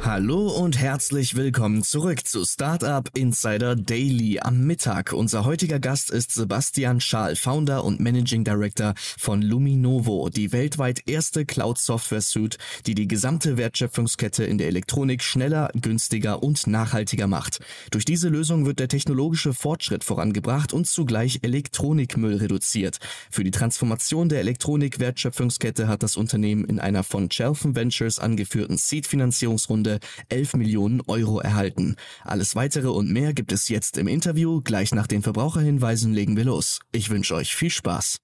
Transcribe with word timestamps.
Hallo 0.00 0.48
und 0.48 0.78
herzlich 0.78 1.34
willkommen 1.34 1.82
zurück 1.82 2.24
zu 2.24 2.44
Startup 2.44 3.10
Insider 3.14 3.74
Daily 3.74 4.38
am 4.38 4.64
Mittag. 4.64 5.12
Unser 5.12 5.44
heutiger 5.44 5.80
Gast 5.80 6.12
ist 6.12 6.32
Sebastian 6.32 7.00
Schaal, 7.00 7.34
Founder 7.34 7.84
und 7.84 7.98
Managing 7.98 8.44
Director 8.44 8.94
von 8.96 9.42
Luminovo, 9.42 10.28
die 10.30 10.52
weltweit 10.52 11.02
erste 11.08 11.44
Cloud-Software-Suite, 11.44 12.58
die 12.86 12.94
die 12.94 13.08
gesamte 13.08 13.56
Wertschöpfungskette 13.56 14.44
in 14.44 14.56
der 14.56 14.68
Elektronik 14.68 15.20
schneller, 15.22 15.70
günstiger 15.74 16.44
und 16.44 16.68
nachhaltiger 16.68 17.26
macht. 17.26 17.58
Durch 17.90 18.04
diese 18.04 18.28
Lösung 18.28 18.66
wird 18.66 18.78
der 18.78 18.88
technologische 18.88 19.52
Fortschritt 19.52 20.04
vorangebracht 20.04 20.72
und 20.72 20.86
zugleich 20.86 21.40
Elektronikmüll 21.42 22.36
reduziert. 22.36 22.98
Für 23.30 23.42
die 23.42 23.50
Transformation 23.50 24.28
der 24.28 24.40
Elektronik-Wertschöpfungskette 24.40 25.88
hat 25.88 26.04
das 26.04 26.16
Unternehmen 26.16 26.64
in 26.64 26.78
einer 26.78 27.02
von 27.02 27.28
Chelfen 27.28 27.74
Ventures 27.74 28.20
angeführten 28.20 28.78
Seed-Finanzierungsrunde 28.78 29.87
11 30.28 30.54
Millionen 30.54 31.00
Euro 31.06 31.40
erhalten. 31.40 31.96
Alles 32.24 32.54
weitere 32.54 32.88
und 32.88 33.10
mehr 33.10 33.32
gibt 33.32 33.52
es 33.52 33.68
jetzt 33.68 33.96
im 33.98 34.08
Interview. 34.08 34.60
Gleich 34.62 34.94
nach 34.94 35.06
den 35.06 35.22
Verbraucherhinweisen 35.22 36.12
legen 36.12 36.36
wir 36.36 36.44
los. 36.44 36.80
Ich 36.92 37.10
wünsche 37.10 37.34
euch 37.34 37.54
viel 37.54 37.70
Spaß. 37.70 38.18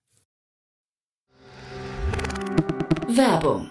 Werbung. 3.08 3.70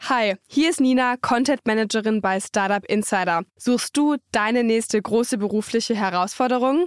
Hi, 0.00 0.36
hier 0.46 0.70
ist 0.70 0.80
Nina, 0.80 1.16
Content 1.16 1.66
Managerin 1.66 2.20
bei 2.20 2.38
Startup 2.40 2.84
Insider. 2.84 3.42
Suchst 3.56 3.96
du 3.96 4.16
deine 4.30 4.62
nächste 4.62 5.02
große 5.02 5.38
berufliche 5.38 5.94
Herausforderung? 5.94 6.86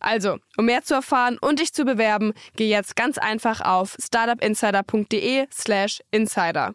Also, 0.00 0.38
um 0.56 0.66
mehr 0.66 0.82
zu 0.82 0.94
erfahren 0.94 1.38
und 1.40 1.60
dich 1.60 1.72
zu 1.72 1.84
bewerben, 1.84 2.32
geh 2.56 2.68
jetzt 2.68 2.96
ganz 2.96 3.18
einfach 3.18 3.60
auf 3.60 3.96
startupinsider.de/slash 4.00 6.00
insider. 6.10 6.74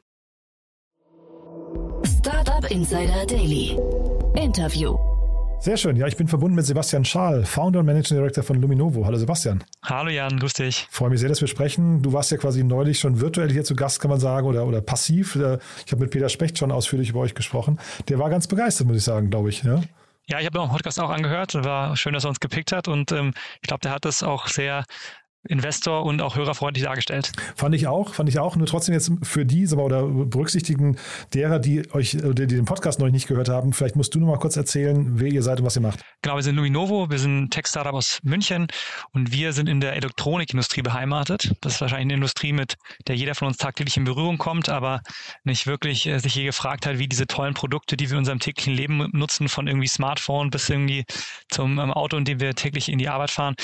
Startup 2.03 2.69
Insider 2.69 3.25
Daily. 3.25 3.77
Interview. 4.36 4.97
Sehr 5.59 5.77
schön. 5.77 5.95
Ja, 5.95 6.08
ich 6.08 6.17
bin 6.17 6.27
verbunden 6.27 6.55
mit 6.55 6.66
Sebastian 6.66 7.05
Schaal, 7.05 7.45
Founder 7.45 7.81
und 7.81 7.86
Managing 7.86 8.17
Director 8.17 8.44
von 8.44 8.59
Luminovo. 8.59 9.05
Hallo 9.05 9.17
Sebastian. 9.17 9.64
Hallo 9.83 10.09
Jan, 10.09 10.39
grüß 10.39 10.53
dich. 10.53 10.88
Freue 10.89 11.11
mich 11.11 11.19
sehr, 11.19 11.30
dass 11.30 11.42
wir 11.42 11.47
sprechen. 11.47 12.02
Du 12.02 12.14
warst 12.14 12.31
ja 12.31 12.38
quasi 12.38 12.64
neulich 12.64 12.97
schon 12.97 13.22
virtuell 13.22 13.52
hier 13.52 13.64
zu 13.64 13.75
Gast, 13.75 13.99
kann 13.99 14.09
man 14.09 14.19
sagen, 14.19 14.47
oder, 14.47 14.66
oder 14.66 14.81
passiv. 14.81 15.36
Ich 15.36 15.92
habe 15.92 16.02
mit 16.02 16.09
Peter 16.09 16.30
Specht 16.30 16.58
schon 16.58 16.72
ausführlich 16.72 17.09
über 17.09 17.19
euch 17.19 17.36
gesprochen. 17.36 17.80
Der 18.09 18.17
war 18.17 18.31
ganz 18.31 18.48
begeistert, 18.48 18.87
muss 18.87 18.98
ich 18.98 19.04
sagen, 19.04 19.30
glaube 19.30 19.49
ich. 19.49 19.61
Ja? 19.61 19.83
Ja, 20.27 20.39
ich 20.39 20.45
habe 20.45 20.58
den 20.58 20.70
Podcast 20.70 20.99
auch 20.99 21.09
angehört. 21.09 21.54
War 21.55 21.95
schön, 21.98 22.14
dass 22.14 22.23
er 22.23 22.30
uns 22.30 22.39
gepickt 22.39 22.71
hat. 22.71 22.87
Und 22.87 23.11
ähm, 23.11 23.33
ich 23.55 23.67
glaube, 23.67 23.82
der 23.82 23.92
hat 23.92 24.05
das 24.05 24.23
auch 24.23 24.48
sehr 24.48 24.86
Investor 25.48 26.06
und 26.06 26.22
auch 26.22 26.36
hörerfreundlich 26.36 26.84
dargestellt. 26.84 27.32
Fand 27.56 27.74
ich 27.74 27.88
auch, 27.88 28.14
fand 28.14 28.30
ich 28.30 28.40
auch. 28.40 28.56
Nur 28.56 28.68
trotzdem 28.68 28.94
jetzt 28.94 29.12
für 29.24 29.46
die 29.46 29.68
oder 29.68 30.04
berücksichtigen 30.04 30.98
derer, 31.34 31.60
die 31.60 31.92
euch, 31.94 32.12
die 32.12 32.48
den 32.48 32.66
Podcast 32.66 33.00
noch 33.00 33.10
nicht 33.10 33.28
gehört 33.28 33.50
haben, 33.50 33.74
vielleicht 33.74 33.96
musst 33.96 34.14
du 34.14 34.20
noch 34.20 34.28
mal 34.28 34.38
kurz 34.38 34.58
erzählen, 34.58 35.20
wer 35.20 35.30
ihr 35.30 35.44
seid 35.44 35.60
und 35.60 35.66
was 35.66 35.76
ihr 35.76 35.82
macht. 35.82 36.02
Genau, 36.22 36.36
wir 36.36 36.44
sind 36.44 36.56
Luminovo, 36.56 37.10
wir 37.10 37.20
sind 37.20 37.44
ein 37.44 37.50
Tech-Startup 37.50 37.94
aus 37.94 38.20
München 38.24 38.68
und 39.12 39.32
wir 39.32 39.54
sind 39.54 39.70
in 39.70 39.82
der 39.82 39.94
Elektronikindustrie 39.94 40.82
beheimatet. 40.82 41.52
Das 41.62 41.76
ist 41.76 41.82
wahrscheinlich 41.82 42.06
eine 42.06 42.14
Industrie, 42.16 42.54
mit 42.54 42.76
der 43.08 43.16
jeder 43.16 43.36
von 43.36 43.48
uns 43.48 43.58
tagtäglich 43.58 43.98
in 43.98 44.04
Berührung 44.04 44.38
kommt, 44.38 44.70
aber 44.70 45.02
nicht 45.44 45.68
wirklich 45.68 46.08
äh, 46.08 46.20
sich 46.20 46.36
je 46.36 46.46
gefragt 46.46 46.86
hat, 46.86 47.00
wie 47.00 47.08
diese 47.08 47.28
tollen 47.28 47.54
Produkte, 47.54 47.98
die 47.98 48.10
wir 48.10 48.14
in 48.14 48.20
unserem 48.20 48.40
täglichen 48.40 48.73
Leben 48.73 49.08
nutzen, 49.14 49.48
von 49.48 49.68
irgendwie 49.68 49.88
Smartphone 49.88 50.50
bis 50.50 50.70
irgendwie 50.70 51.06
zum 51.50 51.80
ähm, 51.80 51.92
Auto, 51.92 52.18
in 52.18 52.26
dem 52.26 52.40
wir 52.40 52.54
täglich 52.54 52.90
in 52.90 53.00
die 53.00 53.10
Arbeit 53.10 53.32
fahren, 53.32 53.56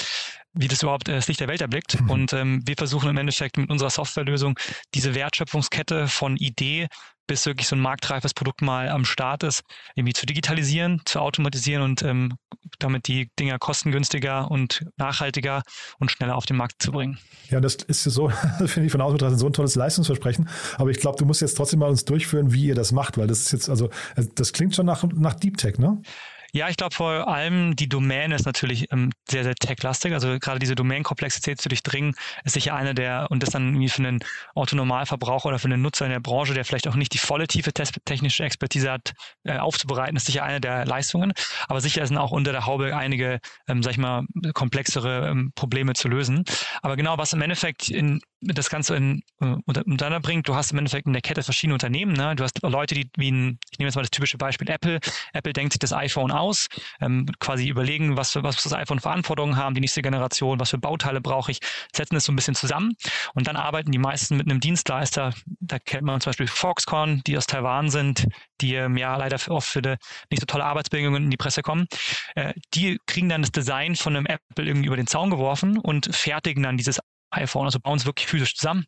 wie 0.58 0.68
das 0.68 0.84
überhaupt 0.84 1.10
äh, 1.10 1.16
das 1.16 1.28
Licht 1.28 1.40
der 1.40 1.48
Welt 1.48 1.62
erblickt. 1.62 2.00
Mhm. 2.02 2.10
Und 2.10 2.34
ähm, 2.34 2.62
wir 2.66 2.76
versuchen 2.78 3.10
im 3.10 3.18
Endeffekt 3.18 3.58
mit 3.58 3.70
unserer 3.70 3.90
Softwarelösung 3.90 4.58
diese 4.94 5.16
Wertschöpfungskette 5.16 6.08
von 6.08 6.38
Idee 6.38 6.88
bis 7.28 7.46
wirklich 7.46 7.68
so 7.68 7.76
ein 7.76 7.82
marktreifes 7.82 8.34
Produkt 8.34 8.62
mal 8.62 8.90
am 8.90 9.06
Start 9.06 9.44
ist, 9.44 9.62
irgendwie 9.96 10.14
zu 10.14 10.26
digitalisieren, 10.26 11.02
zu 11.06 11.20
automatisieren 11.20 11.84
und 11.84 12.02
ähm, 12.02 12.34
damit 12.80 13.08
die 13.08 13.30
Dinger 13.38 13.60
kostengünstiger 13.60 14.50
und 14.50 14.86
nachhaltiger 14.98 15.62
und 16.00 16.10
schneller 16.10 16.36
auf 16.36 16.46
den 16.46 16.58
Markt 16.58 16.82
zu 16.82 16.92
bringen. 16.92 17.20
Ja, 17.50 17.60
das 17.60 17.76
ist 17.76 18.04
so, 18.04 18.30
finde 18.66 18.86
ich 18.86 18.92
von 18.92 19.02
außen 19.02 19.18
betrachtet, 19.18 19.40
so 19.40 19.48
ein 19.48 19.54
tolles 19.54 19.76
Leistungsversprechen. 19.76 20.50
Aber 20.78 20.90
ich 20.90 21.00
glaube, 21.00 21.18
du 21.18 21.26
musst 21.26 21.42
jetzt 21.42 21.56
trotzdem 21.56 21.80
mal 21.80 21.90
uns 21.90 22.06
durchführen, 22.06 22.54
wie 22.54 22.66
ihr 22.66 22.76
das 22.76 22.92
macht, 22.92 23.18
weil 23.18 23.28
das 23.28 23.42
ist 23.42 23.52
jetzt, 23.52 23.70
also, 23.70 23.90
das 24.36 24.54
klingt 24.54 24.76
schon 24.76 24.86
nach, 24.86 25.04
nach 25.04 25.36
Deep 25.36 25.58
Tech, 25.58 25.78
ne? 25.78 26.02
Ja, 26.58 26.70
ich 26.70 26.78
glaube 26.78 26.96
vor 26.96 27.28
allem 27.28 27.76
die 27.76 27.88
Domäne 27.88 28.34
ist 28.34 28.48
natürlich 28.48 28.92
ähm, 28.92 29.12
sehr, 29.30 29.44
sehr 29.44 29.54
tech-lastig. 29.54 30.12
Also 30.14 30.40
gerade 30.40 30.58
diese 30.58 30.74
Domänenkomplexität 30.74 31.62
zu 31.62 31.70
durchdringen, 31.70 32.16
ist 32.46 32.54
sicher 32.54 32.74
eine 32.74 32.96
der, 32.96 33.28
und 33.30 33.44
das 33.44 33.52
dann 33.52 33.68
irgendwie 33.68 33.90
für 33.90 34.00
einen 34.00 34.22
Autonormalverbraucher 34.56 35.50
oder 35.50 35.60
für 35.60 35.68
einen 35.68 35.84
Nutzer 35.84 36.06
in 36.06 36.12
der 36.12 36.20
Branche, 36.20 36.56
der 36.56 36.66
vielleicht 36.66 36.88
auch 36.88 36.96
nicht 36.96 37.14
die 37.14 37.20
volle 37.20 37.46
tiefe 37.46 37.72
technische 37.74 38.44
Expertise 38.44 38.92
hat, 38.92 39.14
äh, 39.44 39.60
aufzubereiten, 39.60 40.16
ist 40.18 40.26
sicher 40.26 40.44
eine 40.44 40.60
der 40.60 40.88
Leistungen. 40.88 41.32
Aber 41.68 41.80
sicher 41.80 42.08
sind 42.08 42.18
auch 42.18 42.32
unter 42.32 42.54
der 42.54 42.66
Haube 42.66 42.98
einige, 42.98 43.40
ähm, 43.68 43.84
sag 43.84 43.92
ich 43.92 44.00
mal, 44.00 44.26
komplexere 44.56 45.30
ähm, 45.30 45.52
Probleme 45.54 45.94
zu 45.94 46.08
lösen. 46.08 46.44
Aber 46.82 46.96
genau, 46.96 47.20
was 47.20 47.34
im 47.34 47.42
Endeffekt 47.44 47.90
in 47.90 48.20
das 48.42 48.70
Ganze 48.70 48.96
in, 48.96 49.24
äh, 49.42 49.56
untereinander 49.66 50.20
bringt. 50.20 50.48
Du 50.48 50.56
hast 50.56 50.72
im 50.72 50.78
Endeffekt 50.78 51.08
in 51.08 51.14
der 51.14 51.22
Kette 51.22 51.44
verschiedene 51.44 51.74
Unternehmen. 51.74 52.14
Ne? 52.14 52.36
Du 52.36 52.44
hast 52.44 52.62
Leute, 52.62 52.94
die 52.96 53.10
wie 53.18 53.32
ein, 53.32 53.60
ich 53.72 53.80
nehme 53.80 53.88
jetzt 53.88 53.96
mal 53.96 54.04
das 54.04 54.12
typische 54.12 54.38
Beispiel 54.38 54.70
Apple. 54.70 55.00
Apple 55.34 55.54
denkt 55.54 55.74
sich 55.74 55.80
das 55.80 55.94
iPhone 55.94 56.32
aus, 56.32 56.47
ähm, 57.02 57.26
quasi 57.40 57.68
überlegen, 57.68 58.18
was 58.18 58.32
für 58.32 58.44
was 58.44 58.62
das 58.62 58.74
iPhone 58.74 59.00
Verantwortung 59.00 59.58
haben, 59.58 59.76
die 59.76 59.82
nächste 59.82 60.02
Generation, 60.02 60.60
was 60.60 60.70
für 60.70 60.78
Bauteile 60.78 61.22
brauche 61.22 61.52
ich, 61.52 61.60
setzen 61.96 62.16
es 62.16 62.26
so 62.26 62.32
ein 62.32 62.36
bisschen 62.36 62.56
zusammen 62.56 62.96
und 63.34 63.48
dann 63.48 63.56
arbeiten 63.56 63.92
die 63.92 63.98
meisten 63.98 64.38
mit 64.38 64.50
einem 64.50 64.60
Dienstleister. 64.60 65.34
Da 65.60 65.80
kennt 65.80 66.04
man 66.04 66.22
zum 66.22 66.32
Beispiel 66.32 66.48
Foxconn, 66.48 67.22
die 67.26 67.38
aus 67.38 67.48
Taiwan 67.48 67.90
sind, 67.90 68.28
die 68.62 68.76
ähm, 68.76 68.98
ja 68.98 69.16
leider 69.16 69.40
oft 69.50 69.68
für 69.68 69.82
die 69.82 69.96
nicht 70.30 70.40
so 70.40 70.46
tolle 70.46 70.66
Arbeitsbedingungen 70.66 71.26
in 71.26 71.30
die 71.30 71.38
Presse 71.38 71.62
kommen. 71.62 71.88
Äh, 72.36 72.54
die 72.74 73.00
kriegen 73.06 73.30
dann 73.30 73.42
das 73.42 73.52
Design 73.52 73.96
von 73.96 74.16
einem 74.16 74.26
Apple 74.26 74.66
irgendwie 74.66 74.88
über 74.88 74.98
den 74.98 75.08
Zaun 75.08 75.30
geworfen 75.30 75.78
und 75.78 76.14
fertigen 76.16 76.64
dann 76.64 76.78
dieses 76.78 77.00
iPhone, 77.32 77.66
also 77.66 77.80
bauen 77.80 77.98
es 77.98 78.06
wirklich 78.06 78.28
physisch 78.28 78.56
zusammen. 78.56 78.86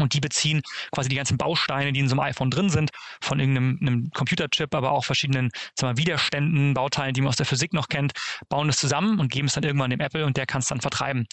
Und 0.00 0.14
die 0.14 0.20
beziehen 0.20 0.62
quasi 0.92 1.08
die 1.08 1.16
ganzen 1.16 1.38
Bausteine, 1.38 1.92
die 1.92 2.00
in 2.00 2.08
so 2.08 2.14
einem 2.14 2.20
iPhone 2.20 2.50
drin 2.50 2.70
sind, 2.70 2.90
von 3.20 3.40
irgendeinem 3.40 4.10
Computerchip, 4.14 4.74
aber 4.74 4.92
auch 4.92 5.04
verschiedenen 5.04 5.50
sagen 5.74 5.96
wir, 5.96 6.02
Widerständen, 6.02 6.74
Bauteilen, 6.74 7.14
die 7.14 7.20
man 7.20 7.28
aus 7.28 7.36
der 7.36 7.46
Physik 7.46 7.72
noch 7.72 7.88
kennt, 7.88 8.12
bauen 8.48 8.68
es 8.68 8.78
zusammen 8.78 9.20
und 9.20 9.30
geben 9.30 9.48
es 9.48 9.54
dann 9.54 9.64
irgendwann 9.64 9.90
dem 9.90 10.00
Apple 10.00 10.24
und 10.24 10.36
der 10.36 10.46
kann 10.46 10.60
es 10.60 10.68
dann 10.68 10.80
vertreiben. 10.80 11.26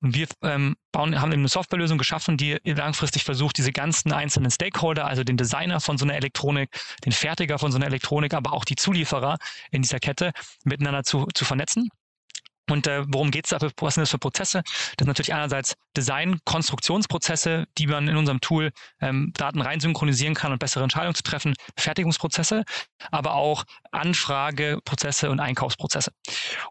Und 0.00 0.14
wir 0.14 0.26
ähm, 0.42 0.76
bauen, 0.92 1.20
haben 1.20 1.32
eben 1.32 1.42
eine 1.42 1.48
Softwarelösung 1.48 1.98
geschaffen, 1.98 2.36
die 2.36 2.58
langfristig 2.64 3.24
versucht, 3.24 3.58
diese 3.58 3.72
ganzen 3.72 4.12
einzelnen 4.12 4.50
Stakeholder, 4.50 5.06
also 5.06 5.24
den 5.24 5.36
Designer 5.36 5.80
von 5.80 5.98
so 5.98 6.04
einer 6.04 6.14
Elektronik, 6.14 6.70
den 7.04 7.12
Fertiger 7.12 7.58
von 7.58 7.72
so 7.72 7.78
einer 7.78 7.86
Elektronik, 7.86 8.34
aber 8.34 8.52
auch 8.52 8.64
die 8.64 8.76
Zulieferer 8.76 9.38
in 9.70 9.82
dieser 9.82 10.00
Kette 10.00 10.32
miteinander 10.64 11.04
zu, 11.04 11.26
zu 11.34 11.44
vernetzen 11.44 11.88
und 12.70 12.86
äh, 12.86 13.04
worum 13.08 13.30
geht 13.30 13.46
es 13.46 13.50
da? 13.50 13.58
Was 13.80 13.94
sind 13.94 14.02
das 14.02 14.10
für 14.10 14.18
Prozesse? 14.18 14.62
Das 14.64 14.94
sind 14.98 15.06
natürlich 15.08 15.34
einerseits 15.34 15.74
Design, 15.96 16.38
Konstruktionsprozesse, 16.44 17.66
die 17.78 17.86
man 17.86 18.08
in 18.08 18.16
unserem 18.16 18.40
Tool 18.40 18.70
ähm, 19.00 19.32
Daten 19.34 19.60
rein 19.60 19.80
synchronisieren 19.80 20.34
kann 20.34 20.52
und 20.52 20.58
bessere 20.58 20.82
Entscheidungen 20.82 21.14
zu 21.14 21.22
treffen, 21.22 21.54
Fertigungsprozesse, 21.76 22.64
aber 23.10 23.34
auch 23.34 23.64
Anfrageprozesse 23.90 25.30
und 25.30 25.40
Einkaufsprozesse. 25.40 26.12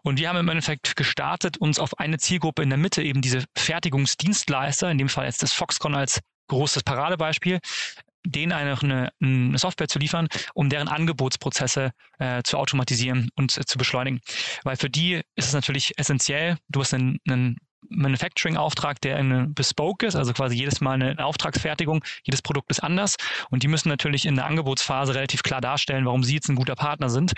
Und 0.02 0.18
wir 0.18 0.28
haben 0.28 0.38
im 0.38 0.48
Endeffekt 0.48 0.96
gestartet, 0.96 1.58
uns 1.58 1.78
auf 1.78 1.98
eine 1.98 2.18
Zielgruppe 2.18 2.62
in 2.62 2.70
der 2.70 2.78
Mitte, 2.78 3.02
eben 3.02 3.20
diese 3.20 3.44
Fertigungsdienstleister, 3.56 4.90
in 4.90 4.98
dem 4.98 5.08
Fall 5.08 5.26
jetzt 5.26 5.42
das 5.42 5.52
Foxconn 5.52 5.94
als 5.94 6.20
großes 6.48 6.82
Paradebeispiel, 6.82 7.60
denen 8.30 8.52
eine, 8.52 9.10
eine, 9.20 9.58
Software 9.58 9.88
zu 9.88 9.98
liefern, 9.98 10.28
um 10.54 10.68
deren 10.68 10.88
Angebotsprozesse 10.88 11.92
äh, 12.18 12.42
zu 12.42 12.58
automatisieren 12.58 13.30
und 13.36 13.56
äh, 13.56 13.64
zu 13.64 13.78
beschleunigen. 13.78 14.20
Weil 14.64 14.76
für 14.76 14.90
die 14.90 15.22
ist 15.34 15.46
es 15.46 15.52
natürlich 15.52 15.98
essentiell, 15.98 16.58
du 16.68 16.80
hast 16.80 16.94
einen, 16.94 17.18
einen 17.28 17.56
Manufacturing-Auftrag, 17.90 19.00
der 19.00 19.16
eine 19.16 19.46
Bespoke 19.48 20.06
ist, 20.06 20.16
also 20.16 20.32
quasi 20.32 20.56
jedes 20.56 20.80
Mal 20.80 21.00
eine 21.00 21.24
Auftragsfertigung, 21.24 22.04
jedes 22.22 22.42
Produkt 22.42 22.70
ist 22.70 22.80
anders 22.80 23.16
und 23.50 23.62
die 23.62 23.68
müssen 23.68 23.88
natürlich 23.88 24.26
in 24.26 24.36
der 24.36 24.46
Angebotsphase 24.46 25.14
relativ 25.14 25.42
klar 25.42 25.60
darstellen, 25.60 26.04
warum 26.04 26.22
sie 26.22 26.34
jetzt 26.34 26.48
ein 26.48 26.56
guter 26.56 26.74
Partner 26.74 27.08
sind. 27.08 27.32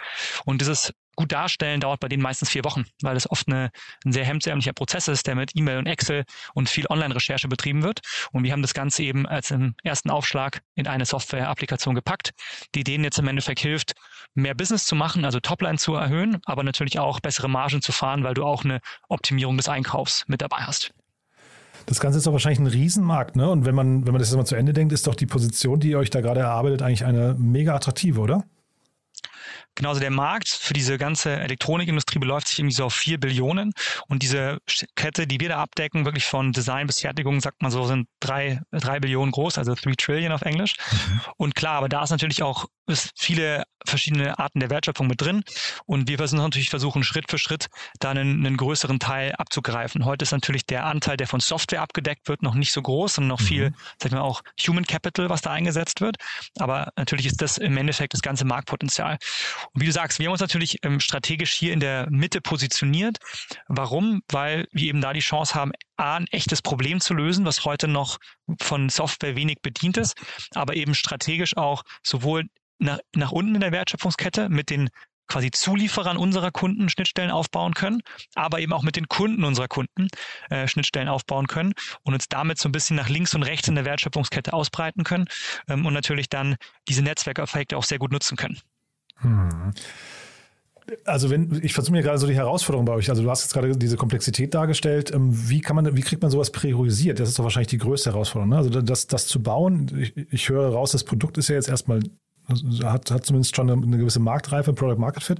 Und 0.45 0.61
dieses 0.61 0.93
gut 1.17 1.33
darstellen 1.33 1.81
dauert 1.81 2.01
bei 2.01 2.09
denen 2.09 2.23
meistens 2.23 2.51
vier 2.51 2.65
Wochen, 2.65 2.85
weil 3.03 3.17
es 3.17 3.31
oft 3.31 3.49
eine, 3.49 3.71
ein 4.05 4.13
sehr 4.13 4.25
hemdsärmlicher 4.25 4.73
Prozess 4.73 5.09
ist, 5.09 5.27
der 5.27 5.35
mit 5.35 5.55
E-Mail 5.55 5.79
und 5.79 5.87
Excel 5.87 6.25
und 6.55 6.69
viel 6.69 6.87
Online-Recherche 6.89 7.49
betrieben 7.49 7.83
wird. 7.83 8.01
Und 8.33 8.45
wir 8.45 8.53
haben 8.53 8.63
das 8.63 8.75
Ganze 8.75 9.03
eben 9.03 9.27
als 9.27 9.51
im 9.51 9.75
ersten 9.83 10.11
Aufschlag 10.11 10.63
in 10.75 10.87
eine 10.87 11.05
Software-Applikation 11.05 11.95
gepackt, 11.95 12.31
die 12.75 12.85
denen 12.85 13.05
jetzt 13.05 13.19
im 13.19 13.29
Endeffekt 13.29 13.61
hilft, 13.61 13.93
mehr 14.35 14.55
Business 14.55 14.85
zu 14.87 14.95
machen, 14.95 15.25
also 15.25 15.41
Topline 15.41 15.79
zu 15.79 15.95
erhöhen, 15.95 16.41
aber 16.45 16.63
natürlich 16.63 16.99
auch 16.99 17.21
bessere 17.21 17.49
Margen 17.49 17.83
zu 17.83 17.93
fahren, 17.93 18.25
weil 18.25 18.35
du 18.35 18.45
auch 18.45 18.65
eine 18.65 18.81
Optimierung 19.09 19.57
des 19.57 19.69
Einkaufs 19.69 20.25
mit 20.27 20.41
dabei 20.41 20.59
hast. 20.59 20.93
Das 21.87 22.01
Ganze 22.01 22.19
ist 22.19 22.27
doch 22.27 22.33
wahrscheinlich 22.33 22.61
ein 22.61 22.67
Riesenmarkt, 22.67 23.37
ne? 23.37 23.51
Und 23.51 23.65
wenn 23.65 23.75
man, 23.75 24.07
wenn 24.07 24.13
man 24.13 24.21
das 24.21 24.29
jetzt 24.29 24.37
mal 24.37 24.45
zu 24.45 24.55
Ende 24.55 24.73
denkt, 24.73 24.93
ist 24.93 25.07
doch 25.07 25.15
die 25.15 25.27
Position, 25.27 25.81
die 25.81 25.91
ihr 25.91 25.99
euch 25.99 26.11
da 26.11 26.21
gerade 26.21 26.41
erarbeitet, 26.41 26.83
eigentlich 26.83 27.05
eine 27.05 27.35
mega 27.39 27.75
attraktive, 27.75 28.21
oder? 28.21 28.45
Genauso 29.81 29.99
der 29.99 30.11
Markt 30.11 30.51
für 30.51 30.75
diese 30.75 30.99
ganze 30.99 31.31
Elektronikindustrie 31.41 32.19
beläuft 32.19 32.49
sich 32.49 32.59
irgendwie 32.59 32.75
so 32.75 32.85
auf 32.85 32.93
vier 32.93 33.19
Billionen. 33.19 33.73
Und 34.09 34.23
diese 34.23 34.59
Kette, 34.95 35.27
die 35.27 35.41
wir 35.41 35.49
da 35.49 35.57
abdecken, 35.57 36.05
wirklich 36.05 36.27
von 36.27 36.53
Design 36.53 36.87
bis 36.87 37.01
Fertigung, 37.01 37.41
sagt 37.41 37.63
man 37.63 37.71
so, 37.71 37.87
sind 37.87 38.07
drei, 38.21 38.61
drei 38.73 39.01
Billionen 39.01 39.33
groß, 39.33 39.57
also 39.57 39.75
three 39.75 39.95
trillion 39.97 40.33
auf 40.33 40.43
Englisch. 40.43 40.75
Mhm. 40.93 41.21
Und 41.39 41.55
klar, 41.55 41.77
aber 41.77 41.89
da 41.89 42.03
ist 42.03 42.11
natürlich 42.11 42.43
auch 42.43 42.67
ist 42.91 43.13
viele 43.17 43.65
verschiedene 43.87 44.39
Arten 44.39 44.61
der 44.61 44.69
Wertschöpfung 44.69 45.07
mit 45.07 45.21
drin. 45.21 45.43
Und 45.87 46.09
wir 46.09 46.19
versuchen 46.19 46.43
natürlich 46.43 46.71
versuchen, 46.71 47.03
Schritt 47.03 47.31
für 47.31 47.39
Schritt 47.39 47.69
da 47.99 48.11
einen, 48.11 48.45
einen 48.45 48.57
größeren 48.57 48.99
Teil 48.99 49.33
abzugreifen. 49.33 50.05
Heute 50.05 50.25
ist 50.25 50.33
natürlich 50.33 50.67
der 50.67 50.85
Anteil, 50.85 51.17
der 51.17 51.27
von 51.27 51.41
Software 51.41 51.81
abgedeckt 51.81 52.29
wird, 52.29 52.43
noch 52.43 52.55
nicht 52.55 52.73
so 52.73 52.83
groß 52.83 53.19
und 53.19 53.29
noch 53.29 53.41
mhm. 53.41 53.45
viel, 53.45 53.75
sag 53.99 54.11
ich 54.11 54.13
mal, 54.13 54.21
auch 54.21 54.43
Human 54.67 54.85
Capital, 54.85 55.31
was 55.31 55.41
da 55.41 55.51
eingesetzt 55.51 56.01
wird. 56.01 56.17
Aber 56.59 56.93
natürlich 56.97 57.27
ist 57.27 57.41
das 57.41 57.57
im 57.59 57.77
Endeffekt 57.77 58.13
das 58.13 58.23
ganze 58.23 58.45
Marktpotenzial. 58.45 59.19
Und 59.73 59.83
wie 59.83 59.87
du 59.87 59.93
sagst, 59.93 60.19
wir 60.19 60.27
haben 60.27 60.33
uns 60.33 60.41
natürlich 60.41 60.79
ähm, 60.83 60.99
strategisch 61.01 61.53
hier 61.53 61.73
in 61.73 61.81
der 61.81 62.09
Mitte 62.11 62.41
positioniert. 62.41 63.19
Warum? 63.69 64.23
Weil 64.29 64.67
wir 64.73 64.89
eben 64.89 65.01
da 65.01 65.13
die 65.13 65.21
Chance 65.21 65.55
haben, 65.55 65.73
A, 65.97 66.17
ein 66.17 66.27
echtes 66.29 66.61
Problem 66.61 67.01
zu 67.01 67.15
lösen, 67.15 67.45
was 67.45 67.65
heute 67.65 67.87
noch 67.87 68.19
von 68.61 68.89
Software 68.89 69.37
wenig 69.37 69.59
bedient 69.63 69.97
ist, 69.97 70.17
aber 70.55 70.75
eben 70.75 70.95
strategisch 70.95 71.57
auch 71.57 71.85
sowohl 72.03 72.47
nach, 72.79 72.99
nach 73.15 73.31
unten 73.31 73.55
in 73.55 73.61
der 73.61 73.73
Wertschöpfungskette 73.73 74.49
mit 74.49 74.71
den 74.71 74.91
quasi 75.29 75.53
Zulieferern 75.53 76.17
unserer 76.17 76.51
Kunden 76.51 76.89
Schnittstellen 76.89 77.31
aufbauen 77.31 77.75
können, 77.75 78.03
aber 78.35 78.59
eben 78.59 78.73
auch 78.73 78.83
mit 78.83 78.97
den 78.97 79.07
Kunden 79.07 79.45
unserer 79.45 79.69
Kunden 79.69 80.09
äh, 80.51 80.67
Schnittstellen 80.67 81.09
aufbauen 81.09 81.47
können 81.47 81.73
und 82.03 82.15
uns 82.15 82.29
damit 82.29 82.59
so 82.59 82.69
ein 82.69 82.73
bisschen 82.73 82.97
nach 82.97 83.09
links 83.09 83.35
und 83.35 83.45
rechts 83.45 83.69
in 83.69 83.77
der 83.77 83.85
Wertschöpfungskette 83.85 84.53
ausbreiten 84.53 85.05
können 85.05 85.27
ähm, 85.69 85.87
und 85.87 85.95
natürlich 85.95 86.29
dann 86.29 86.57
diese 86.89 87.03
Netzwerkeffekte 87.03 87.77
auch 87.77 87.85
sehr 87.85 87.99
gut 87.99 88.11
nutzen 88.11 88.37
können. 88.37 88.61
Also 91.05 91.31
wenn 91.31 91.61
ich 91.63 91.73
versuche 91.73 91.93
mir 91.93 92.03
gerade 92.03 92.19
so 92.19 92.27
die 92.27 92.35
Herausforderung 92.35 92.85
bei 92.85 92.95
euch. 92.95 93.11
Also 93.11 93.23
du 93.23 93.31
hast 93.31 93.43
jetzt 93.43 93.53
gerade 93.53 93.77
diese 93.77 93.97
Komplexität 93.97 94.55
dargestellt. 94.55 95.13
Ähm, 95.15 95.31
wie 95.49 95.61
kann 95.61 95.77
man, 95.77 95.97
wie 95.97 96.01
kriegt 96.01 96.23
man 96.23 96.31
sowas 96.31 96.51
priorisiert? 96.51 97.21
Das 97.21 97.29
ist 97.29 97.39
doch 97.39 97.45
wahrscheinlich 97.45 97.69
die 97.69 97.79
größte 97.79 98.11
Herausforderung. 98.11 98.51
Ne? 98.51 98.57
Also 98.57 98.71
das, 98.71 99.07
das 99.07 99.27
zu 99.27 99.43
bauen. 99.43 99.91
Ich, 99.99 100.17
ich 100.33 100.49
höre 100.49 100.73
raus, 100.73 100.93
das 100.93 101.05
Produkt 101.05 101.39
ist 101.39 101.49
ja 101.49 101.55
jetzt 101.55 101.69
erstmal 101.69 102.01
hat, 102.83 103.11
hat 103.11 103.27
zumindest 103.27 103.55
schon 103.55 103.71
eine, 103.71 103.83
eine 103.83 103.99
gewisse 103.99 104.21
Marktreife, 104.21 104.73
Product 104.73 104.99
Market 104.99 105.23
Fit. 105.23 105.39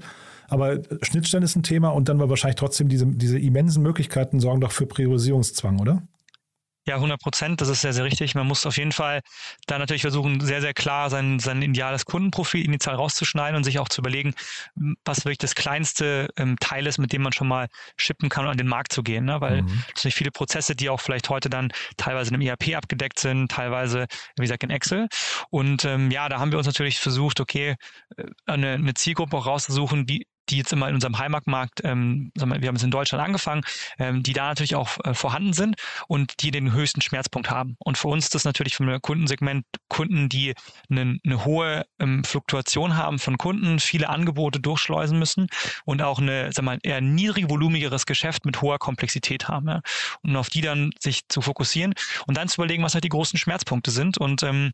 Aber 0.49 0.81
Schnittstellen 1.03 1.45
ist 1.45 1.57
ein 1.57 1.63
Thema 1.63 1.89
und 1.91 2.09
dann 2.09 2.19
war 2.19 2.29
wahrscheinlich 2.29 2.57
trotzdem 2.57 2.89
diese, 2.89 3.07
diese 3.07 3.39
immensen 3.39 3.83
Möglichkeiten 3.83 4.41
sorgen 4.41 4.61
doch 4.61 4.73
für 4.73 4.87
Priorisierungszwang, 4.87 5.81
oder? 5.81 6.03
Ja, 6.87 6.95
100 6.95 7.21
Prozent, 7.21 7.61
das 7.61 7.69
ist 7.69 7.83
sehr, 7.83 7.93
sehr 7.93 8.05
richtig. 8.05 8.35
Man 8.35 8.47
muss 8.47 8.65
auf 8.65 8.79
jeden 8.79 8.93
Fall 8.93 9.21
da 9.67 9.79
natürlich 9.79 10.01
versuchen, 10.01 10.41
sehr, 10.41 10.63
sehr 10.63 10.73
klar 10.73 11.11
sein, 11.11 11.39
sein 11.39 11.61
ideales 11.61 12.07
Kundenprofil 12.07 12.65
initial 12.65 12.95
rauszuschneiden 12.95 13.55
und 13.55 13.65
sich 13.65 13.79
auch 13.79 13.89
zu 13.89 14.01
überlegen, 14.01 14.35
was 15.05 15.25
wirklich 15.25 15.39
das 15.39 15.55
kleinste 15.55 16.31
ähm, 16.39 16.57
Teil 16.59 16.87
ist, 16.87 16.97
mit 16.97 17.13
dem 17.13 17.21
man 17.23 17.35
schon 17.35 17.49
mal 17.49 17.69
shippen 17.97 18.31
kann 18.31 18.47
und 18.47 18.53
an 18.53 18.57
den 18.57 18.67
Markt 18.67 18.93
zu 18.95 19.03
gehen. 19.03 19.27
Ne? 19.27 19.41
Weil 19.43 19.63
mhm. 19.63 19.85
es 19.95 20.03
sind 20.03 20.13
viele 20.13 20.31
Prozesse, 20.31 20.75
die 20.75 20.89
auch 20.89 21.01
vielleicht 21.01 21.29
heute 21.29 21.51
dann 21.51 21.71
teilweise 21.99 22.31
in 22.31 22.37
einem 22.37 22.49
ERP 22.49 22.75
abgedeckt 22.75 23.19
sind, 23.19 23.51
teilweise, 23.51 24.07
wie 24.37 24.43
gesagt, 24.43 24.65
in 24.65 24.71
Excel. 24.71 25.09
Und 25.51 25.85
ähm, 25.85 26.11
ja, 26.11 26.31
da 26.31 26.39
haben 26.39 26.51
wir 26.51 26.59
uns 26.59 26.67
natürlich 26.67 26.99
versucht, 26.99 27.41
okay, 27.41 27.77
äh, 28.17 28.25
eine, 28.47 28.73
eine 28.73 28.95
Zielgruppe 28.95 29.37
auch 29.37 29.47
rauszusuchen, 29.47 30.07
die 30.07 30.27
die 30.51 30.59
jetzt 30.59 30.73
immer 30.73 30.89
in 30.89 30.95
unserem 30.95 31.19
Heimatmarkt, 31.19 31.81
ähm, 31.85 32.33
wir, 32.35 32.69
haben 32.69 32.77
es 32.77 32.83
in 32.83 32.91
Deutschland 32.91 33.25
angefangen, 33.25 33.63
ähm, 33.99 34.23
die 34.23 34.33
da 34.33 34.49
natürlich 34.49 34.75
auch 34.75 34.89
äh, 35.05 35.15
vorhanden 35.15 35.53
sind 35.53 35.77
und 36.09 36.43
die 36.43 36.51
den 36.51 36.73
höchsten 36.73 37.01
Schmerzpunkt 37.01 37.51
haben. 37.51 37.77
Und 37.79 37.99
für 37.99 38.09
uns 38.09 38.25
ist 38.25 38.35
das 38.35 38.45
natürlich 38.45 38.77
vom 38.77 39.01
Kundensegment 39.01 39.65
Kunden, 39.89 40.29
die 40.29 40.55
eine, 40.91 41.19
eine 41.25 41.45
hohe 41.45 41.85
ähm, 41.99 42.25
Fluktuation 42.25 42.97
haben 42.97 43.19
von 43.19 43.39
Kunden, 43.39 43.79
viele 43.79 44.09
Angebote 44.09 44.61
durchschleusen 44.61 45.19
müssen 45.19 45.47
und 45.85 46.03
auch 46.03 46.19
eine, 46.19 46.53
sag 46.53 46.65
mal, 46.65 46.79
eher 46.83 47.01
niedrigvolumigeres 47.01 48.07
Geschäft 48.07 48.45
mit 48.45 48.61
hoher 48.63 48.79
Komplexität 48.79 49.49
haben. 49.49 49.69
Ja? 49.69 49.81
Und 50.23 50.37
auf 50.37 50.51
die 50.51 50.61
dann 50.61 50.91
sich 50.99 51.29
zu 51.29 51.41
fokussieren 51.43 51.95
und 52.27 52.37
dann 52.37 52.49
zu 52.49 52.61
überlegen, 52.61 52.83
was 52.83 52.95
halt 52.95 53.05
die 53.05 53.09
großen 53.09 53.39
Schmerzpunkte 53.39 53.91
sind. 53.91 54.19
Und 54.19 54.43
ähm, 54.43 54.73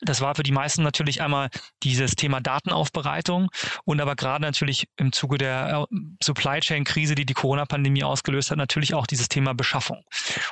das 0.00 0.20
war 0.20 0.34
für 0.34 0.42
die 0.42 0.52
meisten 0.52 0.82
natürlich 0.82 1.22
einmal 1.22 1.48
dieses 1.82 2.16
Thema 2.16 2.40
Datenaufbereitung 2.40 3.48
und 3.84 4.00
aber 4.00 4.16
gerade 4.16 4.42
natürlich 4.42 4.88
im 4.96 5.12
Zuge 5.12 5.38
der 5.38 5.86
äh, 5.90 5.96
Supply 6.22 6.60
Chain 6.60 6.84
Krise, 6.84 7.14
die 7.14 7.26
die 7.26 7.34
Corona-Pandemie 7.34 8.04
ausgelöst 8.04 8.50
hat, 8.50 8.58
natürlich 8.58 8.94
auch 8.94 9.06
dieses 9.06 9.28
Thema 9.28 9.54
Beschaffung. 9.54 10.02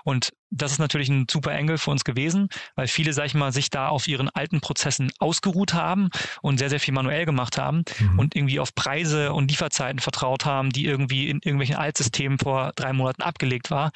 Und 0.04 0.30
das 0.50 0.72
ist 0.72 0.78
natürlich 0.78 1.08
ein 1.08 1.26
super 1.30 1.52
Engel 1.52 1.78
für 1.78 1.90
uns 1.90 2.04
gewesen, 2.04 2.48
weil 2.74 2.88
viele, 2.88 3.12
sag 3.12 3.26
ich 3.26 3.34
mal, 3.34 3.52
sich 3.52 3.70
da 3.70 3.88
auf 3.88 4.08
ihren 4.08 4.30
alten 4.30 4.60
Prozessen 4.60 5.12
ausgeruht 5.18 5.74
haben 5.74 6.08
und 6.40 6.58
sehr, 6.58 6.70
sehr 6.70 6.80
viel 6.80 6.94
manuell 6.94 7.26
gemacht 7.26 7.58
haben 7.58 7.84
mhm. 7.98 8.18
und 8.18 8.36
irgendwie 8.36 8.60
auf 8.60 8.74
Preise 8.74 9.32
und 9.32 9.50
Lieferzeiten 9.50 9.98
vertraut 9.98 10.46
haben, 10.46 10.70
die 10.70 10.86
irgendwie 10.86 11.28
in 11.28 11.40
irgendwelchen 11.42 11.76
Altsystemen 11.76 12.38
vor 12.38 12.72
drei 12.76 12.92
Monaten 12.92 13.22
abgelegt 13.22 13.70
war 13.70 13.90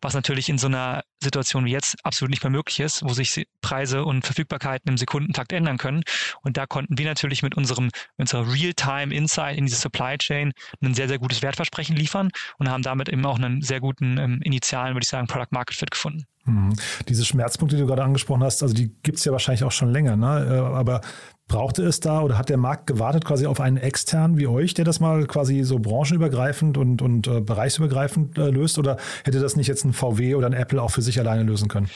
was 0.00 0.14
natürlich 0.14 0.48
in 0.48 0.58
so 0.58 0.66
einer 0.66 1.02
Situation 1.22 1.64
wie 1.64 1.72
jetzt 1.72 1.96
absolut 2.04 2.30
nicht 2.30 2.42
mehr 2.42 2.50
möglich 2.50 2.80
ist, 2.80 3.02
wo 3.02 3.12
sich 3.12 3.46
Preise 3.60 4.04
und 4.04 4.24
Verfügbarkeiten 4.24 4.88
im 4.90 4.96
Sekundentakt 4.96 5.52
ändern 5.52 5.78
können. 5.78 6.02
Und 6.42 6.56
da 6.56 6.66
konnten 6.66 6.98
wir 6.98 7.06
natürlich 7.06 7.42
mit 7.42 7.56
unserem, 7.56 7.90
unserer 8.16 8.52
Real-Time 8.52 9.14
Insight 9.14 9.58
in 9.58 9.66
diese 9.66 9.80
Supply 9.80 10.16
Chain 10.18 10.52
ein 10.82 10.94
sehr, 10.94 11.08
sehr 11.08 11.18
gutes 11.18 11.42
Wertversprechen 11.42 11.96
liefern 11.96 12.30
und 12.58 12.68
haben 12.68 12.82
damit 12.82 13.08
eben 13.08 13.24
auch 13.26 13.36
einen 13.36 13.62
sehr 13.62 13.80
guten 13.80 14.18
ähm, 14.18 14.40
initialen, 14.42 14.94
würde 14.94 15.04
ich 15.04 15.10
sagen, 15.10 15.26
Product 15.26 15.48
Market 15.50 15.76
Fit 15.76 15.90
gefunden. 15.90 16.24
Mhm. 16.48 16.74
Diese 17.08 17.24
Schmerzpunkte, 17.24 17.76
die 17.76 17.82
du 17.82 17.88
gerade 17.88 18.02
angesprochen 18.04 18.42
hast, 18.42 18.62
also 18.62 18.74
die 18.74 18.94
gibt 19.02 19.18
es 19.18 19.24
ja 19.24 19.32
wahrscheinlich 19.32 19.64
auch 19.64 19.72
schon 19.72 19.92
länger, 19.92 20.16
ne? 20.16 20.46
Äh, 20.50 20.58
aber 20.58 21.00
brauchte 21.48 21.82
es 21.82 21.98
da 22.00 22.20
oder 22.20 22.36
hat 22.36 22.50
der 22.50 22.58
Markt 22.58 22.86
gewartet 22.86 23.24
quasi 23.24 23.46
auf 23.46 23.58
einen 23.58 23.78
externen 23.78 24.36
wie 24.36 24.46
euch, 24.46 24.74
der 24.74 24.84
das 24.84 25.00
mal 25.00 25.26
quasi 25.26 25.62
so 25.62 25.78
branchenübergreifend 25.78 26.76
und, 26.76 27.00
und 27.00 27.26
äh, 27.26 27.40
bereichsübergreifend 27.40 28.36
äh, 28.36 28.50
löst? 28.50 28.78
Oder 28.78 28.98
hätte 29.24 29.40
das 29.40 29.56
nicht 29.56 29.66
jetzt 29.66 29.84
ein 29.84 29.94
VW 29.94 30.34
oder 30.34 30.46
ein 30.46 30.52
Apple 30.52 30.80
auch 30.80 30.90
für 30.90 31.00
sich 31.08 31.18
alleine 31.18 31.42
lösen 31.42 31.68
können? 31.68 31.90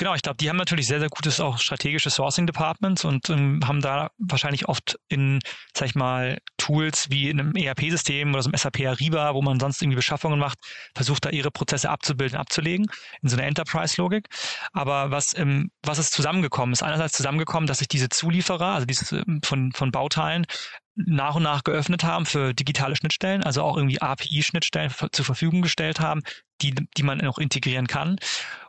Genau, 0.00 0.14
ich 0.14 0.22
glaube, 0.22 0.38
die 0.38 0.48
haben 0.48 0.56
natürlich 0.56 0.86
sehr, 0.86 0.98
sehr 0.98 1.10
gutes 1.10 1.40
auch 1.40 1.58
strategisches 1.58 2.14
Sourcing 2.14 2.46
Departments 2.46 3.04
und 3.04 3.28
ähm, 3.28 3.60
haben 3.66 3.82
da 3.82 4.10
wahrscheinlich 4.16 4.66
oft 4.66 4.98
in, 5.08 5.40
sag 5.76 5.88
ich 5.88 5.94
mal, 5.94 6.38
Tools 6.56 7.10
wie 7.10 7.28
in 7.28 7.38
einem 7.38 7.54
ERP-System 7.54 8.32
oder 8.32 8.42
so 8.42 8.48
einem 8.48 8.56
SAP 8.56 8.80
Ariba, 8.86 9.34
wo 9.34 9.42
man 9.42 9.60
sonst 9.60 9.82
irgendwie 9.82 9.96
Beschaffungen 9.96 10.38
macht, 10.38 10.56
versucht 10.94 11.26
da 11.26 11.28
ihre 11.28 11.50
Prozesse 11.50 11.90
abzubilden, 11.90 12.38
abzulegen 12.38 12.86
in 13.20 13.28
so 13.28 13.36
einer 13.36 13.46
Enterprise-Logik. 13.46 14.28
Aber 14.72 15.10
was, 15.10 15.36
ähm, 15.36 15.70
was 15.82 15.98
ist 15.98 16.14
zusammengekommen? 16.14 16.72
Ist 16.72 16.82
einerseits 16.82 17.12
zusammengekommen, 17.12 17.66
dass 17.66 17.80
sich 17.80 17.88
diese 17.88 18.08
Zulieferer, 18.08 18.68
also 18.68 18.86
dieses 18.86 19.12
ähm, 19.12 19.42
von, 19.44 19.72
von 19.72 19.90
Bauteilen, 19.92 20.46
nach 21.06 21.36
und 21.36 21.42
nach 21.42 21.64
geöffnet 21.64 22.04
haben 22.04 22.26
für 22.26 22.54
digitale 22.54 22.96
Schnittstellen, 22.96 23.42
also 23.42 23.62
auch 23.62 23.76
irgendwie 23.76 24.00
API-Schnittstellen 24.00 24.92
zur 25.12 25.24
Verfügung 25.24 25.62
gestellt 25.62 26.00
haben, 26.00 26.22
die, 26.62 26.74
die 26.96 27.02
man 27.02 27.20
auch 27.26 27.38
integrieren 27.38 27.86
kann. 27.86 28.16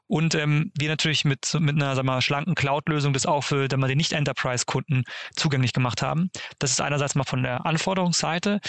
Und 0.07 0.35
ähm, 0.35 0.73
wir 0.77 0.89
natürlich 0.89 1.23
mit, 1.23 1.55
mit 1.57 1.75
einer 1.75 1.95
sagen 1.95 2.07
wir 2.07 2.15
mal, 2.15 2.21
schlanken 2.21 2.53
Cloud-Lösung 2.53 3.13
das 3.13 3.25
auch 3.25 3.45
für 3.45 3.69
mal, 3.77 3.87
den 3.87 3.97
Nicht-Enterprise-Kunden 3.97 5.05
zugänglich 5.37 5.71
gemacht 5.71 6.01
haben. 6.01 6.29
Das 6.59 6.71
ist 6.71 6.81
einerseits 6.81 7.15
mal 7.15 7.23
von 7.23 7.43
der 7.43 7.65
Anforderungsseite, 7.65 8.59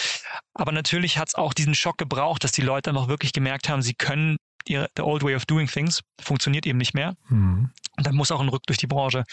aber 0.53 0.71
natürlich 0.71 1.17
hat 1.17 1.27
es 1.27 1.35
auch 1.35 1.53
diesen 1.53 1.75
Schock 1.75 1.97
gebraucht, 1.97 2.45
dass 2.45 2.53
die 2.53 2.61
Leute 2.61 2.91
einfach 2.91 3.09
wirklich 3.09 3.33
gemerkt 3.33 3.67
haben, 3.67 3.81
sie 3.81 3.93
können 3.93 4.37
ihre, 4.65 4.87
the 4.95 5.03
old 5.03 5.21
way 5.21 5.35
of 5.35 5.45
doing 5.45 5.67
things 5.67 6.01
funktioniert 6.21 6.65
eben 6.65 6.77
nicht 6.77 6.93
mehr. 6.93 7.17
Mhm. 7.27 7.71
Und 7.97 8.07
dann 8.07 8.15
muss 8.15 8.31
auch 8.31 8.39
ein 8.39 8.49
Rück 8.49 8.63
durch 8.65 8.77
die 8.77 8.87
Branche. 8.87 9.25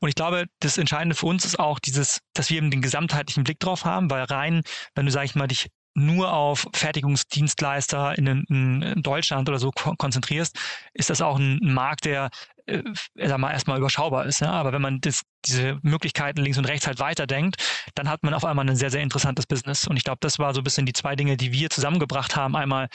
Und 0.00 0.08
ich 0.08 0.14
glaube, 0.14 0.46
das 0.60 0.78
Entscheidende 0.78 1.16
für 1.16 1.26
uns 1.26 1.44
ist 1.44 1.58
auch 1.58 1.78
dieses, 1.78 2.20
dass 2.34 2.50
wir 2.50 2.58
eben 2.58 2.70
den 2.70 2.82
gesamtheitlichen 2.82 3.44
Blick 3.44 3.60
drauf 3.60 3.84
haben, 3.84 4.10
weil 4.10 4.24
rein, 4.24 4.62
wenn 4.94 5.06
du, 5.06 5.12
sag 5.12 5.24
ich 5.24 5.34
mal, 5.34 5.48
dich 5.48 5.68
nur 5.98 6.32
auf 6.32 6.66
Fertigungsdienstleister 6.72 8.16
in, 8.16 8.26
in, 8.26 8.82
in 8.82 9.02
Deutschland 9.02 9.48
oder 9.48 9.58
so 9.58 9.70
konzentrierst, 9.70 10.56
ist 10.94 11.10
das 11.10 11.20
auch 11.20 11.38
ein 11.38 11.60
Markt, 11.62 12.04
der 12.04 12.30
äh, 12.68 12.82
sag 13.14 13.38
mal, 13.38 13.52
erstmal 13.52 13.78
überschaubar 13.78 14.26
ist. 14.26 14.40
Ja? 14.40 14.50
Aber 14.50 14.72
wenn 14.72 14.82
man 14.82 15.00
das, 15.00 15.22
diese 15.46 15.78
Möglichkeiten 15.82 16.42
links 16.42 16.58
und 16.58 16.66
rechts 16.66 16.86
halt 16.86 17.00
weiterdenkt, 17.00 17.56
dann 17.94 18.08
hat 18.08 18.22
man 18.22 18.34
auf 18.34 18.44
einmal 18.44 18.68
ein 18.68 18.76
sehr, 18.76 18.90
sehr 18.90 19.00
interessantes 19.00 19.46
Business. 19.46 19.86
Und 19.86 19.96
ich 19.96 20.04
glaube, 20.04 20.18
das 20.20 20.38
war 20.38 20.52
so 20.52 20.60
ein 20.60 20.64
bisschen 20.64 20.84
die 20.84 20.92
zwei 20.92 21.16
Dinge, 21.16 21.36
die 21.38 21.52
wir 21.52 21.70
zusammengebracht 21.70 22.36
haben. 22.36 22.56
Einmal 22.56 22.88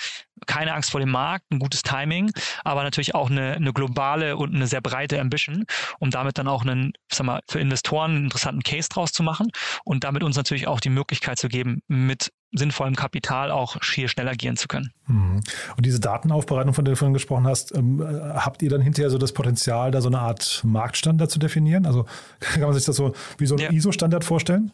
keine 0.45 0.73
Angst 0.73 0.91
vor 0.91 0.99
dem 0.99 1.09
Markt, 1.09 1.45
ein 1.51 1.59
gutes 1.59 1.81
Timing, 1.81 2.31
aber 2.63 2.83
natürlich 2.83 3.15
auch 3.15 3.29
eine, 3.29 3.53
eine 3.53 3.73
globale 3.73 4.37
und 4.37 4.53
eine 4.53 4.67
sehr 4.67 4.81
breite 4.81 5.19
Ambition, 5.19 5.65
um 5.99 6.11
damit 6.11 6.37
dann 6.37 6.47
auch 6.47 6.61
einen, 6.61 6.93
sag 7.11 7.25
mal, 7.25 7.41
für 7.49 7.59
Investoren 7.59 8.11
einen 8.11 8.23
interessanten 8.25 8.61
Case 8.61 8.89
draus 8.89 9.11
zu 9.11 9.23
machen 9.23 9.49
und 9.85 10.03
damit 10.03 10.23
uns 10.23 10.35
natürlich 10.35 10.67
auch 10.67 10.79
die 10.79 10.89
Möglichkeit 10.89 11.39
zu 11.39 11.47
geben, 11.47 11.81
mit 11.87 12.31
sinnvollem 12.53 12.95
Kapital 12.95 13.51
auch 13.51 13.81
viel 13.83 14.07
schneller 14.07 14.31
agieren 14.31 14.57
zu 14.57 14.67
können. 14.67 14.91
Mhm. 15.07 15.41
Und 15.75 15.85
diese 15.85 15.99
Datenaufbereitung, 15.99 16.73
von 16.73 16.85
der 16.85 16.93
du 16.93 16.97
vorhin 16.97 17.13
gesprochen 17.13 17.45
hast, 17.47 17.75
ähm, 17.75 18.01
äh, 18.01 18.33
habt 18.35 18.61
ihr 18.61 18.69
dann 18.69 18.81
hinterher 18.81 19.09
so 19.09 19.17
das 19.17 19.33
Potenzial, 19.33 19.91
da 19.91 20.01
so 20.01 20.07
eine 20.07 20.19
Art 20.19 20.61
Marktstandard 20.63 21.31
zu 21.31 21.39
definieren? 21.39 21.85
Also 21.85 22.05
kann 22.39 22.61
man 22.61 22.73
sich 22.73 22.85
das 22.85 22.95
so 22.95 23.13
wie 23.37 23.45
so 23.45 23.55
ein 23.55 23.61
ja. 23.61 23.71
ISO-Standard 23.71 24.23
vorstellen? 24.23 24.71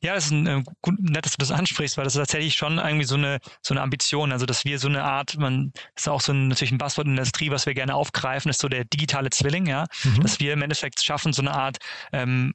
Ja, 0.00 0.14
das 0.14 0.26
ist 0.26 0.30
ein, 0.32 0.46
äh, 0.46 0.62
gut, 0.80 0.98
nett, 1.00 1.24
dass 1.24 1.32
du 1.32 1.38
das 1.38 1.50
ansprichst, 1.50 1.96
weil 1.96 2.04
das 2.04 2.14
ist 2.14 2.20
tatsächlich 2.20 2.54
schon 2.54 2.78
irgendwie 2.78 3.04
so 3.04 3.14
eine, 3.14 3.38
so 3.60 3.74
eine 3.74 3.82
Ambition. 3.82 4.32
Also, 4.32 4.46
dass 4.46 4.64
wir 4.64 4.78
so 4.78 4.88
eine 4.88 5.04
Art, 5.04 5.38
man, 5.38 5.72
das 5.94 6.04
ist 6.04 6.08
auch 6.08 6.20
so 6.20 6.32
ein, 6.32 6.48
natürlich 6.48 6.72
ein 6.72 6.78
Buzzword 6.78 7.06
in 7.06 7.14
der 7.14 7.22
Industrie, 7.22 7.50
was 7.50 7.66
wir 7.66 7.74
gerne 7.74 7.94
aufgreifen, 7.94 8.50
ist 8.50 8.60
so 8.60 8.68
der 8.68 8.84
digitale 8.84 9.30
Zwilling, 9.30 9.66
ja. 9.66 9.86
Mhm. 10.04 10.22
Dass 10.22 10.40
wir 10.40 10.52
im 10.52 10.62
Endeffekt 10.62 11.02
schaffen, 11.02 11.32
so 11.32 11.42
eine 11.42 11.52
Art 11.52 11.78
ähm, 12.12 12.54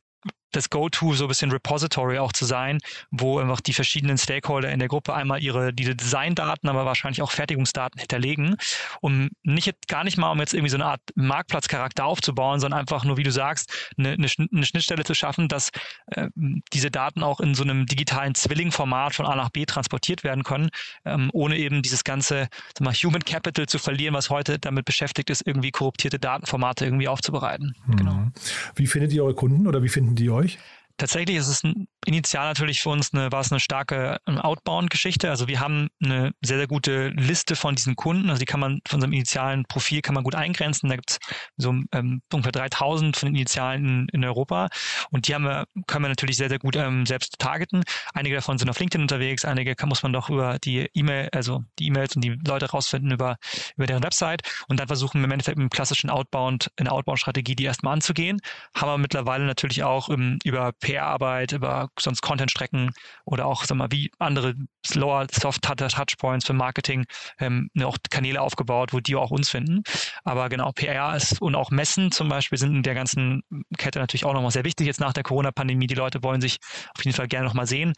das 0.52 0.70
Go-To, 0.70 1.14
so 1.14 1.26
ein 1.26 1.28
bisschen 1.28 1.52
Repository 1.52 2.20
auch 2.20 2.32
zu 2.32 2.46
sein, 2.46 2.80
wo 3.12 3.40
einfach 3.40 3.62
die 3.62 3.74
verschiedenen 3.74 4.18
Stakeholder 4.18 4.72
in 4.72 4.80
der 4.80 4.88
Gruppe 4.88 5.14
einmal 5.14 5.42
ihre 5.42 5.74
diese 5.74 5.96
Designdaten, 5.96 6.70
aber 6.70 6.86
wahrscheinlich 6.86 7.22
auch 7.22 7.32
Fertigungsdaten 7.32 8.00
hinterlegen, 8.00 8.56
um 9.02 9.30
nicht 9.44 9.74
gar 9.88 10.04
nicht 10.04 10.18
mal 10.18 10.32
um 10.32 10.40
jetzt 10.40 10.54
irgendwie 10.54 10.70
so 10.70 10.78
eine 10.78 10.86
Art 10.86 11.02
Marktplatzcharakter 11.16 12.06
aufzubauen, 12.06 12.60
sondern 12.60 12.80
einfach 12.80 13.04
nur, 13.04 13.18
wie 13.18 13.24
du 13.24 13.32
sagst, 13.32 13.92
eine, 13.98 14.14
eine, 14.14 14.28
eine 14.54 14.66
Schnittstelle 14.66 15.04
zu 15.04 15.14
schaffen, 15.14 15.48
dass 15.48 15.70
äh, 16.08 16.28
diese 16.74 16.92
Daten 16.92 17.24
auch 17.24 17.40
in 17.40 17.56
so 17.56 17.64
einem 17.64 17.86
digitalen 17.86 18.36
Zwillingformat 18.36 19.16
von 19.16 19.26
A 19.26 19.36
nach 19.36 19.50
B 19.50 19.66
transportiert 19.66 20.24
werden 20.24 20.44
können, 20.44 20.70
ähm, 21.06 21.30
ohne 21.34 21.58
eben 21.58 21.82
dieses 21.82 22.04
ganze 22.04 22.48
mal, 22.80 22.94
Human 22.94 23.24
Capital 23.24 23.66
zu 23.68 23.80
verlieren, 23.80 24.14
was 24.14 24.30
heute 24.30 24.60
damit 24.60 24.86
beschäftigt 24.86 25.30
ist, 25.30 25.46
irgendwie 25.46 25.72
korruptierte 25.72 26.20
Datenformate 26.20 26.86
irgendwie 26.86 27.08
aufzubereiten. 27.08 27.76
Mhm. 27.86 27.96
Genau. 27.96 28.28
Wie 28.76 28.88
findet 28.88 29.14
ihr 29.14 29.24
eure 29.24 29.36
Kunden 29.36 29.68
oder 29.68 29.84
wie 29.84 29.90
finden 29.90 30.16
die 30.16 30.30
euch? 30.38 30.60
Tatsächlich 30.98 31.38
ist 31.38 31.48
es 31.48 31.64
initial 32.08 32.48
natürlich 32.48 32.82
für 32.82 32.90
uns 32.90 33.14
eine, 33.14 33.32
war 33.32 33.42
es 33.42 33.52
eine 33.52 33.60
starke 33.60 34.18
ähm, 34.28 34.40
Outbound-Geschichte. 34.40 35.30
Also 35.30 35.48
wir 35.48 35.60
haben 35.60 35.90
eine 36.04 36.32
sehr, 36.42 36.58
sehr 36.58 36.68
gute 36.68 37.10
Liste 37.10 37.56
von 37.56 37.76
diesen 37.76 37.96
Kunden. 37.96 38.30
Also 38.30 38.40
die 38.40 38.46
kann 38.46 38.60
man 38.60 38.82
von 38.88 38.98
unserem 38.98 39.14
initialen 39.14 39.66
Profil 39.66 40.02
kann 40.02 40.16
man 40.16 40.24
gut 40.24 40.34
eingrenzen. 40.34 40.90
Da 40.90 40.96
gibt 40.96 41.12
es 41.12 41.20
so 41.58 41.76
ähm, 41.92 42.22
ungefähr 42.32 42.52
3000 42.52 43.18
von 43.18 43.28
den 43.30 43.36
Initialen 43.36 43.86
in, 43.86 44.08
in, 44.14 44.26
Europa. 44.26 44.70
Und 45.12 45.28
die 45.28 45.36
haben 45.36 45.44
wir, 45.44 45.66
können 45.86 46.06
wir 46.06 46.10
natürlich 46.10 46.38
sehr, 46.38 46.50
sehr 46.50 46.60
gut 46.60 46.76
ähm, 46.76 47.06
selbst 47.06 47.38
targeten. 47.40 47.84
Einige 48.14 48.36
davon 48.36 48.58
sind 48.58 48.70
auf 48.70 48.80
LinkedIn 48.80 49.02
unterwegs, 49.02 49.46
einige 49.46 49.76
kann, 49.76 49.90
muss 49.90 50.04
man 50.04 50.14
doch 50.14 50.30
über 50.30 50.58
die 50.60 50.90
E-Mail, 50.94 51.30
also 51.32 51.64
die 51.78 51.88
E-Mails 51.88 52.16
und 52.16 52.24
die 52.24 52.40
Leute 52.46 52.72
rausfinden 52.72 53.12
über, 53.12 53.38
über 53.76 53.86
deren 53.86 54.04
Website. 54.04 54.42
Und 54.68 54.80
dann 54.80 54.88
versuchen 54.88 55.20
wir 55.20 55.26
im 55.26 55.32
Endeffekt 55.32 55.58
mit 55.58 55.64
einem 55.64 55.70
klassischen 55.70 56.10
Outbound, 56.10 56.72
eine 56.78 56.92
Outbound-Strategie, 56.92 57.56
die 57.56 57.66
erstmal 57.66 57.94
anzugehen. 57.94 58.40
Haben 58.76 58.90
wir 58.90 58.98
mittlerweile 58.98 59.46
natürlich 59.46 59.84
auch 59.84 60.08
um, 60.10 60.40
über 60.44 60.72
PR-Arbeit, 60.88 61.52
über 61.52 61.90
sonst 62.00 62.22
Content-Strecken 62.22 62.92
oder 63.26 63.46
auch, 63.46 63.66
sag 63.66 63.78
mal, 63.78 63.92
wie 63.92 64.10
andere 64.20 64.56
Slower 64.86 65.28
Soft 65.32 65.62
Touchpoints 65.62 66.46
für 66.46 66.54
Marketing, 66.54 67.06
ähm, 67.40 67.70
ne, 67.74 67.86
auch 67.86 67.98
Kanäle 68.10 68.42
aufgebaut, 68.42 68.94
wo 68.94 69.02
die 69.02 69.16
auch 69.16 69.32
uns 69.32 69.50
finden. 69.50 69.84
Aber 70.24 70.48
genau, 70.48 70.72
PR 70.72 71.16
ist 71.16 71.42
und 71.42 71.56
auch 71.56 71.72
Messen 71.72 72.12
zum 72.12 72.30
Beispiel 72.30 72.58
sind 72.58 72.74
in 72.74 72.84
der 72.84 72.96
ganzen 72.96 73.44
Kette 73.78 74.00
natürlich 74.00 74.24
auch 74.24 74.34
nochmal 74.34 74.52
sehr 74.52 74.64
wichtig 74.64 74.88
jetzt 74.88 75.02
nach 75.02 75.14
der 75.14 75.24
Corona-Pandemie. 75.24 75.88
Die 75.88 75.96
Leute 75.96 76.24
wollen 76.24 76.40
sich 76.40 76.58
auf 76.96 77.04
jeden 77.04 77.16
Fall 77.16 77.28
gerne 77.28 77.48
nochmal 77.48 77.68
sehen. 77.68 77.94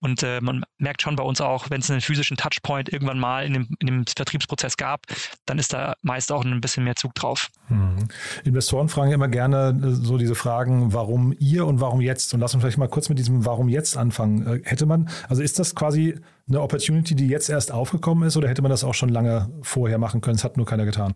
Und 0.00 0.22
äh, 0.22 0.40
man 0.40 0.64
merkt 0.78 1.02
schon 1.02 1.14
bei 1.16 1.22
uns 1.22 1.40
auch, 1.40 1.68
wenn 1.68 1.80
es 1.80 1.90
einen 1.90 2.00
physischen 2.00 2.36
Touchpoint 2.36 2.90
irgendwann 2.90 3.18
mal 3.18 3.44
in 3.44 3.52
dem, 3.52 3.68
in 3.80 3.86
dem 3.86 4.04
Vertriebsprozess 4.06 4.76
gab, 4.76 5.02
dann 5.44 5.58
ist 5.58 5.74
da 5.74 5.94
meist 6.02 6.32
auch 6.32 6.44
ein 6.44 6.60
bisschen 6.60 6.84
mehr 6.84 6.96
Zug 6.96 7.14
drauf. 7.14 7.48
Mhm. 7.68 8.08
Investoren 8.44 8.88
fragen 8.88 9.12
immer 9.12 9.28
gerne 9.28 9.78
äh, 9.82 9.90
so 9.90 10.16
diese 10.16 10.34
Fragen, 10.34 10.94
warum 10.94 11.34
ihr 11.38 11.66
und 11.66 11.80
warum 11.80 12.00
jetzt? 12.00 12.32
Und 12.32 12.40
lass 12.40 12.54
uns 12.54 12.62
vielleicht 12.62 12.78
mal 12.78 12.88
kurz 12.88 13.10
mit 13.10 13.18
diesem 13.18 13.44
Warum 13.44 13.68
jetzt 13.68 13.96
anfangen. 13.96 14.46
Äh, 14.46 14.62
hätte 14.64 14.86
man, 14.86 15.10
also 15.28 15.42
ist 15.42 15.58
das 15.58 15.74
quasi 15.74 16.18
eine 16.48 16.62
Opportunity, 16.62 17.14
die 17.14 17.28
jetzt 17.28 17.50
erst 17.50 17.70
aufgekommen 17.70 18.26
ist 18.26 18.36
oder 18.36 18.48
hätte 18.48 18.62
man 18.62 18.70
das 18.70 18.84
auch 18.84 18.94
schon 18.94 19.10
lange 19.10 19.50
vorher 19.62 19.98
machen 19.98 20.22
können? 20.22 20.36
Es 20.36 20.44
hat 20.44 20.56
nur 20.56 20.66
keiner 20.66 20.86
getan. 20.86 21.14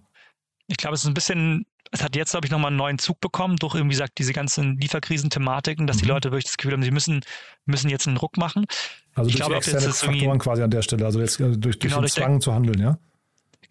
Ich 0.66 0.76
glaube, 0.76 0.94
es 0.94 1.02
ist 1.02 1.08
ein 1.08 1.14
bisschen 1.14 1.66
es 1.90 2.02
hat 2.02 2.16
jetzt, 2.16 2.32
glaube 2.32 2.46
ich, 2.46 2.50
nochmal 2.50 2.68
einen 2.68 2.76
neuen 2.76 2.98
Zug 2.98 3.20
bekommen, 3.20 3.56
durch 3.56 3.74
irgendwie 3.74 3.96
sagt 3.96 4.18
diese 4.18 4.32
ganzen 4.32 4.76
Lieferkrisenthematiken, 4.78 5.86
dass 5.86 5.98
mhm. 5.98 6.00
die 6.00 6.06
Leute 6.08 6.30
wirklich 6.30 6.44
das 6.44 6.56
Gefühl 6.56 6.72
haben, 6.72 6.82
sie 6.82 6.90
müssen, 6.90 7.20
müssen 7.66 7.88
jetzt 7.88 8.08
einen 8.08 8.16
Ruck 8.16 8.36
machen. 8.36 8.66
Also 9.14 9.28
ich 9.28 9.36
durch 9.36 9.46
glaube, 9.46 9.56
externe 9.56 9.92
Faktoren 9.92 10.38
quasi 10.38 10.62
an 10.62 10.70
der 10.70 10.82
Stelle, 10.82 11.04
also 11.04 11.20
jetzt 11.20 11.38
äh, 11.40 11.56
durch, 11.56 11.78
durch 11.78 11.92
genau, 11.92 12.00
den 12.00 12.08
Zwang 12.08 12.40
zu 12.40 12.52
handeln, 12.52 12.80
ja? 12.80 12.98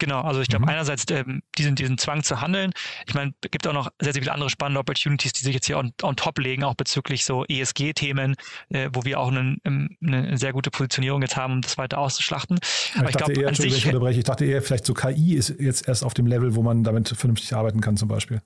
Genau, 0.03 0.19
also 0.19 0.41
ich 0.41 0.49
glaube 0.49 0.63
mhm. 0.63 0.69
einerseits 0.69 1.05
ähm, 1.11 1.43
diesen, 1.57 1.75
diesen 1.75 1.97
Zwang 1.97 2.23
zu 2.23 2.41
handeln. 2.41 2.73
Ich 3.07 3.13
meine, 3.13 3.33
es 3.41 3.51
gibt 3.51 3.65
auch 3.65 3.71
noch 3.71 3.89
sehr, 4.01 4.11
sehr 4.11 4.21
viele 4.21 4.33
andere 4.33 4.49
spannende 4.49 4.81
Opportunities, 4.81 5.31
die 5.31 5.45
sich 5.45 5.53
jetzt 5.53 5.65
hier 5.65 5.77
on, 5.77 5.93
on 6.01 6.17
top 6.17 6.39
legen, 6.39 6.65
auch 6.65 6.73
bezüglich 6.73 7.23
so 7.23 7.45
ESG-Themen, 7.45 8.35
äh, 8.67 8.89
wo 8.91 9.05
wir 9.05 9.17
auch 9.17 9.29
einen, 9.29 9.61
ähm, 9.63 9.95
eine 10.05 10.37
sehr 10.37 10.51
gute 10.51 10.71
Positionierung 10.71 11.21
jetzt 11.21 11.37
haben, 11.37 11.53
um 11.53 11.61
das 11.61 11.77
weiter 11.77 11.99
auszuschlachten. 11.99 12.59
Aber 12.95 13.05
ich, 13.05 13.11
ich 13.11 13.15
dachte 13.15 13.31
glaub, 13.31 13.45
eher, 13.45 13.55
sich, 13.55 13.77
ich 13.77 14.17
ich 14.17 14.23
dachte 14.25 14.43
eher, 14.43 14.61
vielleicht 14.61 14.85
so 14.85 14.93
KI 14.93 15.35
ist 15.35 15.55
jetzt 15.57 15.87
erst 15.87 16.03
auf 16.03 16.13
dem 16.13 16.27
Level, 16.27 16.53
wo 16.53 16.63
man 16.63 16.83
damit 16.83 17.07
vernünftig 17.07 17.53
arbeiten 17.53 17.79
kann 17.79 17.95
zum 17.95 18.09
Beispiel 18.09 18.41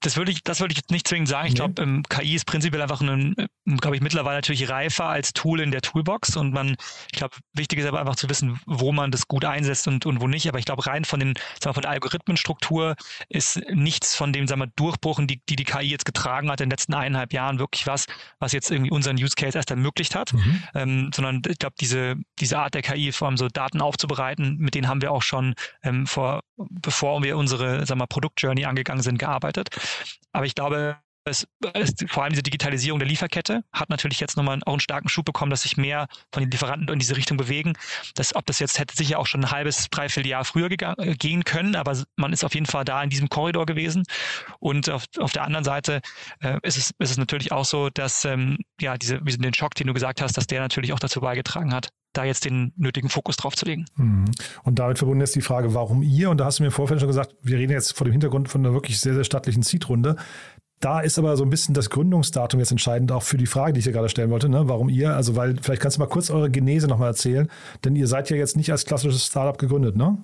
das 0.00 0.16
würde 0.16 0.30
ich, 0.30 0.42
das 0.42 0.60
würde 0.60 0.72
ich 0.72 0.78
jetzt 0.78 0.90
nicht 0.90 1.08
zwingend 1.08 1.28
sagen. 1.28 1.48
Ich 1.48 1.54
glaube, 1.54 1.82
ähm, 1.82 2.02
KI 2.08 2.34
ist 2.34 2.44
prinzipiell 2.44 2.82
einfach 2.82 3.00
ein, 3.00 3.34
ähm, 3.38 3.76
glaube 3.78 3.96
ich, 3.96 4.02
mittlerweile 4.02 4.36
natürlich 4.36 4.68
reifer 4.68 5.06
als 5.06 5.32
Tool 5.32 5.60
in 5.60 5.70
der 5.70 5.80
Toolbox. 5.80 6.36
Und 6.36 6.52
man, 6.52 6.76
ich 7.10 7.18
glaube, 7.18 7.36
wichtig 7.54 7.78
ist 7.78 7.86
aber 7.86 8.00
einfach 8.00 8.16
zu 8.16 8.28
wissen, 8.28 8.60
wo 8.66 8.92
man 8.92 9.10
das 9.10 9.26
gut 9.26 9.44
einsetzt 9.44 9.88
und, 9.88 10.04
und 10.04 10.20
wo 10.20 10.28
nicht. 10.28 10.48
Aber 10.48 10.58
ich 10.58 10.66
glaube, 10.66 10.86
rein 10.86 11.04
von 11.04 11.18
den, 11.20 11.34
sagen 11.60 11.70
wir, 11.70 11.74
von 11.74 11.82
der 11.82 11.90
Algorithmenstruktur 11.92 12.94
ist 13.28 13.60
nichts 13.72 14.14
von 14.14 14.32
dem, 14.32 14.46
sagen 14.46 14.60
wir, 14.60 14.68
Durchbruchen, 14.76 15.26
die, 15.26 15.40
die 15.48 15.56
die 15.56 15.64
KI 15.64 15.88
jetzt 15.88 16.04
getragen 16.04 16.50
hat 16.50 16.60
in 16.60 16.66
den 16.66 16.70
letzten 16.70 16.94
eineinhalb 16.94 17.32
Jahren, 17.32 17.58
wirklich 17.58 17.86
was, 17.86 18.06
was 18.38 18.52
jetzt 18.52 18.70
irgendwie 18.70 18.90
unseren 18.90 19.16
Use 19.16 19.34
Case 19.34 19.56
erst 19.56 19.70
ermöglicht 19.70 20.14
hat. 20.14 20.34
Mhm. 20.34 20.62
Ähm, 20.74 21.10
sondern 21.14 21.42
ich 21.48 21.58
glaube, 21.58 21.74
diese, 21.80 22.16
diese 22.38 22.58
Art 22.58 22.74
der 22.74 22.82
KI, 22.82 23.12
vor 23.12 23.28
allem 23.28 23.38
so 23.38 23.48
Daten 23.48 23.80
aufzubereiten, 23.80 24.56
mit 24.58 24.74
denen 24.74 24.88
haben 24.88 25.00
wir 25.00 25.10
auch 25.10 25.22
schon 25.22 25.54
ähm, 25.82 26.06
vor, 26.06 26.42
bevor 26.56 27.22
wir 27.22 27.36
unsere, 27.36 27.86
sagen 27.86 28.00
wir, 28.00 28.06
Produktjourney 28.06 28.66
angegangen 28.66 29.02
sind, 29.02 29.18
gearbeitet. 29.18 29.70
Aber 30.32 30.46
ich 30.46 30.54
glaube, 30.54 30.98
es, 31.26 31.46
es, 31.74 31.94
vor 32.06 32.22
allem 32.22 32.32
diese 32.32 32.42
Digitalisierung 32.42 32.98
der 32.98 33.08
Lieferkette 33.08 33.64
hat 33.72 33.90
natürlich 33.90 34.20
jetzt 34.20 34.36
nochmal 34.36 34.60
auch 34.64 34.74
einen 34.74 34.80
starken 34.80 35.08
Schub 35.08 35.24
bekommen, 35.24 35.50
dass 35.50 35.62
sich 35.62 35.76
mehr 35.76 36.06
von 36.32 36.42
den 36.42 36.50
Lieferanten 36.50 36.88
in 36.88 36.98
diese 36.98 37.16
Richtung 37.16 37.36
bewegen. 37.36 37.74
Das, 38.14 38.34
ob 38.34 38.46
das 38.46 38.58
jetzt 38.58 38.78
hätte 38.78 38.96
sicher 38.96 39.18
auch 39.18 39.26
schon 39.26 39.44
ein 39.44 39.50
halbes, 39.50 39.88
dreiviertel 39.90 40.28
Jahr 40.28 40.44
früher 40.44 40.70
äh, 40.70 41.14
gehen 41.16 41.44
können, 41.44 41.74
aber 41.74 42.00
man 42.16 42.32
ist 42.32 42.44
auf 42.44 42.54
jeden 42.54 42.66
Fall 42.66 42.84
da 42.84 43.02
in 43.02 43.10
diesem 43.10 43.28
Korridor 43.28 43.66
gewesen. 43.66 44.04
Und 44.60 44.88
auf, 44.88 45.04
auf 45.18 45.32
der 45.32 45.42
anderen 45.42 45.64
Seite 45.64 46.00
äh, 46.40 46.58
ist, 46.62 46.76
es, 46.76 46.92
ist 46.98 47.10
es 47.10 47.16
natürlich 47.18 47.52
auch 47.52 47.64
so, 47.64 47.90
dass 47.90 48.24
ähm, 48.24 48.58
ja 48.80 48.96
diese, 48.96 49.20
den 49.20 49.54
Schock, 49.54 49.74
den 49.74 49.88
du 49.88 49.94
gesagt 49.94 50.22
hast, 50.22 50.36
dass 50.36 50.46
der 50.46 50.60
natürlich 50.60 50.92
auch 50.92 51.00
dazu 51.00 51.20
beigetragen 51.20 51.74
hat, 51.74 51.88
da 52.16 52.24
jetzt 52.24 52.44
den 52.44 52.72
nötigen 52.76 53.08
Fokus 53.08 53.36
drauf 53.36 53.54
zu 53.56 53.64
legen. 53.66 53.86
Mhm. 53.96 54.26
Und 54.64 54.78
damit 54.78 54.98
verbunden 54.98 55.22
ist 55.22 55.34
die 55.34 55.40
Frage, 55.40 55.74
warum 55.74 56.02
ihr? 56.02 56.30
Und 56.30 56.38
da 56.38 56.46
hast 56.46 56.58
du 56.58 56.62
mir 56.62 56.68
im 56.68 56.72
Vorfeld 56.72 57.00
schon 57.00 57.08
gesagt, 57.08 57.34
wir 57.42 57.58
reden 57.58 57.72
jetzt 57.72 57.96
vor 57.96 58.04
dem 58.04 58.12
Hintergrund 58.12 58.48
von 58.48 58.64
einer 58.64 58.74
wirklich 58.74 59.00
sehr, 59.00 59.14
sehr 59.14 59.24
stattlichen 59.24 59.62
Seed-Runde. 59.62 60.16
Da 60.80 61.00
ist 61.00 61.18
aber 61.18 61.36
so 61.36 61.44
ein 61.44 61.50
bisschen 61.50 61.74
das 61.74 61.88
Gründungsdatum 61.88 62.60
jetzt 62.60 62.70
entscheidend, 62.70 63.10
auch 63.10 63.22
für 63.22 63.38
die 63.38 63.46
Frage, 63.46 63.72
die 63.72 63.78
ich 63.78 63.84
dir 63.84 63.92
gerade 63.92 64.10
stellen 64.10 64.30
wollte, 64.30 64.48
ne? 64.50 64.68
warum 64.68 64.90
ihr, 64.90 65.14
also 65.14 65.34
weil, 65.34 65.56
vielleicht 65.60 65.80
kannst 65.80 65.96
du 65.96 66.00
mal 66.00 66.06
kurz 66.06 66.28
eure 66.28 66.50
Genese 66.50 66.86
nochmal 66.86 67.08
erzählen, 67.08 67.48
denn 67.84 67.96
ihr 67.96 68.06
seid 68.06 68.28
ja 68.28 68.36
jetzt 68.36 68.56
nicht 68.56 68.70
als 68.70 68.84
klassisches 68.84 69.24
Startup 69.24 69.56
gegründet, 69.56 69.96
ne? 69.96 70.18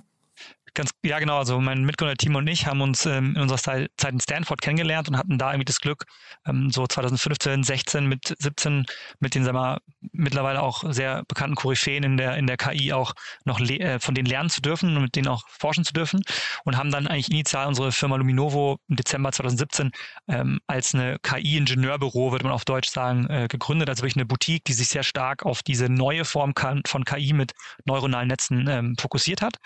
Ganz, 0.75 0.91
ja, 1.05 1.19
genau. 1.19 1.37
Also 1.37 1.61
mein 1.61 1.85
Mitgründer-Team 1.85 2.35
und 2.35 2.47
ich 2.47 2.67
haben 2.67 2.81
uns 2.81 3.05
ähm, 3.05 3.35
in 3.37 3.43
unserer 3.43 3.59
Zeit 3.59 3.91
in 4.13 4.21
Stanford 4.21 4.63
kennengelernt 4.63 5.07
und 5.07 5.19
hatten 5.19 5.37
da 5.37 5.51
irgendwie 5.51 5.67
das 5.67 5.83
Glück, 5.83 6.07
ähm, 6.47 6.71
so 6.71 6.87
2015, 6.87 7.63
16 7.63 8.07
mit 8.07 8.35
17 8.39 8.87
mit 9.21 9.35
den, 9.35 9.45
sagen 9.45 9.59
wir, 9.59 9.81
mittlerweile 10.13 10.63
auch 10.63 10.83
sehr 10.91 11.25
bekannten 11.29 11.57
Koryphäen 11.57 12.05
in 12.05 12.17
der, 12.17 12.39
in 12.39 12.47
der 12.47 12.57
KI 12.57 12.95
auch 12.95 13.13
noch 13.45 13.61
äh, 13.61 14.01
von 14.01 14.15
denen 14.15 14.27
lernen 14.27 14.49
zu 14.49 14.63
dürfen 14.63 14.97
und 14.97 15.03
mit 15.03 15.15
denen 15.15 15.29
auch 15.29 15.47
forschen 15.47 15.85
zu 15.85 15.93
dürfen 15.93 16.23
und 16.65 16.79
haben 16.79 16.91
dann 16.91 17.07
eigentlich 17.07 17.31
initial 17.31 17.67
unsere 17.67 17.93
Firma 17.93 18.17
Luminovo 18.17 18.79
im 18.89 18.97
Dezember 18.97 19.31
2017 19.31 19.91
ähm, 20.29 20.59
als 20.69 20.95
eine 20.95 21.19
KI-Ingenieurbüro, 21.23 22.33
würde 22.33 22.45
man 22.45 22.55
auf 22.55 22.65
Deutsch 22.65 22.89
sagen, 22.89 23.29
äh, 23.29 23.47
gegründet. 23.47 23.91
Also 23.91 24.03
wirklich 24.03 24.17
eine 24.17 24.25
Boutique, 24.25 24.65
die 24.65 24.73
sich 24.73 24.89
sehr 24.89 25.03
stark 25.03 25.45
auf 25.45 25.63
diese 25.63 25.91
neue 25.91 26.25
Form 26.25 26.55
von 26.87 27.05
KI 27.05 27.35
mit 27.35 27.53
neuronalen 27.85 28.29
Netzen 28.29 28.67
ähm, 28.69 28.97
fokussiert 28.99 29.43
hat. 29.43 29.59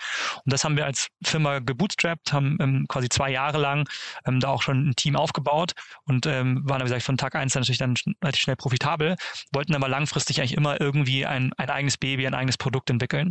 Und 0.43 0.51
das 0.51 0.65
haben 0.65 0.75
wir 0.75 0.85
als 0.85 0.96
als 0.97 1.09
Firma 1.23 1.59
gebootstrapped, 1.59 2.33
haben 2.33 2.57
ähm, 2.59 2.85
quasi 2.87 3.09
zwei 3.09 3.31
Jahre 3.31 3.57
lang 3.57 3.87
ähm, 4.25 4.39
da 4.39 4.49
auch 4.49 4.61
schon 4.61 4.89
ein 4.89 4.95
Team 4.95 5.15
aufgebaut 5.15 5.73
und 6.05 6.25
ähm, 6.25 6.61
waren, 6.67 6.81
wie 6.81 6.85
gesagt, 6.85 7.03
von 7.03 7.17
Tag 7.17 7.35
eins 7.35 7.53
dann 7.53 7.61
natürlich 7.61 7.79
dann 7.79 7.95
relativ 8.21 8.41
schnell 8.41 8.55
profitabel, 8.55 9.15
wollten 9.51 9.75
aber 9.75 9.87
langfristig 9.87 10.39
eigentlich 10.39 10.55
immer 10.55 10.79
irgendwie 10.79 11.25
ein, 11.25 11.53
ein 11.57 11.69
eigenes 11.69 11.97
Baby, 11.97 12.27
ein 12.27 12.33
eigenes 12.33 12.57
Produkt 12.57 12.89
entwickeln. 12.89 13.29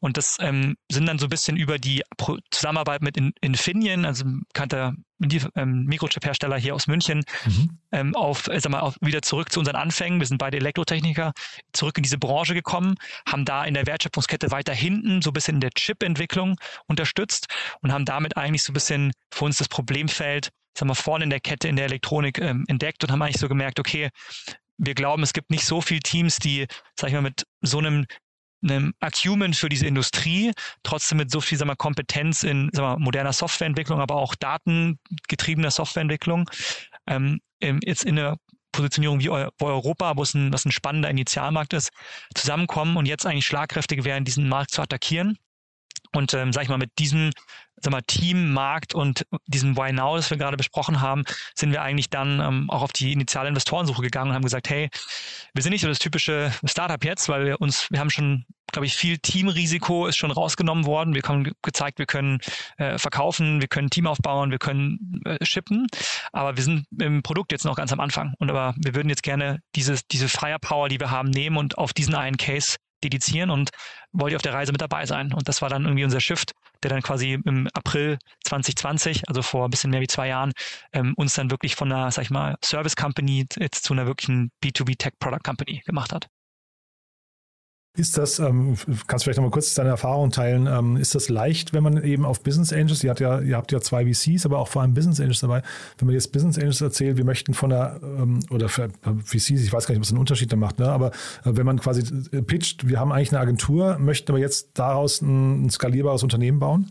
Und 0.00 0.16
das 0.16 0.36
ähm, 0.40 0.76
sind 0.90 1.06
dann 1.06 1.18
so 1.18 1.26
ein 1.26 1.30
bisschen 1.30 1.56
über 1.56 1.78
die 1.78 2.02
Pro 2.16 2.38
Zusammenarbeit 2.50 3.02
mit 3.02 3.16
In 3.16 3.32
Infineon, 3.40 4.04
also 4.04 4.24
bekannter 4.24 4.94
die 4.94 5.09
ähm, 5.56 5.84
Mikrochip-Hersteller 5.84 6.56
hier 6.56 6.74
aus 6.74 6.86
München, 6.86 7.24
mhm. 7.46 7.78
ähm, 7.92 8.14
auf, 8.14 8.48
äh, 8.48 8.60
sag 8.60 8.72
mal, 8.72 8.80
auf, 8.80 8.96
wieder 9.00 9.22
zurück 9.22 9.52
zu 9.52 9.60
unseren 9.60 9.76
Anfängen. 9.76 10.20
Wir 10.20 10.26
sind 10.26 10.38
beide 10.38 10.56
Elektrotechniker, 10.56 11.32
zurück 11.72 11.96
in 11.96 12.02
diese 12.02 12.18
Branche 12.18 12.54
gekommen, 12.54 12.94
haben 13.26 13.44
da 13.44 13.64
in 13.64 13.74
der 13.74 13.86
Wertschöpfungskette 13.86 14.50
weiter 14.50 14.74
hinten 14.74 15.22
so 15.22 15.30
ein 15.30 15.32
bisschen 15.32 15.56
in 15.56 15.60
der 15.60 15.70
Chip-Entwicklung 15.70 16.56
unterstützt 16.86 17.48
und 17.80 17.92
haben 17.92 18.04
damit 18.04 18.36
eigentlich 18.36 18.62
so 18.62 18.72
ein 18.72 18.74
bisschen 18.74 19.12
für 19.32 19.44
uns 19.44 19.58
das 19.58 19.68
Problemfeld, 19.68 20.50
sag 20.76 20.86
mal, 20.86 20.94
vorne 20.94 21.24
in 21.24 21.30
der 21.30 21.40
Kette 21.40 21.68
in 21.68 21.76
der 21.76 21.86
Elektronik 21.86 22.38
ähm, 22.38 22.64
entdeckt 22.68 23.04
und 23.04 23.12
haben 23.12 23.22
eigentlich 23.22 23.40
so 23.40 23.48
gemerkt, 23.48 23.78
okay, 23.80 24.10
wir 24.78 24.94
glauben, 24.94 25.22
es 25.22 25.32
gibt 25.32 25.50
nicht 25.50 25.64
so 25.64 25.80
viele 25.80 26.00
Teams, 26.00 26.36
die, 26.36 26.66
sag 26.98 27.08
ich 27.08 27.14
mal, 27.14 27.20
mit 27.20 27.44
so 27.60 27.78
einem 27.78 28.06
einem 28.62 28.94
Acumen 29.00 29.54
für 29.54 29.68
diese 29.68 29.86
Industrie, 29.86 30.52
trotzdem 30.82 31.18
mit 31.18 31.30
so 31.30 31.40
viel 31.40 31.58
sagen 31.58 31.70
wir, 31.70 31.76
Kompetenz 31.76 32.42
in 32.42 32.70
sagen 32.72 32.88
wir, 32.88 32.98
moderner 32.98 33.32
Softwareentwicklung, 33.32 34.00
aber 34.00 34.16
auch 34.16 34.34
datengetriebener 34.34 35.70
Softwareentwicklung. 35.70 36.50
Ähm, 37.06 37.40
jetzt 37.60 38.04
in 38.04 38.18
einer 38.18 38.36
Positionierung 38.72 39.20
wie 39.20 39.30
Europa, 39.30 40.16
wo 40.16 40.22
es 40.22 40.34
ein, 40.34 40.52
was 40.52 40.64
ein 40.64 40.72
spannender 40.72 41.10
Initialmarkt 41.10 41.72
ist, 41.72 41.90
zusammenkommen 42.34 42.96
und 42.96 43.06
jetzt 43.06 43.26
eigentlich 43.26 43.46
schlagkräftig 43.46 44.04
werden, 44.04 44.24
diesen 44.24 44.48
Markt 44.48 44.70
zu 44.70 44.82
attackieren. 44.82 45.38
Und 46.14 46.34
ähm, 46.34 46.52
sag 46.52 46.62
ich 46.62 46.68
mal, 46.68 46.78
mit 46.78 46.98
diesem 46.98 47.30
sag 47.82 47.92
mal, 47.92 48.02
Team, 48.02 48.52
Markt 48.52 48.94
und 48.94 49.26
diesem 49.46 49.76
Why 49.76 49.92
Now, 49.92 50.16
das 50.16 50.30
wir 50.30 50.36
gerade 50.36 50.56
besprochen 50.56 51.00
haben, 51.00 51.24
sind 51.54 51.72
wir 51.72 51.82
eigentlich 51.82 52.10
dann 52.10 52.40
ähm, 52.40 52.70
auch 52.70 52.82
auf 52.82 52.92
die 52.92 53.12
initiale 53.12 53.48
Investorensuche 53.48 54.02
gegangen 54.02 54.30
und 54.30 54.34
haben 54.34 54.44
gesagt, 54.44 54.68
hey, 54.68 54.88
wir 55.54 55.62
sind 55.62 55.72
nicht 55.72 55.82
so 55.82 55.88
das 55.88 55.98
typische 55.98 56.52
Startup 56.64 57.02
jetzt, 57.04 57.28
weil 57.28 57.46
wir 57.46 57.60
uns, 57.60 57.88
wir 57.90 58.00
haben 58.00 58.10
schon, 58.10 58.44
glaube 58.72 58.86
ich, 58.86 58.94
viel 58.94 59.18
Teamrisiko 59.18 60.06
ist 60.06 60.16
schon 60.16 60.30
rausgenommen 60.30 60.84
worden. 60.84 61.14
Wir 61.14 61.22
haben 61.22 61.50
gezeigt, 61.62 61.98
wir 61.98 62.06
können 62.06 62.38
äh, 62.76 62.98
verkaufen, 62.98 63.60
wir 63.60 63.68
können 63.68 63.90
Team 63.90 64.06
aufbauen, 64.06 64.50
wir 64.50 64.58
können 64.58 65.22
äh, 65.24 65.44
shippen, 65.44 65.86
aber 66.32 66.56
wir 66.56 66.62
sind 66.62 66.86
im 66.98 67.22
Produkt 67.22 67.52
jetzt 67.52 67.64
noch 67.64 67.76
ganz 67.76 67.92
am 67.92 68.00
Anfang. 68.00 68.34
Und 68.38 68.50
aber 68.50 68.74
wir 68.76 68.94
würden 68.94 69.08
jetzt 69.08 69.22
gerne 69.22 69.60
dieses, 69.74 70.06
diese 70.06 70.28
Firepower, 70.28 70.88
die 70.88 71.00
wir 71.00 71.10
haben, 71.10 71.30
nehmen 71.30 71.56
und 71.56 71.78
auf 71.78 71.92
diesen 71.92 72.14
einen 72.14 72.36
Case 72.36 72.76
dedizieren 73.02 73.50
und 73.50 73.70
wollte 74.12 74.36
auf 74.36 74.42
der 74.42 74.54
Reise 74.54 74.72
mit 74.72 74.80
dabei 74.80 75.06
sein. 75.06 75.32
Und 75.32 75.48
das 75.48 75.62
war 75.62 75.68
dann 75.68 75.84
irgendwie 75.84 76.04
unser 76.04 76.20
Shift, 76.20 76.52
der 76.82 76.90
dann 76.90 77.02
quasi 77.02 77.38
im 77.44 77.68
April 77.74 78.18
2020, 78.44 79.28
also 79.28 79.42
vor 79.42 79.66
ein 79.66 79.70
bisschen 79.70 79.90
mehr 79.90 80.00
wie 80.00 80.06
zwei 80.06 80.28
Jahren, 80.28 80.52
ähm, 80.92 81.14
uns 81.16 81.34
dann 81.34 81.50
wirklich 81.50 81.76
von 81.76 81.92
einer, 81.92 82.10
sag 82.10 82.22
ich 82.22 82.30
mal, 82.30 82.56
Service 82.64 82.96
Company 82.96 83.46
jetzt 83.58 83.84
zu 83.84 83.92
einer 83.92 84.06
wirklichen 84.06 84.50
B2B 84.62 84.96
Tech 84.98 85.12
Product 85.18 85.42
Company 85.44 85.82
gemacht 85.84 86.12
hat. 86.12 86.28
Ist 87.96 88.16
das, 88.16 88.38
ähm, 88.38 88.76
kannst 89.08 89.24
du 89.24 89.24
vielleicht 89.24 89.38
nochmal 89.38 89.50
kurz 89.50 89.74
deine 89.74 89.88
Erfahrung 89.88 90.30
teilen, 90.30 90.68
ähm, 90.68 90.96
ist 90.96 91.16
das 91.16 91.28
leicht, 91.28 91.72
wenn 91.72 91.82
man 91.82 92.02
eben 92.04 92.24
auf 92.24 92.40
Business 92.40 92.72
Angels, 92.72 93.02
ihr 93.02 93.10
habt, 93.10 93.18
ja, 93.18 93.40
ihr 93.40 93.56
habt 93.56 93.72
ja 93.72 93.80
zwei 93.80 94.06
VCs, 94.06 94.46
aber 94.46 94.58
auch 94.58 94.68
vor 94.68 94.82
allem 94.82 94.94
Business 94.94 95.18
Angels 95.18 95.40
dabei, 95.40 95.62
wenn 95.98 96.06
man 96.06 96.14
jetzt 96.14 96.30
Business 96.32 96.56
Angels 96.56 96.80
erzählt, 96.80 97.16
wir 97.16 97.24
möchten 97.24 97.52
von 97.52 97.70
der, 97.70 97.98
ähm, 98.02 98.40
oder 98.50 98.68
für 98.68 98.90
VCs, 99.24 99.50
ich 99.50 99.72
weiß 99.72 99.86
gar 99.86 99.94
nicht, 99.94 100.00
was 100.00 100.10
einen 100.10 100.20
Unterschied 100.20 100.52
da 100.52 100.56
macht, 100.56 100.78
ne? 100.78 100.88
aber 100.88 101.08
äh, 101.08 101.12
wenn 101.44 101.66
man 101.66 101.80
quasi 101.80 102.02
äh, 102.30 102.42
pitcht, 102.42 102.88
wir 102.88 103.00
haben 103.00 103.10
eigentlich 103.10 103.32
eine 103.32 103.40
Agentur, 103.40 103.98
möchten 103.98 104.30
aber 104.30 104.38
jetzt 104.38 104.70
daraus 104.74 105.20
ein, 105.20 105.66
ein 105.66 105.70
skalierbares 105.70 106.22
Unternehmen 106.22 106.60
bauen? 106.60 106.88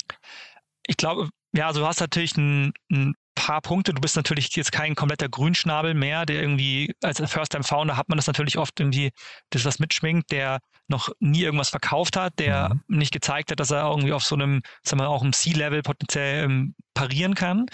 Ich 0.86 0.98
glaube, 0.98 1.30
ja, 1.56 1.68
also 1.68 1.80
du 1.80 1.88
hast 1.88 2.02
natürlich 2.02 2.36
ein, 2.36 2.74
ein 2.92 3.14
paar 3.40 3.62
Punkte. 3.62 3.94
Du 3.94 4.02
bist 4.02 4.18
natürlich 4.18 4.54
jetzt 4.56 4.72
kein 4.72 4.96
kompletter 4.96 5.30
Grünschnabel 5.30 5.94
mehr, 5.94 6.26
der 6.26 6.42
irgendwie 6.42 6.94
als 7.02 7.20
First-Time-Founder 7.20 7.96
hat 7.96 8.10
man 8.10 8.18
das 8.18 8.28
natürlich 8.28 8.58
oft 8.58 8.80
irgendwie, 8.80 9.12
das 9.50 9.64
was 9.64 9.80
mitschwingt, 9.80 10.30
der 10.32 10.60
noch 10.90 11.10
nie 11.20 11.44
irgendwas 11.44 11.70
verkauft 11.70 12.18
hat, 12.18 12.34
der 12.38 12.70
mhm. 12.88 12.98
nicht 12.98 13.14
gezeigt 13.14 13.52
hat, 13.52 13.60
dass 13.60 13.72
er 13.72 13.90
irgendwie 13.90 14.12
auf 14.12 14.24
so 14.26 14.36
einem, 14.36 14.62
sagen 14.84 15.02
wir 15.02 15.08
auch 15.08 15.24
im 15.24 15.32
C-Level 15.32 15.82
potenziell 15.84 16.44
ähm, 16.44 16.76
parieren 16.94 17.34
kann. 17.34 17.68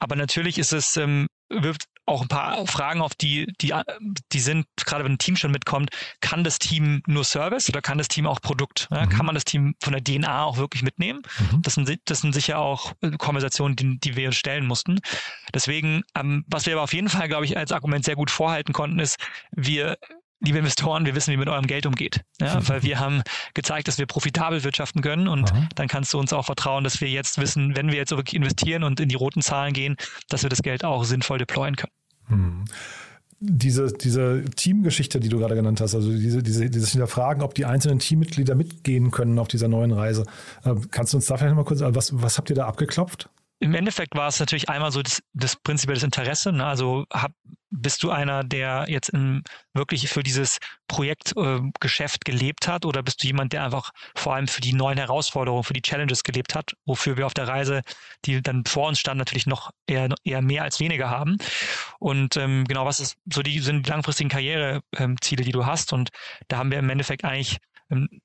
Aber 0.00 0.16
natürlich 0.16 0.58
ist 0.58 0.72
es, 0.72 0.96
ähm, 0.96 1.28
wirft 1.48 1.88
auch 2.08 2.22
ein 2.22 2.28
paar 2.28 2.66
Fragen 2.66 3.02
auf, 3.02 3.14
die, 3.14 3.52
die, 3.60 3.74
die 4.32 4.40
sind, 4.40 4.66
gerade 4.76 5.04
wenn 5.04 5.12
ein 5.12 5.18
Team 5.18 5.36
schon 5.36 5.50
mitkommt, 5.50 5.90
kann 6.20 6.42
das 6.42 6.58
Team 6.58 7.02
nur 7.06 7.24
Service 7.24 7.68
oder 7.68 7.82
kann 7.82 7.98
das 7.98 8.08
Team 8.08 8.26
auch 8.26 8.40
Produkt? 8.40 8.88
Ja? 8.90 9.04
Mhm. 9.04 9.10
Kann 9.10 9.26
man 9.26 9.34
das 9.34 9.44
Team 9.44 9.74
von 9.80 9.92
der 9.92 10.02
DNA 10.02 10.44
auch 10.44 10.56
wirklich 10.56 10.82
mitnehmen? 10.82 11.22
Mhm. 11.38 11.62
Das, 11.62 11.74
sind, 11.74 12.00
das 12.06 12.20
sind 12.22 12.32
sicher 12.32 12.58
auch 12.58 12.94
äh, 13.02 13.10
Konversationen, 13.12 13.76
die, 13.76 13.98
die 13.98 14.16
wir 14.16 14.32
stellen 14.32 14.66
mussten. 14.66 15.00
Deswegen, 15.54 16.02
ähm, 16.14 16.44
was 16.48 16.66
wir 16.66 16.74
aber 16.74 16.82
auf 16.82 16.94
jeden 16.94 17.10
Fall, 17.10 17.28
glaube 17.28 17.44
ich, 17.44 17.56
als 17.56 17.72
Argument 17.72 18.04
sehr 18.04 18.16
gut 18.16 18.30
vorhalten 18.30 18.72
konnten, 18.72 18.98
ist, 18.98 19.18
wir 19.52 19.98
liebe 20.40 20.58
Investoren, 20.58 21.04
wir 21.04 21.14
wissen, 21.14 21.32
wie 21.32 21.36
mit 21.36 21.48
eurem 21.48 21.66
Geld 21.66 21.86
umgeht. 21.86 22.22
Ja, 22.40 22.60
weil 22.68 22.82
wir 22.82 23.00
haben 23.00 23.22
gezeigt, 23.54 23.88
dass 23.88 23.98
wir 23.98 24.06
profitabel 24.06 24.64
wirtschaften 24.64 25.02
können 25.02 25.28
und 25.28 25.52
Aha. 25.52 25.68
dann 25.74 25.88
kannst 25.88 26.12
du 26.12 26.18
uns 26.18 26.32
auch 26.32 26.44
vertrauen, 26.44 26.84
dass 26.84 27.00
wir 27.00 27.08
jetzt 27.08 27.38
wissen, 27.38 27.76
wenn 27.76 27.88
wir 27.88 27.96
jetzt 27.96 28.10
wirklich 28.10 28.34
investieren 28.34 28.82
und 28.84 29.00
in 29.00 29.08
die 29.08 29.16
roten 29.16 29.42
Zahlen 29.42 29.72
gehen, 29.72 29.96
dass 30.28 30.42
wir 30.42 30.50
das 30.50 30.62
Geld 30.62 30.84
auch 30.84 31.04
sinnvoll 31.04 31.38
deployen 31.38 31.76
können. 31.76 31.92
Hm. 32.26 32.64
Diese, 33.40 33.92
diese 33.92 34.44
Teamgeschichte, 34.56 35.20
die 35.20 35.28
du 35.28 35.38
gerade 35.38 35.54
genannt 35.54 35.80
hast, 35.80 35.94
also 35.94 36.10
diese, 36.10 36.42
diese, 36.42 36.68
dieses 36.68 36.90
Hinterfragen, 36.90 37.44
ob 37.44 37.54
die 37.54 37.66
einzelnen 37.66 38.00
Teammitglieder 38.00 38.56
mitgehen 38.56 39.12
können 39.12 39.38
auf 39.38 39.46
dieser 39.46 39.68
neuen 39.68 39.92
Reise. 39.92 40.24
Äh, 40.64 40.74
kannst 40.90 41.12
du 41.12 41.18
uns 41.18 41.26
da 41.26 41.36
vielleicht 41.36 41.54
mal 41.54 41.64
kurz, 41.64 41.80
was, 41.80 42.20
was 42.20 42.36
habt 42.36 42.50
ihr 42.50 42.56
da 42.56 42.66
abgeklopft? 42.66 43.30
Im 43.60 43.74
Endeffekt 43.74 44.14
war 44.14 44.28
es 44.28 44.38
natürlich 44.38 44.68
einmal 44.68 44.92
so 44.92 45.02
das, 45.02 45.22
das 45.32 45.56
prinzipielle 45.56 46.02
Interesse. 46.02 46.52
Ne? 46.52 46.64
Also 46.64 47.06
hab, 47.12 47.32
bist 47.70 48.02
du 48.02 48.10
einer, 48.10 48.44
der 48.44 48.86
jetzt 48.88 49.10
in, 49.10 49.42
wirklich 49.74 50.08
für 50.08 50.22
dieses 50.22 50.58
Projektgeschäft 50.86 52.26
äh, 52.26 52.30
gelebt 52.30 52.68
hat 52.68 52.86
oder 52.86 53.02
bist 53.02 53.22
du 53.22 53.26
jemand, 53.26 53.52
der 53.52 53.64
einfach 53.64 53.90
vor 54.14 54.34
allem 54.34 54.48
für 54.48 54.60
die 54.60 54.72
neuen 54.72 54.96
Herausforderungen, 54.96 55.64
für 55.64 55.74
die 55.74 55.82
Challenges 55.82 56.22
gelebt 56.22 56.54
hat, 56.54 56.74
wofür 56.86 57.16
wir 57.16 57.26
auf 57.26 57.34
der 57.34 57.48
Reise, 57.48 57.82
die 58.24 58.40
dann 58.40 58.64
vor 58.64 58.88
uns 58.88 59.00
standen, 59.00 59.18
natürlich 59.18 59.46
noch 59.46 59.70
eher, 59.86 60.08
eher 60.24 60.40
mehr 60.40 60.62
als 60.62 60.80
weniger 60.80 61.10
haben. 61.10 61.36
Und 61.98 62.36
ähm, 62.36 62.64
genau, 62.64 62.86
was 62.86 63.00
ist 63.00 63.16
so 63.32 63.42
die 63.42 63.58
sind 63.58 63.86
die 63.86 63.90
langfristigen 63.90 64.30
Karriereziele, 64.30 64.82
ähm, 64.96 65.16
die 65.20 65.52
du 65.52 65.66
hast? 65.66 65.92
Und 65.92 66.10
da 66.46 66.58
haben 66.58 66.70
wir 66.70 66.78
im 66.78 66.90
Endeffekt 66.90 67.24
eigentlich 67.24 67.58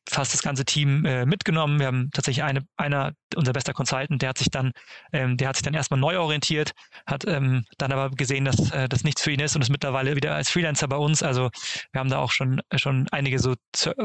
fast 0.10 0.34
das 0.34 0.42
ganze 0.42 0.66
Team 0.66 1.06
äh, 1.06 1.26
mitgenommen. 1.26 1.80
Wir 1.80 1.88
haben 1.88 2.10
tatsächlich 2.14 2.44
eine, 2.44 2.66
einer, 2.78 3.14
unser 3.36 3.54
bester 3.54 3.74
Consultant, 3.74 4.22
der 4.22 4.30
hat 4.30 4.38
sich 4.38 4.50
dann, 4.50 4.72
ähm, 5.12 5.38
der 5.38 5.48
hat 5.48 5.56
sich 5.56 5.64
dann 5.64 5.74
erstmal 5.74 6.00
neu 6.00 6.20
orientiert, 6.20 6.72
hat 7.06 7.26
ähm, 7.28 7.66
dann 7.78 7.92
aber 7.92 8.10
gesehen, 8.10 8.46
dass 8.46 8.72
äh, 8.72 8.90
das 8.90 9.04
nichts 9.04 9.22
für 9.22 9.32
ihn 9.32 9.40
ist 9.40 9.56
und 9.56 9.62
ist 9.62 9.70
mittlerweile 9.70 10.16
wieder 10.16 10.36
als 10.36 10.50
Freelancer 10.50 10.88
bei 10.88 10.98
uns. 10.98 11.24
Also 11.24 11.50
wir 11.92 12.00
haben 12.00 12.10
da 12.10 12.20
auch 12.20 12.32
schon, 12.32 12.62
schon 12.76 13.08
einige 13.12 13.40
so 13.40 13.56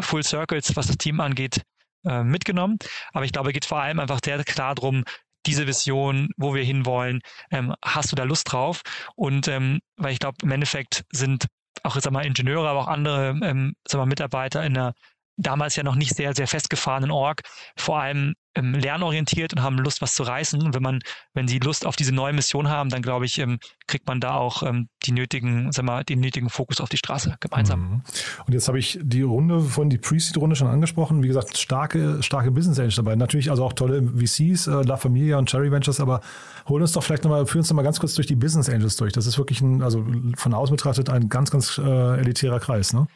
Full 0.01 0.23
Circles, 0.23 0.77
was 0.77 0.87
das 0.87 0.97
Team 0.97 1.21
angeht, 1.21 1.63
äh, 2.05 2.23
mitgenommen. 2.23 2.79
Aber 3.13 3.25
ich 3.25 3.33
glaube, 3.33 3.53
geht 3.53 3.65
vor 3.65 3.81
allem 3.81 3.99
einfach 3.99 4.21
sehr 4.25 4.43
klar 4.45 4.75
darum, 4.75 5.05
diese 5.47 5.67
Vision, 5.67 6.29
wo 6.37 6.55
wir 6.55 6.63
hinwollen, 6.63 7.21
ähm, 7.51 7.75
hast 7.83 8.13
du 8.13 8.17
da 8.17 8.25
Lust 8.25 8.53
drauf? 8.53 8.83
Und 9.17 9.49
ähm, 9.49 9.81
weil 9.97 10.13
ich 10.13 10.19
glaube, 10.19 10.37
im 10.43 10.51
Endeffekt 10.51 11.05
sind 11.11 11.47
auch 11.83 11.95
jetzt 11.95 12.07
einmal 12.07 12.27
Ingenieure, 12.27 12.69
aber 12.69 12.81
auch 12.81 12.89
andere 12.89 13.39
ähm, 13.43 13.75
wir, 13.87 14.07
Mitarbeiter 14.07 14.65
in 14.65 14.75
der 14.75 14.95
damals 15.39 15.77
ja 15.77 15.83
noch 15.83 15.95
nicht 15.95 16.15
sehr, 16.15 16.35
sehr 16.35 16.47
festgefahrenen 16.47 17.11
Org 17.11 17.43
vor 17.77 18.01
allem 18.01 18.35
ähm, 18.55 18.75
lernorientiert 18.75 19.53
und 19.53 19.63
haben 19.63 19.79
Lust, 19.79 20.03
was 20.03 20.15
zu 20.15 20.25
reißen. 20.25 20.61
Und 20.63 20.75
wenn 20.75 20.83
man, 20.83 20.99
wenn 21.33 21.47
sie 21.47 21.59
Lust 21.61 21.87
auf 21.87 21.97
diese 21.97 22.13
neue 22.13 22.33
Mission 22.33 22.69
haben, 22.69 22.91
dann 22.91 23.03
glaube 23.03 23.25
ich, 23.25 23.39
ähm, 23.39 23.59
kriegt 23.87 24.07
man 24.07 24.21
da 24.21 24.35
auch 24.35 24.63
ähm, 24.63 24.89
die 25.05 25.13
nötigen, 25.13 25.71
sag 25.71 25.85
mal, 25.85 26.05
den 26.05 26.21
nötigen 26.21 26.51
Fokus 26.51 26.81
auf 26.81 26.89
die 26.89 26.97
Straße 26.97 27.37
gemeinsam. 27.41 27.81
Mhm. 27.81 28.03
Und 28.47 28.53
jetzt 28.53 28.67
habe 28.69 28.79
ich 28.79 28.99
die 29.01 29.23
Runde 29.23 29.61
von 29.61 29.91
die 29.91 29.99
Pre-Seed-Runde 29.99 30.57
schon 30.57 30.67
angesprochen. 30.67 31.23
Wie 31.23 31.29
gesagt, 31.29 31.57
starke, 31.57 32.23
starke 32.23 32.51
Business 32.51 32.79
Angels 32.79 32.97
dabei. 32.97 33.15
Natürlich 33.15 33.51
also 33.51 33.65
auch 33.65 33.73
tolle 33.73 34.03
VCs, 34.03 34.67
äh, 34.67 34.83
La 34.83 34.97
Familia 34.97 35.39
und 35.39 35.49
Cherry 35.49 35.71
Ventures, 35.71 36.01
aber 36.01 36.21
hol 36.69 36.83
uns 36.83 36.93
doch 36.93 37.03
vielleicht 37.03 37.25
nochmal, 37.25 37.47
führ 37.47 37.61
uns 37.61 37.71
nochmal 37.71 37.85
ganz 37.85 38.01
kurz 38.01 38.15
durch 38.15 38.27
die 38.27 38.37
Business 38.37 38.69
Angels 38.69 38.97
durch. 38.97 39.13
Das 39.13 39.27
ist 39.27 39.39
wirklich 39.39 39.61
ein, 39.61 39.83
also 39.83 40.05
von 40.37 40.53
außen 40.53 40.75
betrachtet 40.75 41.11
ein 41.11 41.29
ganz, 41.29 41.51
ganz 41.51 41.79
äh, 41.79 42.19
elitärer 42.19 42.59
Kreis, 42.59 42.93
ne? 42.93 43.07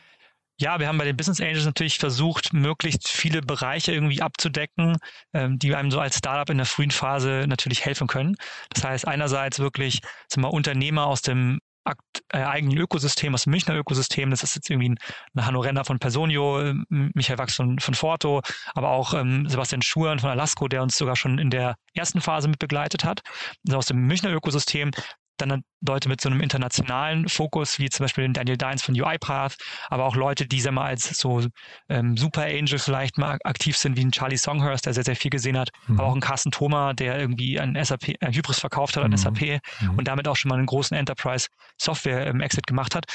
Ja, 0.63 0.79
wir 0.79 0.87
haben 0.87 0.97
bei 0.97 1.05
den 1.05 1.17
Business 1.17 1.41
Angels 1.41 1.65
natürlich 1.65 1.99
versucht, 1.99 2.53
möglichst 2.53 3.09
viele 3.09 3.41
Bereiche 3.41 3.91
irgendwie 3.91 4.23
abzudecken, 4.23 4.97
ähm, 5.33 5.59
die 5.59 5.75
einem 5.75 5.91
so 5.91 5.99
als 5.99 6.19
Startup 6.19 6.49
in 6.51 6.59
der 6.59 6.67
frühen 6.67 6.93
Phase 6.93 7.47
natürlich 7.49 7.85
helfen 7.85 8.07
können. 8.07 8.37
Das 8.71 8.85
heißt, 8.85 9.09
einerseits 9.09 9.59
wirklich 9.59 10.03
sind 10.29 10.41
wir 10.45 10.53
Unternehmer 10.53 11.07
aus 11.07 11.21
dem 11.21 11.59
äh, 11.85 12.39
eigenen 12.39 12.79
Ökosystem, 12.79 13.35
aus 13.35 13.43
dem 13.43 13.51
Münchner 13.51 13.75
Ökosystem. 13.75 14.31
Das 14.31 14.45
ist 14.45 14.55
jetzt 14.55 14.71
irgendwie 14.71 14.91
ein 14.91 15.45
Hanno 15.45 15.59
Renner 15.59 15.85
von 15.85 15.99
Personio, 15.99 16.61
äh, 16.61 16.75
Michael 16.89 17.39
Wachs 17.39 17.57
von, 17.57 17.81
von 17.81 17.95
Forto, 17.95 18.41
aber 18.75 18.91
auch 18.91 19.15
ähm, 19.15 19.49
Sebastian 19.49 19.83
Schuren 19.83 20.21
von 20.21 20.31
Alasco, 20.31 20.69
der 20.69 20.85
uns 20.85 20.97
sogar 20.97 21.17
schon 21.17 21.41
in 21.41 21.51
der 21.51 21.75
ersten 21.95 22.21
Phase 22.21 22.47
mit 22.47 22.61
begleitet 22.61 23.03
hat. 23.03 23.23
Also 23.67 23.79
aus 23.79 23.87
dem 23.87 23.99
Münchner 23.99 24.31
Ökosystem 24.31 24.93
dann 25.37 25.63
Leute 25.87 26.09
mit 26.09 26.21
so 26.21 26.29
einem 26.29 26.41
internationalen 26.41 27.29
Fokus, 27.29 27.79
wie 27.79 27.91
zum 27.91 28.05
Beispiel 28.05 28.29
Daniel 28.33 28.57
Dines 28.57 28.83
von 28.83 28.95
UiPath, 28.95 29.57
aber 29.89 30.05
auch 30.05 30.15
Leute, 30.15 30.47
die 30.47 30.61
sag 30.61 30.73
mal, 30.73 30.85
als 30.85 31.19
so 31.19 31.43
ähm, 31.89 32.17
Super 32.17 32.45
Angel 32.45 32.79
vielleicht 32.79 33.19
mal 33.19 33.39
aktiv 33.45 33.77
sind, 33.77 33.97
wie 33.97 34.05
ein 34.05 34.13
Charlie 34.13 34.37
Songhurst, 34.37 34.87
der 34.87 34.95
sehr, 34.95 35.05
sehr 35.05 35.17
viel 35.17 35.31
gesehen 35.31 35.59
hat, 35.59 35.71
mhm. 35.89 35.99
aber 35.99 36.09
auch 36.09 36.15
ein 36.15 36.21
Carsten 36.21 36.51
Thoma, 36.51 36.93
der 36.93 37.19
irgendwie 37.19 37.59
ein 37.59 37.77
SAP, 37.83 38.09
äh, 38.09 38.33
Hybris 38.33 38.61
verkauft 38.61 38.97
hat 38.97 39.05
an 39.05 39.11
mhm. 39.11 39.17
SAP 39.17 39.61
mhm. 39.81 39.99
und 39.99 40.07
damit 40.07 40.29
auch 40.29 40.37
schon 40.37 40.51
mal 40.51 40.57
einen 40.57 40.67
großen 40.67 40.97
Enterprise 40.97 41.49
Software 41.79 42.27
ähm, 42.27 42.41
Exit 42.41 42.67
gemacht 42.67 42.95
hat. 42.95 43.07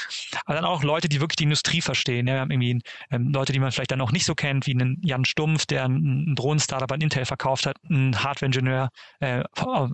Aber 0.44 0.54
dann 0.54 0.64
auch 0.64 0.82
Leute, 0.82 1.08
die 1.08 1.20
wirklich 1.20 1.36
die 1.36 1.44
Industrie 1.44 1.80
verstehen. 1.80 2.26
Ja, 2.26 2.34
wir 2.34 2.40
haben 2.40 2.50
irgendwie 2.50 2.80
ähm, 3.10 3.32
Leute, 3.32 3.52
die 3.52 3.60
man 3.60 3.72
vielleicht 3.72 3.92
dann 3.92 4.00
auch 4.02 4.12
nicht 4.12 4.26
so 4.26 4.34
kennt, 4.34 4.66
wie 4.66 4.72
einen 4.72 5.00
Jan 5.02 5.24
Stumpf, 5.24 5.64
der 5.66 5.84
ein, 5.84 6.32
ein 6.32 6.34
Drohnen-Startup 6.34 6.90
an 6.92 7.00
Intel 7.00 7.24
verkauft 7.24 7.66
hat, 7.66 7.76
ein 7.88 8.22
Hardware-Ingenieur 8.22 8.90
äh, 9.20 9.44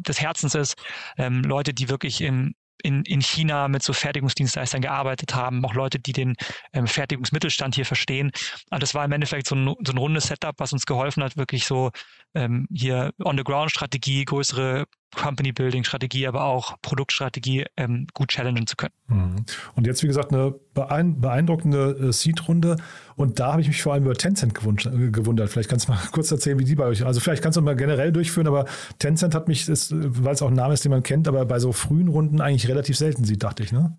des 0.06 0.20
Herzens 0.20 0.54
ist, 0.54 0.76
ähm, 1.18 1.42
Leute, 1.42 1.72
die 1.72 1.88
wirklich 1.88 2.13
im 2.20 2.54
in, 2.84 3.02
in 3.04 3.22
China 3.22 3.66
mit 3.68 3.82
so 3.82 3.92
Fertigungsdienstleistern 3.92 4.82
gearbeitet 4.82 5.34
haben, 5.34 5.64
auch 5.64 5.74
Leute, 5.74 5.98
die 5.98 6.12
den 6.12 6.34
ähm, 6.74 6.86
Fertigungsmittelstand 6.86 7.74
hier 7.74 7.86
verstehen. 7.86 8.30
Aber 8.68 8.78
das 8.78 8.94
war 8.94 9.04
im 9.04 9.12
Endeffekt 9.12 9.46
so 9.46 9.56
ein, 9.56 9.74
so 9.84 9.92
ein 9.92 9.98
rundes 9.98 10.26
Setup, 10.26 10.54
was 10.58 10.72
uns 10.72 10.84
geholfen 10.84 11.24
hat, 11.24 11.36
wirklich 11.38 11.64
so 11.64 11.90
ähm, 12.34 12.66
hier 12.70 13.12
On-the-Ground-Strategie, 13.24 14.26
größere 14.26 14.84
Company-Building-Strategie, 15.14 16.26
aber 16.26 16.44
auch 16.44 16.74
Produktstrategie 16.82 17.66
ähm, 17.76 18.06
gut 18.14 18.28
challengen 18.28 18.66
zu 18.66 18.76
können. 18.76 18.94
Mhm. 19.06 19.44
Und 19.74 19.86
jetzt, 19.86 20.02
wie 20.02 20.06
gesagt, 20.06 20.32
eine 20.32 20.54
beeindruckende 20.74 22.08
äh, 22.08 22.12
Seed-Runde. 22.12 22.76
Und 23.16 23.38
da 23.38 23.52
habe 23.52 23.62
ich 23.62 23.68
mich 23.68 23.80
vor 23.82 23.92
allem 23.92 24.04
über 24.04 24.14
Tencent 24.14 24.52
äh, 24.56 25.10
gewundert. 25.10 25.50
Vielleicht 25.50 25.70
kannst 25.70 25.88
du 25.88 25.92
mal 25.92 26.00
kurz 26.12 26.30
erzählen, 26.30 26.58
wie 26.58 26.64
die 26.64 26.74
bei 26.74 26.86
euch, 26.86 27.04
also 27.04 27.20
vielleicht 27.20 27.42
kannst 27.42 27.56
du 27.56 27.62
mal 27.62 27.76
generell 27.76 28.12
durchführen, 28.12 28.46
aber 28.46 28.66
Tencent 28.98 29.34
hat 29.34 29.48
mich, 29.48 29.68
weil 29.68 30.34
es 30.34 30.42
auch 30.42 30.48
ein 30.48 30.54
Name 30.54 30.74
ist, 30.74 30.84
den 30.84 30.90
man 30.90 31.02
kennt, 31.02 31.28
aber 31.28 31.44
bei 31.44 31.58
so 31.58 31.72
frühen 31.72 32.08
Runden 32.08 32.40
eigentlich 32.40 32.68
relativ 32.68 32.96
selten 32.96 33.24
sieht, 33.24 33.42
dachte 33.42 33.62
ich, 33.62 33.72
ne? 33.72 33.96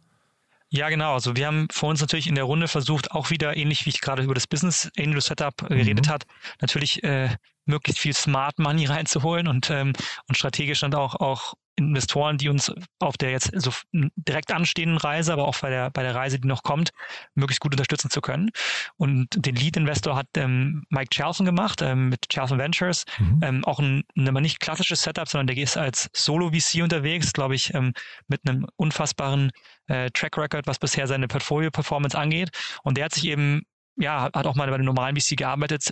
Ja, 0.70 0.90
genau. 0.90 1.14
Also 1.14 1.36
wir 1.36 1.48
haben 1.48 1.68
vor 1.72 1.90
uns 1.90 2.02
natürlich 2.02 2.28
in 2.28 2.36
der 2.36 2.44
Runde 2.44 2.68
versucht, 2.68 3.12
auch 3.12 3.30
wieder 3.30 3.56
ähnlich 3.56 3.86
wie 3.86 3.92
ich 3.92 4.02
gerade 4.02 4.24
über 4.24 4.34
das 4.34 4.48
Business 4.48 4.92
Angel 4.98 5.22
Setup 5.22 5.54
äh, 5.64 5.76
geredet 5.76 6.08
mhm. 6.08 6.12
hat, 6.12 6.26
natürlich 6.60 7.04
äh, 7.04 7.30
möglichst 7.66 8.00
viel 8.00 8.14
Smart 8.14 8.60
Money 8.60 8.86
reinzuholen 8.86 9.48
und, 9.48 9.70
ähm, 9.70 9.94
und 10.28 10.36
strategisch 10.36 10.82
dann 10.82 10.94
auch, 10.94 11.16
auch 11.16 11.56
Investoren, 11.78 12.38
die 12.38 12.50
uns 12.50 12.72
auf 13.00 13.18
der 13.18 13.32
jetzt 13.32 13.52
so 13.54 13.72
direkt 13.92 14.52
anstehenden 14.52 14.98
Reise, 14.98 15.34
aber 15.34 15.46
auch 15.48 15.60
bei 15.60 15.70
der, 15.70 15.90
bei 15.92 16.04
der 16.04 16.16
Reise, 16.16 16.40
die 16.40 16.48
noch 16.48 16.64
kommt, 16.64 16.92
möglichst 17.34 17.60
gut 17.60 17.74
unterstützen 17.74 18.10
zu 18.10 18.22
können. 18.22 18.52
Und 18.96 19.28
den 19.36 19.56
Lead-Investor 19.56 20.16
hat 20.16 20.28
ähm, 20.38 20.86
Mike 20.90 21.14
Charlson 21.14 21.46
gemacht 21.46 21.82
ähm, 21.82 22.10
mit 22.10 22.28
Charlson 22.32 22.60
Ventures. 22.60 23.06
Mhm. 23.20 23.40
Ähm, 23.44 23.66
auch 23.66 23.80
ein, 23.80 24.04
ein 24.16 24.34
nicht 24.36 24.60
klassisches 24.62 25.04
Setup, 25.04 25.28
sondern 25.28 25.48
der 25.48 25.58
ist 25.58 25.78
als 25.78 26.10
Solo-VC 26.14 26.82
unterwegs, 26.82 27.34
glaube 27.34 27.56
ich, 27.56 27.74
ähm, 27.74 27.94
mit 28.28 28.48
einem 28.48 28.66
unfassbaren 28.78 29.52
äh, 29.88 30.10
Track 30.12 30.38
Record, 30.38 30.68
was 30.68 30.80
bisher 30.80 31.08
seine 31.08 31.28
Portfolio-Performance 31.28 32.18
angeht. 32.18 32.52
Und 32.84 32.98
der 32.98 33.06
hat 33.06 33.14
sich 33.14 33.26
eben 33.26 33.64
ja, 33.98 34.24
hat 34.24 34.46
auch 34.46 34.56
mal 34.56 34.68
bei 34.68 34.76
einem 34.76 34.86
normalen 34.86 35.16
VC 35.16 35.38
gearbeitet, 35.38 35.92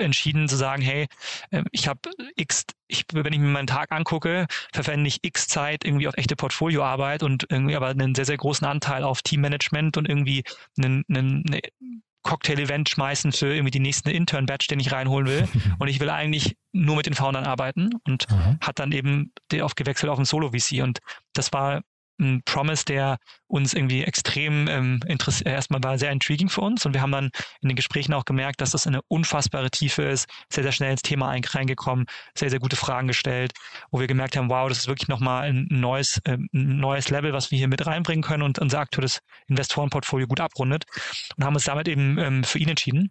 entschieden 0.00 0.48
zu 0.48 0.56
sagen, 0.56 0.82
hey, 0.82 1.06
ähm, 1.50 1.66
ich 1.72 1.88
habe 1.88 2.00
X, 2.36 2.64
ich, 2.86 3.04
wenn 3.12 3.32
ich 3.32 3.38
mir 3.38 3.48
meinen 3.48 3.66
Tag 3.66 3.92
angucke, 3.92 4.46
verwende 4.72 5.08
ich 5.08 5.18
X 5.22 5.48
Zeit 5.48 5.84
irgendwie 5.84 6.08
auf 6.08 6.16
echte 6.16 6.36
Portfolioarbeit 6.36 7.22
und 7.22 7.46
irgendwie 7.50 7.76
aber 7.76 7.88
einen 7.88 8.14
sehr, 8.14 8.24
sehr 8.24 8.36
großen 8.36 8.66
Anteil 8.66 9.04
auf 9.04 9.22
Teammanagement 9.22 9.96
und 9.96 10.08
irgendwie 10.08 10.44
einen, 10.78 11.04
einen, 11.08 11.44
eine 11.46 11.60
Cocktail-Event 12.24 12.88
schmeißen 12.88 13.32
für 13.32 13.54
irgendwie 13.54 13.70
die 13.70 13.80
nächste 13.80 14.10
Intern-Batch, 14.10 14.66
den 14.66 14.80
ich 14.80 14.92
reinholen 14.92 15.28
will. 15.28 15.48
und 15.78 15.88
ich 15.88 16.00
will 16.00 16.10
eigentlich 16.10 16.56
nur 16.72 16.96
mit 16.96 17.06
den 17.06 17.14
Foundern 17.14 17.44
arbeiten 17.44 17.90
und 18.06 18.28
mhm. 18.30 18.58
hat 18.60 18.78
dann 18.78 18.92
eben 18.92 19.32
auf 19.60 19.74
gewechselt 19.74 20.10
auf 20.10 20.18
ein 20.18 20.24
Solo-VC. 20.24 20.82
Und 20.82 20.98
das 21.34 21.52
war 21.52 21.82
ein 22.18 22.42
Promise, 22.44 22.84
der 22.84 23.18
uns 23.46 23.74
irgendwie 23.74 24.02
extrem 24.02 24.68
ähm, 24.68 25.00
interessiert, 25.06 25.48
erstmal 25.48 25.82
war 25.82 25.98
sehr 25.98 26.10
intriguing 26.10 26.48
für 26.48 26.60
uns 26.60 26.86
und 26.86 26.94
wir 26.94 27.02
haben 27.02 27.12
dann 27.12 27.30
in 27.60 27.68
den 27.68 27.76
Gesprächen 27.76 28.12
auch 28.14 28.24
gemerkt, 28.24 28.60
dass 28.60 28.70
das 28.70 28.86
eine 28.86 29.00
unfassbare 29.08 29.70
Tiefe 29.70 30.02
ist, 30.02 30.28
sehr, 30.50 30.62
sehr 30.62 30.72
schnell 30.72 30.92
ins 30.92 31.02
Thema 31.02 31.30
reingekommen, 31.30 32.06
sehr, 32.36 32.50
sehr 32.50 32.60
gute 32.60 32.76
Fragen 32.76 33.08
gestellt, 33.08 33.52
wo 33.90 34.00
wir 34.00 34.06
gemerkt 34.06 34.36
haben, 34.36 34.48
wow, 34.48 34.68
das 34.68 34.78
ist 34.78 34.88
wirklich 34.88 35.08
nochmal 35.08 35.48
ein 35.48 35.66
neues, 35.70 36.20
äh, 36.24 36.36
ein 36.36 36.48
neues 36.52 37.10
Level, 37.10 37.32
was 37.32 37.50
wir 37.50 37.58
hier 37.58 37.68
mit 37.68 37.86
reinbringen 37.86 38.22
können 38.22 38.42
und 38.42 38.58
unser 38.58 38.80
aktuelles 38.80 39.20
Investorenportfolio 39.48 40.26
gut 40.26 40.40
abrundet 40.40 40.84
und 41.36 41.44
haben 41.44 41.54
uns 41.54 41.64
damit 41.64 41.88
eben 41.88 42.18
ähm, 42.18 42.44
für 42.44 42.58
ihn 42.58 42.68
entschieden 42.68 43.10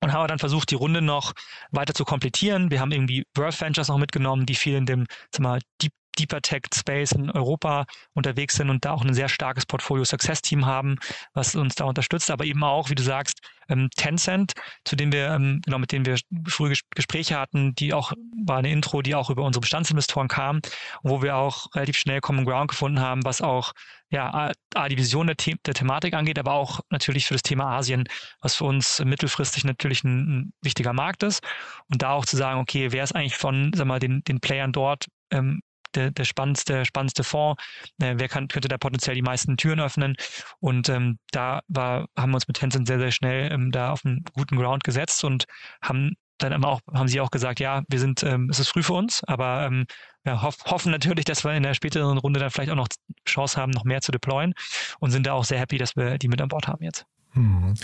und 0.00 0.12
haben 0.12 0.28
dann 0.28 0.38
versucht, 0.38 0.70
die 0.70 0.76
Runde 0.76 1.02
noch 1.02 1.32
weiter 1.70 1.94
zu 1.94 2.04
komplettieren. 2.04 2.70
Wir 2.70 2.80
haben 2.80 2.92
irgendwie 2.92 3.24
Worth 3.36 3.60
Ventures 3.60 3.88
noch 3.88 3.98
mitgenommen, 3.98 4.46
die 4.46 4.54
viel 4.54 4.76
in 4.76 4.86
dem 4.86 5.06
sag 5.30 5.40
mal, 5.40 5.60
Deep 5.82 5.92
Deeper 6.18 6.40
Tech 6.40 6.62
Space 6.74 7.12
in 7.12 7.30
Europa 7.30 7.86
unterwegs 8.14 8.54
sind 8.54 8.70
und 8.70 8.84
da 8.84 8.92
auch 8.92 9.04
ein 9.04 9.14
sehr 9.14 9.28
starkes 9.28 9.66
Portfolio 9.66 10.04
Success 10.04 10.42
Team 10.42 10.66
haben, 10.66 10.96
was 11.34 11.54
uns 11.54 11.74
da 11.74 11.84
unterstützt, 11.84 12.30
aber 12.30 12.44
eben 12.44 12.62
auch, 12.64 12.90
wie 12.90 12.94
du 12.94 13.02
sagst, 13.02 13.40
ähm, 13.70 13.88
Tencent, 13.96 14.52
zu 14.84 14.96
dem 14.96 15.12
wir, 15.12 15.28
ähm, 15.28 15.60
genau, 15.64 15.78
mit 15.78 15.92
denen 15.92 16.04
wir 16.04 16.18
frühe 16.48 16.74
Gespräche 16.94 17.38
hatten, 17.38 17.74
die 17.76 17.94
auch, 17.94 18.12
war 18.44 18.58
eine 18.58 18.70
Intro, 18.70 19.00
die 19.02 19.14
auch 19.14 19.30
über 19.30 19.44
unsere 19.44 19.60
Bestandsinvestoren 19.60 20.28
kam, 20.28 20.60
wo 21.02 21.22
wir 21.22 21.36
auch 21.36 21.66
relativ 21.74 21.96
schnell 21.96 22.20
Common 22.20 22.44
Ground 22.44 22.70
gefunden 22.70 23.00
haben, 23.00 23.24
was 23.24 23.40
auch, 23.40 23.72
ja, 24.10 24.52
A, 24.74 24.88
die 24.88 24.98
Vision 24.98 25.28
der, 25.28 25.36
The 25.40 25.54
der 25.64 25.74
Thematik 25.74 26.14
angeht, 26.14 26.38
aber 26.38 26.52
auch 26.52 26.80
natürlich 26.90 27.26
für 27.26 27.34
das 27.34 27.42
Thema 27.42 27.76
Asien, 27.76 28.08
was 28.40 28.56
für 28.56 28.64
uns 28.64 29.02
mittelfristig 29.04 29.64
natürlich 29.64 30.02
ein, 30.02 30.18
ein 30.18 30.52
wichtiger 30.62 30.92
Markt 30.92 31.22
ist. 31.22 31.42
Und 31.88 32.02
da 32.02 32.10
auch 32.12 32.26
zu 32.26 32.36
sagen, 32.36 32.60
okay, 32.60 32.90
wer 32.90 33.04
ist 33.04 33.14
eigentlich 33.14 33.36
von, 33.36 33.72
sag 33.74 33.86
mal, 33.86 34.00
den, 34.00 34.22
den 34.24 34.40
Playern 34.40 34.72
dort 34.72 35.06
ähm, 35.30 35.62
der, 35.94 36.10
der 36.10 36.24
spannendste, 36.24 36.84
spannendste 36.84 37.24
Fonds, 37.24 37.62
äh, 38.00 38.14
wer 38.16 38.28
kann, 38.28 38.48
könnte 38.48 38.68
da 38.68 38.78
potenziell 38.78 39.14
die 39.14 39.22
meisten 39.22 39.56
Türen 39.56 39.80
öffnen. 39.80 40.16
Und 40.60 40.88
ähm, 40.88 41.18
da 41.32 41.60
war, 41.68 42.06
haben 42.16 42.32
wir 42.32 42.36
uns 42.36 42.48
mit 42.48 42.56
Tencent 42.56 42.86
sehr, 42.86 42.98
sehr 42.98 43.12
schnell 43.12 43.52
ähm, 43.52 43.70
da 43.70 43.92
auf 43.92 44.04
einen 44.04 44.24
guten 44.32 44.56
Ground 44.56 44.84
gesetzt 44.84 45.24
und 45.24 45.44
haben 45.82 46.16
dann 46.38 46.64
auch, 46.64 46.80
haben 46.92 47.08
sie 47.08 47.20
auch 47.20 47.30
gesagt, 47.30 47.60
ja, 47.60 47.82
wir 47.88 47.98
sind, 47.98 48.22
ähm, 48.22 48.48
es 48.50 48.58
ist 48.58 48.68
früh 48.68 48.82
für 48.82 48.94
uns, 48.94 49.22
aber 49.24 49.66
ähm, 49.66 49.86
wir 50.24 50.42
hoff, 50.42 50.56
hoffen 50.66 50.90
natürlich, 50.90 51.24
dass 51.24 51.44
wir 51.44 51.52
in 51.52 51.62
der 51.62 51.74
späteren 51.74 52.18
Runde 52.18 52.40
dann 52.40 52.50
vielleicht 52.50 52.70
auch 52.70 52.76
noch 52.76 52.88
Chance 53.26 53.60
haben, 53.60 53.70
noch 53.70 53.84
mehr 53.84 54.00
zu 54.00 54.12
deployen 54.12 54.54
und 55.00 55.10
sind 55.10 55.26
da 55.26 55.34
auch 55.34 55.44
sehr 55.44 55.58
happy, 55.58 55.78
dass 55.78 55.96
wir 55.96 56.18
die 56.18 56.28
mit 56.28 56.40
an 56.40 56.48
Bord 56.48 56.66
haben 56.66 56.82
jetzt. 56.82 57.06
Mhm. 57.34 57.74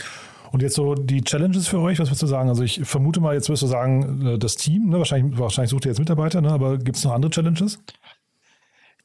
Und 0.52 0.62
jetzt 0.62 0.74
so 0.74 0.94
die 0.94 1.22
Challenges 1.22 1.68
für 1.68 1.80
euch, 1.80 1.98
was 1.98 2.08
würdest 2.08 2.22
du 2.22 2.26
sagen? 2.26 2.48
Also 2.48 2.62
ich 2.62 2.80
vermute 2.84 3.20
mal, 3.20 3.34
jetzt 3.34 3.48
wirst 3.48 3.62
du 3.62 3.66
sagen, 3.66 4.26
äh, 4.26 4.38
das 4.38 4.56
Team, 4.56 4.88
ne? 4.88 4.98
wahrscheinlich, 4.98 5.38
wahrscheinlich 5.38 5.70
sucht 5.70 5.84
ihr 5.84 5.90
jetzt 5.90 5.98
Mitarbeiter, 5.98 6.40
ne? 6.40 6.50
aber 6.50 6.78
gibt 6.78 6.96
es 6.96 7.04
noch 7.04 7.12
andere 7.12 7.30
Challenges? 7.30 7.78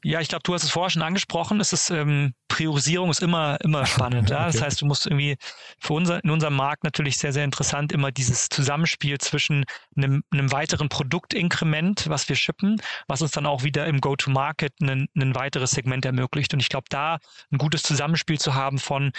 Ja, 0.04 0.20
ich 0.20 0.30
glaube, 0.30 0.42
du 0.44 0.54
hast 0.54 0.64
es 0.64 0.72
vorher 0.72 0.90
schon 0.90 1.04
angesprochen. 1.04 1.60
Es 1.60 1.74
ist 1.74 1.92
ähm, 1.92 2.34
Priorisierung 2.48 3.12
ist 3.12 3.22
immer 3.22 3.60
immer 3.62 3.86
spannend. 3.86 4.32
ja? 4.32 4.48
Das 4.48 4.62
heißt, 4.62 4.82
du 4.82 4.86
musst 4.88 5.06
irgendwie 5.06 5.38
für 5.80 5.94
unser 5.94 6.24
in 6.24 6.32
unserem 6.32 6.56
Markt 6.56 6.84
natürlich 6.84 7.18
sehr 7.20 7.34
sehr 7.34 7.44
interessant 7.44 7.92
immer 7.92 8.12
dieses 8.12 8.50
Zusammenspiel 8.50 9.20
zwischen 9.20 9.64
einem, 9.96 10.24
einem 10.32 10.52
weiteren 10.52 10.90
Produktinkrement, 10.90 12.10
was 12.10 12.28
wir 12.30 12.36
shippen, 12.36 12.82
was 13.08 13.22
uns 13.22 13.32
dann 13.32 13.46
auch 13.46 13.64
wieder 13.64 13.86
im 13.86 14.02
Go-to-Market 14.02 14.74
ein, 14.82 15.08
ein 15.16 15.36
weiteres 15.36 15.72
Segment 15.72 16.04
ermöglicht. 16.04 16.54
Und 16.54 16.62
ich 16.62 16.70
glaube, 16.70 16.86
da 16.90 17.20
ein 17.52 17.60
gutes 17.60 17.84
Zusammenspiel 17.84 18.40
zu 18.40 18.56
haben 18.56 18.80
von 18.80 19.12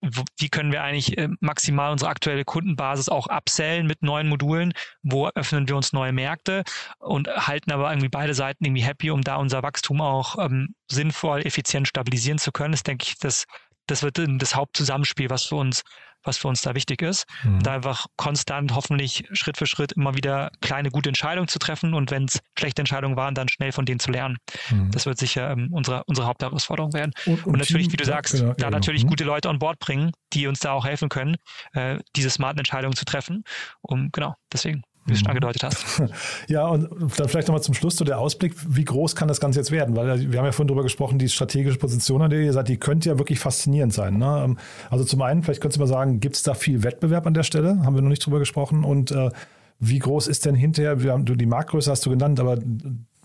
wie 0.00 0.48
können 0.48 0.72
wir 0.72 0.82
eigentlich 0.82 1.18
äh, 1.18 1.28
maximal 1.40 1.92
unsere 1.92 2.10
aktuelle 2.10 2.44
Kundenbasis 2.44 3.08
auch 3.08 3.26
upsellen 3.26 3.86
mit 3.86 4.02
neuen 4.02 4.28
Modulen, 4.28 4.72
wo 5.02 5.28
öffnen 5.28 5.68
wir 5.68 5.76
uns 5.76 5.92
neue 5.92 6.12
Märkte 6.12 6.64
und 6.98 7.28
halten 7.28 7.70
aber 7.72 7.90
irgendwie 7.90 8.08
beide 8.08 8.34
Seiten 8.34 8.64
irgendwie 8.64 8.82
happy, 8.82 9.10
um 9.10 9.22
da 9.22 9.36
unser 9.36 9.62
Wachstum 9.62 10.00
auch 10.00 10.38
ähm, 10.38 10.74
sinnvoll, 10.90 11.42
effizient 11.42 11.88
stabilisieren 11.88 12.38
zu 12.38 12.52
können. 12.52 12.72
Das 12.72 12.82
denke 12.82 13.04
ich, 13.06 13.18
das, 13.18 13.46
das 13.90 14.02
wird 14.02 14.18
das 14.18 14.54
Hauptzusammenspiel, 14.54 15.30
was 15.30 15.44
für 15.44 15.56
uns 15.56 15.82
was 16.22 16.38
für 16.38 16.48
uns 16.48 16.62
da 16.62 16.74
wichtig 16.74 17.02
ist. 17.02 17.26
Mhm. 17.44 17.62
Da 17.62 17.74
einfach 17.74 18.06
konstant 18.16 18.74
hoffentlich 18.74 19.24
Schritt 19.32 19.56
für 19.56 19.66
Schritt 19.66 19.92
immer 19.92 20.14
wieder 20.14 20.50
kleine 20.60 20.90
gute 20.90 21.08
Entscheidungen 21.08 21.48
zu 21.48 21.58
treffen 21.58 21.94
und 21.94 22.10
wenn 22.10 22.24
es 22.24 22.40
schlechte 22.58 22.82
Entscheidungen 22.82 23.16
waren, 23.16 23.34
dann 23.34 23.48
schnell 23.48 23.72
von 23.72 23.86
denen 23.86 24.00
zu 24.00 24.10
lernen. 24.10 24.36
Mhm. 24.70 24.90
Das 24.90 25.06
wird 25.06 25.18
sicher 25.18 25.50
ähm, 25.50 25.68
unsere, 25.72 26.04
unsere 26.04 26.26
Hauptherausforderung 26.26 26.92
werden. 26.92 27.12
Und, 27.26 27.46
und, 27.46 27.52
und 27.52 27.58
natürlich, 27.58 27.88
Team, 27.88 27.92
wie 27.94 27.96
du 27.96 28.04
sagst, 28.04 28.34
genau, 28.34 28.48
da 28.48 28.54
genau. 28.54 28.70
natürlich 28.70 29.04
mhm. 29.04 29.08
gute 29.08 29.24
Leute 29.24 29.48
an 29.48 29.58
Bord 29.58 29.78
bringen, 29.78 30.12
die 30.32 30.46
uns 30.46 30.60
da 30.60 30.72
auch 30.72 30.84
helfen 30.84 31.08
können, 31.08 31.36
äh, 31.72 31.98
diese 32.16 32.30
smarten 32.30 32.58
Entscheidungen 32.58 32.96
zu 32.96 33.04
treffen. 33.04 33.44
Um, 33.80 34.10
genau, 34.12 34.34
deswegen 34.52 34.82
wie 35.10 35.14
du 35.14 35.18
schon 35.18 35.26
mhm. 35.26 35.30
angedeutet 35.30 35.62
hast. 35.64 36.02
Ja, 36.48 36.66
und 36.66 36.88
dann 37.18 37.28
vielleicht 37.28 37.48
nochmal 37.48 37.62
zum 37.62 37.74
Schluss 37.74 37.96
so 37.96 38.04
der 38.04 38.18
Ausblick, 38.18 38.54
wie 38.66 38.84
groß 38.84 39.14
kann 39.14 39.28
das 39.28 39.40
Ganze 39.40 39.60
jetzt 39.60 39.70
werden? 39.70 39.96
Weil 39.96 40.32
wir 40.32 40.38
haben 40.38 40.46
ja 40.46 40.52
vorhin 40.52 40.68
darüber 40.68 40.82
gesprochen, 40.82 41.18
die 41.18 41.28
strategische 41.28 41.78
Position, 41.78 42.22
an 42.22 42.30
der 42.30 42.40
ihr 42.40 42.52
seid, 42.52 42.68
die 42.68 42.78
könnte 42.78 43.08
ja 43.10 43.18
wirklich 43.18 43.38
faszinierend 43.38 43.92
sein. 43.92 44.18
Ne? 44.18 44.42
Ähm, 44.44 44.58
also 44.90 45.04
zum 45.04 45.22
einen, 45.22 45.42
vielleicht 45.42 45.60
könntest 45.60 45.76
du 45.76 45.80
mal 45.80 45.86
sagen, 45.86 46.20
gibt 46.20 46.36
es 46.36 46.42
da 46.42 46.54
viel 46.54 46.82
Wettbewerb 46.82 47.26
an 47.26 47.34
der 47.34 47.42
Stelle? 47.42 47.80
Haben 47.84 47.94
wir 47.94 48.02
noch 48.02 48.08
nicht 48.08 48.24
drüber 48.24 48.38
gesprochen. 48.38 48.84
Und 48.84 49.10
äh, 49.10 49.30
wie 49.78 49.98
groß 49.98 50.26
ist 50.26 50.46
denn 50.46 50.54
hinterher, 50.54 51.02
wir 51.02 51.12
haben, 51.12 51.24
du 51.24 51.34
die 51.34 51.46
Marktgröße 51.46 51.90
hast 51.90 52.04
du 52.06 52.10
genannt, 52.10 52.40
aber 52.40 52.58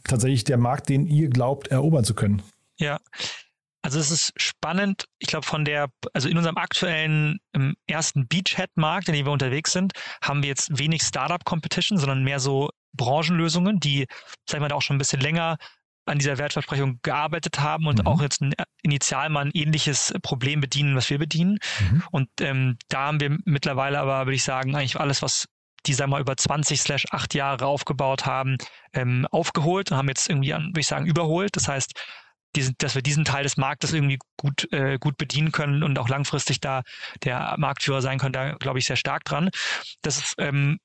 tatsächlich 0.03 0.43
der 0.43 0.57
Markt, 0.57 0.89
den 0.89 1.05
ihr 1.05 1.29
glaubt, 1.29 1.67
erobern 1.67 2.03
zu 2.03 2.13
können? 2.13 2.41
Ja, 2.79 2.99
also 3.85 3.99
es 3.99 4.09
ist 4.09 4.33
spannend, 4.35 5.05
ich 5.19 5.27
glaube, 5.27 5.45
von 5.45 5.63
der, 5.63 5.89
also 6.11 6.27
in 6.27 6.37
unserem 6.37 6.57
aktuellen 6.57 7.37
im 7.53 7.75
ersten 7.85 8.27
Beachhead-Markt, 8.27 9.09
in 9.09 9.13
dem 9.13 9.27
wir 9.27 9.31
unterwegs 9.31 9.73
sind, 9.73 9.93
haben 10.23 10.41
wir 10.41 10.49
jetzt 10.49 10.75
wenig 10.75 11.03
Startup-Competition, 11.03 11.99
sondern 11.99 12.23
mehr 12.23 12.39
so 12.39 12.71
Branchenlösungen, 12.93 13.79
die, 13.79 14.07
sagen 14.49 14.63
wir 14.63 14.69
mal, 14.69 14.71
auch 14.71 14.81
schon 14.81 14.95
ein 14.95 14.97
bisschen 14.97 15.21
länger 15.21 15.57
an 16.07 16.17
dieser 16.17 16.39
Wertversprechung 16.39 16.97
gearbeitet 17.03 17.59
haben 17.59 17.85
und 17.85 17.99
mhm. 17.99 18.07
auch 18.07 18.23
jetzt 18.23 18.41
ein, 18.41 18.55
initial 18.81 19.29
mal 19.29 19.45
ein 19.45 19.51
ähnliches 19.53 20.15
Problem 20.23 20.61
bedienen, 20.61 20.95
was 20.95 21.11
wir 21.11 21.19
bedienen. 21.19 21.59
Mhm. 21.79 22.03
Und 22.09 22.29
ähm, 22.41 22.77
da 22.89 23.01
haben 23.01 23.19
wir 23.19 23.37
mittlerweile 23.45 23.99
aber, 23.99 24.25
würde 24.25 24.33
ich 24.35 24.43
sagen, 24.43 24.75
eigentlich 24.75 24.99
alles, 24.99 25.21
was 25.21 25.45
die, 25.85 25.93
sagen 25.93 26.09
wir 26.09 26.15
mal, 26.15 26.21
über 26.21 26.35
20 26.35 26.81
slash 26.81 27.05
8 27.11 27.35
Jahre 27.35 27.67
aufgebaut 27.67 28.25
haben, 28.25 28.57
ähm, 28.93 29.27
aufgeholt 29.29 29.91
und 29.91 29.97
haben 29.97 30.07
jetzt 30.07 30.27
irgendwie, 30.27 30.53
würde 30.53 30.79
ich 30.79 30.87
sagen, 30.87 31.05
überholt. 31.05 31.55
Das 31.55 31.67
heißt, 31.67 31.93
diesen, 32.55 32.75
dass 32.77 32.95
wir 32.95 33.01
diesen 33.01 33.25
Teil 33.25 33.43
des 33.43 33.57
Marktes 33.57 33.93
irgendwie 33.93 34.19
gut, 34.37 34.71
äh, 34.71 34.97
gut 34.99 35.17
bedienen 35.17 35.51
können 35.51 35.83
und 35.83 35.99
auch 35.99 36.09
langfristig 36.09 36.59
da 36.59 36.83
der 37.23 37.55
Marktführer 37.57 38.01
sein 38.01 38.19
können, 38.19 38.33
da 38.33 38.53
glaube 38.53 38.79
ich 38.79 38.85
sehr 38.85 38.95
stark 38.95 39.25
dran. 39.25 39.49
Das 40.01 40.17
ist 40.17 40.35
ähm, 40.37 40.79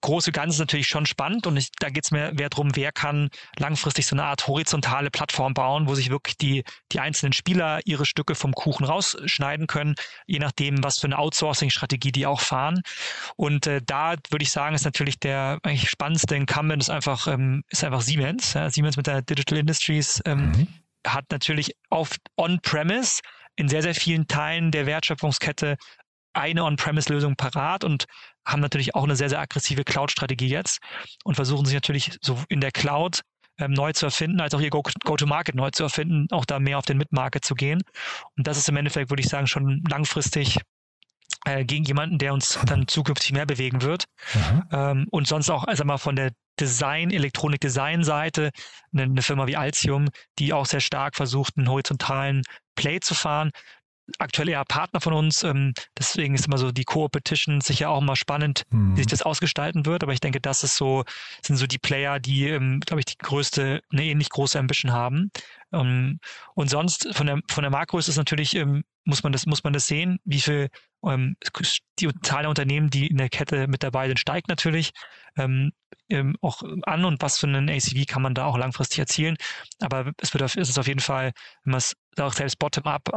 große 0.00 0.32
Ganze 0.32 0.60
natürlich 0.60 0.88
schon 0.88 1.06
spannend 1.06 1.46
und 1.46 1.56
ich, 1.56 1.70
da 1.78 1.90
geht 1.90 2.04
es 2.04 2.10
mir 2.10 2.32
mehr 2.32 2.48
darum, 2.48 2.74
wer 2.74 2.92
kann 2.92 3.30
langfristig 3.58 4.06
so 4.06 4.14
eine 4.14 4.24
Art 4.24 4.46
horizontale 4.46 5.10
Plattform 5.10 5.54
bauen, 5.54 5.88
wo 5.88 5.94
sich 5.94 6.10
wirklich 6.10 6.36
die, 6.36 6.64
die 6.92 7.00
einzelnen 7.00 7.32
Spieler 7.32 7.80
ihre 7.84 8.06
Stücke 8.06 8.34
vom 8.34 8.52
Kuchen 8.52 8.84
rausschneiden 8.84 9.66
können, 9.66 9.94
je 10.26 10.38
nachdem, 10.38 10.82
was 10.82 10.98
für 10.98 11.06
eine 11.06 11.18
Outsourcing-Strategie 11.18 12.12
die 12.12 12.26
auch 12.26 12.40
fahren. 12.40 12.82
Und 13.36 13.66
äh, 13.66 13.80
da 13.84 14.14
würde 14.30 14.42
ich 14.42 14.50
sagen, 14.50 14.74
ist 14.74 14.84
natürlich 14.84 15.18
der 15.18 15.58
eigentlich 15.62 15.90
spannendste 15.90 16.36
Incumbent 16.36 16.82
ist 16.82 16.90
einfach, 16.90 17.26
ähm, 17.26 17.62
ist 17.68 17.84
einfach 17.84 18.00
Siemens. 18.00 18.54
Ja, 18.54 18.70
Siemens 18.70 18.96
mit 18.96 19.06
der 19.06 19.22
Digital 19.22 19.58
Industries 19.58 20.22
ähm, 20.24 20.50
mhm. 20.50 20.68
Hat 21.06 21.24
natürlich 21.30 21.72
auf 21.90 22.16
On-Premise 22.36 23.20
in 23.56 23.68
sehr, 23.68 23.82
sehr 23.82 23.94
vielen 23.94 24.26
Teilen 24.26 24.70
der 24.70 24.86
Wertschöpfungskette 24.86 25.76
eine 26.34 26.64
On-Premise-Lösung 26.64 27.36
parat 27.36 27.82
und 27.82 28.04
haben 28.46 28.60
natürlich 28.60 28.94
auch 28.94 29.04
eine 29.04 29.16
sehr, 29.16 29.30
sehr 29.30 29.40
aggressive 29.40 29.84
Cloud-Strategie 29.84 30.48
jetzt 30.48 30.78
und 31.24 31.34
versuchen 31.34 31.64
sich 31.64 31.74
natürlich 31.74 32.18
so 32.20 32.38
in 32.48 32.60
der 32.60 32.70
Cloud 32.70 33.22
ähm, 33.58 33.72
neu 33.72 33.92
zu 33.92 34.06
erfinden, 34.06 34.40
als 34.40 34.54
auch 34.54 34.60
ihr 34.60 34.70
Go-to-Market 34.70 35.54
neu 35.54 35.70
zu 35.70 35.84
erfinden, 35.84 36.26
auch 36.30 36.44
da 36.44 36.60
mehr 36.60 36.78
auf 36.78 36.84
den 36.84 36.98
Mid-Market 36.98 37.44
zu 37.44 37.54
gehen. 37.54 37.82
Und 38.36 38.46
das 38.46 38.58
ist 38.58 38.68
im 38.68 38.76
Endeffekt, 38.76 39.10
würde 39.10 39.22
ich 39.22 39.28
sagen, 39.28 39.46
schon 39.46 39.82
langfristig 39.88 40.58
äh, 41.46 41.64
gegen 41.64 41.84
jemanden, 41.84 42.18
der 42.18 42.34
uns 42.34 42.58
dann 42.66 42.86
zukünftig 42.86 43.32
mehr 43.32 43.46
bewegen 43.46 43.80
wird. 43.82 44.04
Ähm, 44.72 45.06
und 45.10 45.26
sonst 45.26 45.48
auch, 45.48 45.64
also 45.64 45.84
mal 45.84 45.96
von 45.98 46.16
der 46.16 46.32
Design, 46.60 47.10
Elektronik-Design-Seite, 47.10 48.50
eine, 48.92 49.02
eine 49.02 49.22
Firma 49.22 49.46
wie 49.46 49.56
Altium, 49.56 50.08
die 50.38 50.52
auch 50.52 50.66
sehr 50.66 50.80
stark 50.80 51.16
versucht, 51.16 51.56
einen 51.56 51.68
horizontalen 51.68 52.42
Play 52.74 53.00
zu 53.00 53.14
fahren 53.14 53.50
aktuell 54.18 54.48
eher 54.48 54.64
Partner 54.64 55.00
von 55.00 55.12
uns. 55.12 55.42
Ähm, 55.42 55.74
deswegen 55.98 56.34
ist 56.34 56.46
immer 56.46 56.58
so 56.58 56.72
die 56.72 56.84
Co-Opetition 56.84 57.60
sicher 57.60 57.90
auch 57.90 58.00
immer 58.00 58.16
spannend, 58.16 58.62
mhm. 58.70 58.92
wie 58.92 58.98
sich 58.98 59.06
das 59.06 59.22
ausgestalten 59.22 59.86
wird. 59.86 60.02
Aber 60.02 60.12
ich 60.12 60.20
denke, 60.20 60.40
das 60.40 60.62
ist 60.62 60.76
so, 60.76 61.04
sind 61.42 61.56
so 61.56 61.66
die 61.66 61.78
Player, 61.78 62.20
die, 62.20 62.48
ähm, 62.48 62.80
glaube 62.80 63.00
ich, 63.00 63.06
die 63.06 63.18
größte, 63.18 63.82
eine 63.90 64.04
ähnlich 64.04 64.30
große 64.30 64.58
Ambition 64.58 64.92
haben. 64.92 65.30
Ähm, 65.72 66.20
und 66.54 66.70
sonst 66.70 67.08
von 67.14 67.26
der, 67.26 67.40
von 67.50 67.62
der 67.62 67.70
Makro 67.70 67.98
ist 67.98 68.08
es 68.08 68.16
natürlich, 68.16 68.54
ähm, 68.54 68.84
muss 69.04 69.22
man 69.22 69.32
das, 69.32 69.46
muss 69.46 69.64
man 69.64 69.72
das 69.72 69.86
sehen, 69.86 70.18
wie 70.24 70.40
viel 70.40 70.68
ähm, 71.04 71.36
die 71.98 72.08
Zahl 72.22 72.42
der 72.42 72.48
Unternehmen, 72.48 72.90
die 72.90 73.06
in 73.06 73.18
der 73.18 73.28
Kette 73.28 73.68
mit 73.68 73.82
dabei 73.82 74.06
sind, 74.08 74.18
steigt 74.18 74.48
natürlich 74.48 74.92
auch 75.38 76.62
an 76.84 77.04
und 77.04 77.20
was 77.20 77.38
für 77.38 77.46
einen 77.46 77.68
ACV 77.68 78.06
kann 78.06 78.22
man 78.22 78.34
da 78.34 78.46
auch 78.46 78.56
langfristig 78.56 79.00
erzielen. 79.00 79.36
Aber 79.80 80.12
es 80.18 80.32
wird 80.32 80.42
auf, 80.42 80.56
ist 80.56 80.70
es 80.70 80.78
auf 80.78 80.86
jeden 80.86 81.00
Fall, 81.00 81.32
wenn 81.64 81.72
man 81.72 81.78
es 81.78 81.94
auch 82.18 82.32
selbst 82.32 82.58
bottom-up 82.58 83.10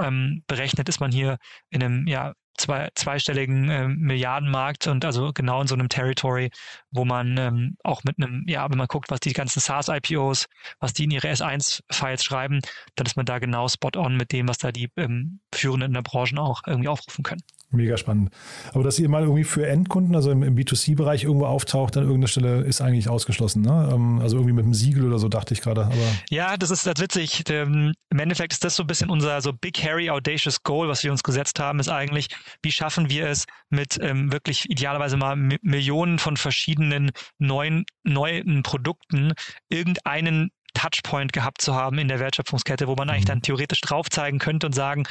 berechnet, 0.47 0.89
ist 0.89 0.99
man 0.99 1.11
hier 1.11 1.37
in 1.69 1.81
einem 1.81 2.07
ja, 2.07 2.33
zwei, 2.59 2.89
zweistelligen 2.95 3.69
äh, 3.69 3.87
Milliardenmarkt 3.87 4.87
und 4.87 5.05
also 5.05 5.31
genau 5.33 5.61
in 5.61 5.67
so 5.67 5.75
einem 5.75 5.89
Territory, 5.89 6.51
wo 6.91 7.05
man 7.05 7.37
ähm, 7.37 7.77
auch 7.83 8.03
mit 8.03 8.17
einem, 8.17 8.45
ja, 8.47 8.69
wenn 8.69 8.77
man 8.77 8.87
guckt, 8.87 9.09
was 9.09 9.19
die 9.21 9.33
ganzen 9.33 9.59
SaaS-IPOs, 9.59 10.47
was 10.79 10.93
die 10.93 11.05
in 11.05 11.11
ihre 11.11 11.29
S1-Files 11.29 12.23
schreiben, 12.23 12.59
dann 12.95 13.05
ist 13.05 13.15
man 13.15 13.25
da 13.25 13.39
genau 13.39 13.67
spot 13.67 13.97
on 13.97 14.17
mit 14.17 14.31
dem, 14.31 14.47
was 14.47 14.57
da 14.57 14.71
die 14.71 14.91
ähm, 14.97 15.39
Führenden 15.53 15.89
in 15.89 15.93
der 15.93 16.01
Branche 16.01 16.37
auch 16.37 16.61
irgendwie 16.67 16.89
aufrufen 16.89 17.23
können. 17.23 17.43
Mega 17.71 17.97
spannend. 17.97 18.31
Aber 18.73 18.83
dass 18.83 18.97
ihr 18.97 19.07
mal 19.09 19.21
irgendwie 19.21 19.43
für 19.43 19.67
Endkunden, 19.67 20.15
also 20.15 20.31
im, 20.31 20.41
im 20.41 20.55
B2C-Bereich 20.55 21.25
irgendwo 21.25 21.45
auftaucht 21.45 21.97
an 21.97 22.03
irgendeiner 22.03 22.27
Stelle, 22.27 22.61
ist 22.61 22.81
eigentlich 22.81 23.09
ausgeschlossen. 23.09 23.61
Ne? 23.61 23.89
Ähm, 23.93 24.19
also 24.21 24.37
irgendwie 24.37 24.53
mit 24.53 24.65
einem 24.65 24.73
Siegel 24.73 25.05
oder 25.05 25.19
so, 25.19 25.29
dachte 25.29 25.53
ich 25.53 25.61
gerade. 25.61 25.87
Ja, 26.31 26.57
das 26.57 26.71
ist 26.71 26.87
das 26.87 26.99
witzig. 26.99 27.47
Im 27.47 27.93
Endeffekt 28.09 28.53
ist 28.53 28.63
das 28.63 28.75
so 28.75 28.83
ein 28.83 28.87
bisschen 28.87 29.11
unser 29.11 29.39
so 29.41 29.53
Big 29.53 29.83
Hairy 29.83 30.09
Audacious 30.09 30.63
Goal, 30.63 30.87
was 30.87 31.03
wir 31.03 31.11
uns 31.11 31.21
gesetzt 31.21 31.59
haben, 31.59 31.79
ist 31.79 31.89
eigentlich, 31.89 32.29
wie 32.63 32.71
schaffen 32.71 33.09
wir 33.09 33.27
es 33.27 33.45
mit 33.69 33.99
ähm, 34.01 34.31
wirklich 34.31 34.67
idealerweise 34.69 35.17
mal 35.17 35.35
Millionen 35.35 36.17
von 36.17 36.37
verschiedenen 36.37 37.11
neuen, 37.37 37.85
neuen 38.03 38.63
Produkten 38.63 39.33
irgendeinen 39.69 40.49
Touchpoint 40.73 41.33
gehabt 41.33 41.61
zu 41.61 41.75
haben 41.75 41.99
in 41.99 42.07
der 42.07 42.19
Wertschöpfungskette, 42.19 42.87
wo 42.87 42.95
man 42.95 43.09
eigentlich 43.09 43.25
mhm. 43.25 43.29
dann 43.29 43.41
theoretisch 43.41 43.81
drauf 43.81 44.09
zeigen 44.09 44.39
könnte 44.39 44.65
und 44.65 44.73
sagen, 44.73 45.03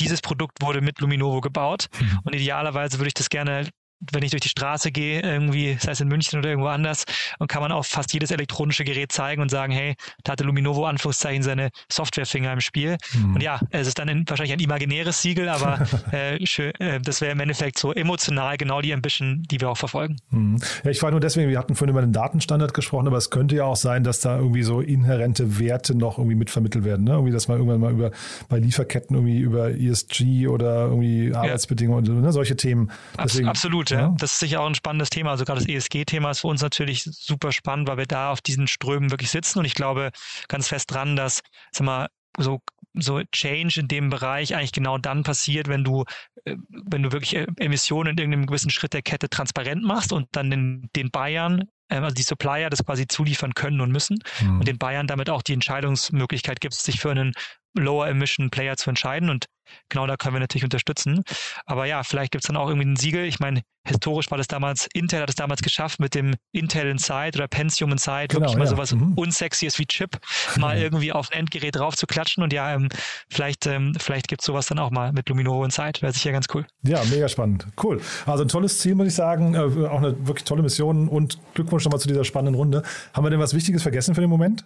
dieses 0.00 0.20
Produkt 0.20 0.62
wurde 0.62 0.80
mit 0.80 1.00
Luminovo 1.00 1.40
gebaut. 1.40 1.88
Mhm. 2.00 2.20
Und 2.24 2.34
idealerweise 2.34 2.98
würde 2.98 3.08
ich 3.08 3.14
das 3.14 3.28
gerne 3.28 3.68
wenn 4.12 4.22
ich 4.22 4.30
durch 4.30 4.42
die 4.42 4.48
Straße 4.48 4.90
gehe, 4.92 5.20
irgendwie, 5.20 5.76
sei 5.78 5.92
es 5.92 6.00
in 6.00 6.08
München 6.08 6.38
oder 6.38 6.50
irgendwo 6.50 6.68
anders, 6.68 7.04
und 7.38 7.48
kann 7.48 7.62
man 7.62 7.72
auf 7.72 7.86
fast 7.86 8.12
jedes 8.12 8.30
elektronische 8.30 8.84
Gerät 8.84 9.12
zeigen 9.12 9.42
und 9.42 9.50
sagen, 9.50 9.72
hey, 9.72 9.94
da 10.24 10.32
hatte 10.32 10.44
Luminovo 10.44 10.86
Anführungszeichen 10.86 11.42
seine 11.42 11.70
Softwarefinger 11.90 12.52
im 12.52 12.60
Spiel. 12.60 12.96
Mhm. 13.14 13.34
Und 13.34 13.42
ja, 13.42 13.60
es 13.70 13.86
ist 13.86 13.98
dann 13.98 14.08
in, 14.08 14.28
wahrscheinlich 14.28 14.54
ein 14.54 14.60
imaginäres 14.60 15.20
Siegel, 15.20 15.48
aber 15.48 15.86
äh, 16.12 16.44
schön, 16.46 16.72
äh, 16.76 17.00
das 17.00 17.20
wäre 17.20 17.32
im 17.32 17.40
Endeffekt 17.40 17.78
so 17.78 17.92
emotional 17.92 18.56
genau 18.56 18.80
die 18.80 18.92
Ambition, 18.92 19.42
die 19.50 19.60
wir 19.60 19.70
auch 19.70 19.78
verfolgen. 19.78 20.16
Mhm. 20.30 20.58
Ja, 20.84 20.90
ich 20.90 21.02
war 21.02 21.10
nur 21.10 21.20
deswegen, 21.20 21.50
wir 21.50 21.58
hatten 21.58 21.74
vorhin 21.74 21.90
über 21.90 22.00
den 22.00 22.12
Datenstandard 22.12 22.72
gesprochen, 22.72 23.06
aber 23.06 23.18
es 23.18 23.30
könnte 23.30 23.56
ja 23.56 23.64
auch 23.64 23.76
sein, 23.76 24.02
dass 24.02 24.20
da 24.20 24.38
irgendwie 24.38 24.62
so 24.62 24.80
inhärente 24.80 25.58
Werte 25.58 25.94
noch 25.94 26.18
irgendwie 26.18 26.36
mitvermittelt 26.36 26.84
werden. 26.84 27.04
Ne? 27.04 27.12
Irgendwie, 27.12 27.32
dass 27.32 27.48
man 27.48 27.58
irgendwann 27.58 27.80
mal 27.80 27.92
über 27.92 28.10
bei 28.48 28.58
Lieferketten 28.58 29.14
irgendwie 29.16 29.40
über 29.40 29.70
ESG 29.70 30.48
oder 30.48 30.86
irgendwie 30.86 31.34
Arbeitsbedingungen 31.34 32.04
ja. 32.04 32.12
und 32.12 32.22
ne, 32.22 32.32
solche 32.32 32.56
Themen. 32.56 32.90
Deswegen, 33.22 33.48
Absolut 33.48 33.89
ja. 33.90 34.14
Das 34.18 34.32
ist 34.32 34.38
sicher 34.38 34.60
auch 34.60 34.66
ein 34.66 34.74
spannendes 34.74 35.10
Thema. 35.10 35.30
Also 35.30 35.44
gerade 35.44 35.60
das 35.60 35.68
ESG-Thema 35.68 36.30
ist 36.30 36.40
für 36.40 36.48
uns 36.48 36.62
natürlich 36.62 37.04
super 37.04 37.52
spannend, 37.52 37.88
weil 37.88 37.98
wir 37.98 38.06
da 38.06 38.30
auf 38.30 38.40
diesen 38.40 38.66
Strömen 38.66 39.10
wirklich 39.10 39.30
sitzen 39.30 39.58
und 39.58 39.64
ich 39.64 39.74
glaube 39.74 40.10
ganz 40.48 40.68
fest 40.68 40.92
dran, 40.92 41.16
dass, 41.16 41.42
sag 41.72 41.84
mal, 41.84 42.08
so 42.38 42.60
so 42.94 43.22
Change 43.32 43.80
in 43.80 43.88
dem 43.88 44.10
Bereich 44.10 44.54
eigentlich 44.54 44.72
genau 44.72 44.98
dann 44.98 45.22
passiert, 45.22 45.68
wenn 45.68 45.84
du, 45.84 46.04
äh, 46.44 46.56
wenn 46.68 47.02
du 47.02 47.12
wirklich 47.12 47.36
äh, 47.36 47.46
Emissionen 47.58 48.12
in 48.12 48.18
irgendeinem 48.18 48.46
gewissen 48.46 48.70
Schritt 48.70 48.94
der 48.94 49.02
Kette 49.02 49.28
transparent 49.28 49.84
machst 49.84 50.12
und 50.12 50.26
dann 50.32 50.50
den, 50.50 50.90
den 50.96 51.10
Bayern 51.10 51.68
ähm, 51.90 52.04
also 52.04 52.14
die 52.14 52.22
Supplier 52.22 52.70
das 52.70 52.84
quasi 52.84 53.06
zuliefern 53.06 53.54
können 53.54 53.80
und 53.80 53.92
müssen 53.92 54.18
mhm. 54.40 54.60
und 54.60 54.68
den 54.68 54.78
Bayern 54.78 55.06
damit 55.06 55.30
auch 55.30 55.42
die 55.42 55.52
Entscheidungsmöglichkeit 55.52 56.60
gibt, 56.60 56.74
sich 56.74 57.00
für 57.00 57.10
einen 57.10 57.32
Lower 57.74 58.08
Emission 58.08 58.50
Player 58.50 58.76
zu 58.76 58.90
entscheiden. 58.90 59.30
Und 59.30 59.46
genau 59.88 60.06
da 60.06 60.16
können 60.16 60.34
wir 60.34 60.40
natürlich 60.40 60.64
unterstützen. 60.64 61.22
Aber 61.66 61.86
ja, 61.86 62.02
vielleicht 62.02 62.32
gibt 62.32 62.44
es 62.44 62.48
dann 62.48 62.56
auch 62.56 62.68
irgendwie 62.68 62.88
ein 62.88 62.96
Siegel. 62.96 63.24
Ich 63.24 63.40
meine, 63.40 63.62
historisch 63.84 64.30
war 64.30 64.38
das 64.38 64.48
damals, 64.48 64.88
Intel 64.92 65.20
hat 65.20 65.28
es 65.28 65.34
damals 65.34 65.62
geschafft, 65.62 66.00
mit 66.00 66.14
dem 66.14 66.34
Intel 66.52 66.88
Inside 66.88 67.32
oder 67.36 67.48
Pentium 67.48 67.92
Inside 67.92 68.28
genau, 68.28 68.40
wirklich 68.42 68.58
mal 68.58 68.64
ja. 68.64 68.70
sowas 68.70 68.94
mhm. 68.94 69.14
Unsexyes 69.14 69.78
wie 69.78 69.86
Chip 69.86 70.18
mal 70.58 70.76
irgendwie 70.80 71.12
auf 71.12 71.30
ein 71.30 71.40
Endgerät 71.40 71.76
drauf 71.76 71.96
zu 71.96 72.06
klatschen. 72.06 72.42
Und 72.42 72.52
ja, 72.52 72.74
ähm, 72.74 72.88
vielleicht, 73.28 73.66
ähm, 73.66 73.94
vielleicht 73.98 74.28
gibt 74.28 74.42
es 74.42 74.46
sowas 74.46 74.66
dann 74.66 74.78
auch 74.78 74.90
mal 74.90 75.12
mit 75.12 75.28
Luminovo 75.28 75.64
Inside. 75.64 76.02
Wäre 76.02 76.12
sicher 76.12 76.32
ganz 76.32 76.46
cool. 76.54 76.66
Ja, 76.82 77.02
mega 77.04 77.28
spannend. 77.28 77.66
Cool. 77.82 78.00
Also 78.26 78.44
ein 78.44 78.48
tolles 78.48 78.78
Ziel, 78.78 78.94
muss 78.94 79.08
ich 79.08 79.14
sagen. 79.14 79.54
Äh, 79.54 79.86
auch 79.86 79.98
eine 79.98 80.26
wirklich 80.26 80.44
tolle 80.44 80.62
Mission 80.62 81.08
und 81.08 81.38
Glückwunsch 81.54 81.84
nochmal 81.84 82.00
zu 82.00 82.08
dieser 82.08 82.24
spannenden 82.24 82.54
Runde. 82.54 82.82
Haben 83.14 83.24
wir 83.24 83.30
denn 83.30 83.40
was 83.40 83.54
Wichtiges 83.54 83.82
vergessen 83.82 84.14
für 84.14 84.20
den 84.20 84.30
Moment? 84.30 84.64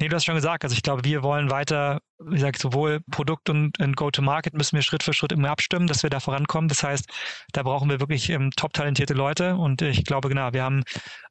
Nee, 0.00 0.08
du 0.08 0.16
hast 0.16 0.24
schon 0.24 0.34
gesagt. 0.34 0.64
Also 0.64 0.74
ich 0.74 0.82
glaube, 0.82 1.04
wir 1.04 1.22
wollen 1.22 1.50
weiter, 1.50 2.00
wie 2.18 2.34
gesagt, 2.34 2.58
sowohl 2.58 3.00
Produkt 3.10 3.48
und, 3.50 3.78
und 3.78 3.96
Go-to-Market 3.96 4.54
müssen 4.54 4.74
wir 4.76 4.82
Schritt 4.82 5.02
für 5.02 5.12
Schritt 5.12 5.32
immer 5.32 5.50
abstimmen, 5.50 5.86
dass 5.86 6.02
wir 6.02 6.10
da 6.10 6.18
vorankommen. 6.18 6.68
Das 6.68 6.82
heißt, 6.82 7.06
da 7.52 7.62
brauchen 7.62 7.88
wir 7.88 8.00
wirklich 8.00 8.28
ähm, 8.30 8.50
top 8.56 8.72
talentierte 8.72 9.14
Leute. 9.14 9.56
Und 9.56 9.80
ich 9.82 10.04
glaube, 10.04 10.28
genau, 10.28 10.52
wir 10.52 10.64
haben 10.64 10.82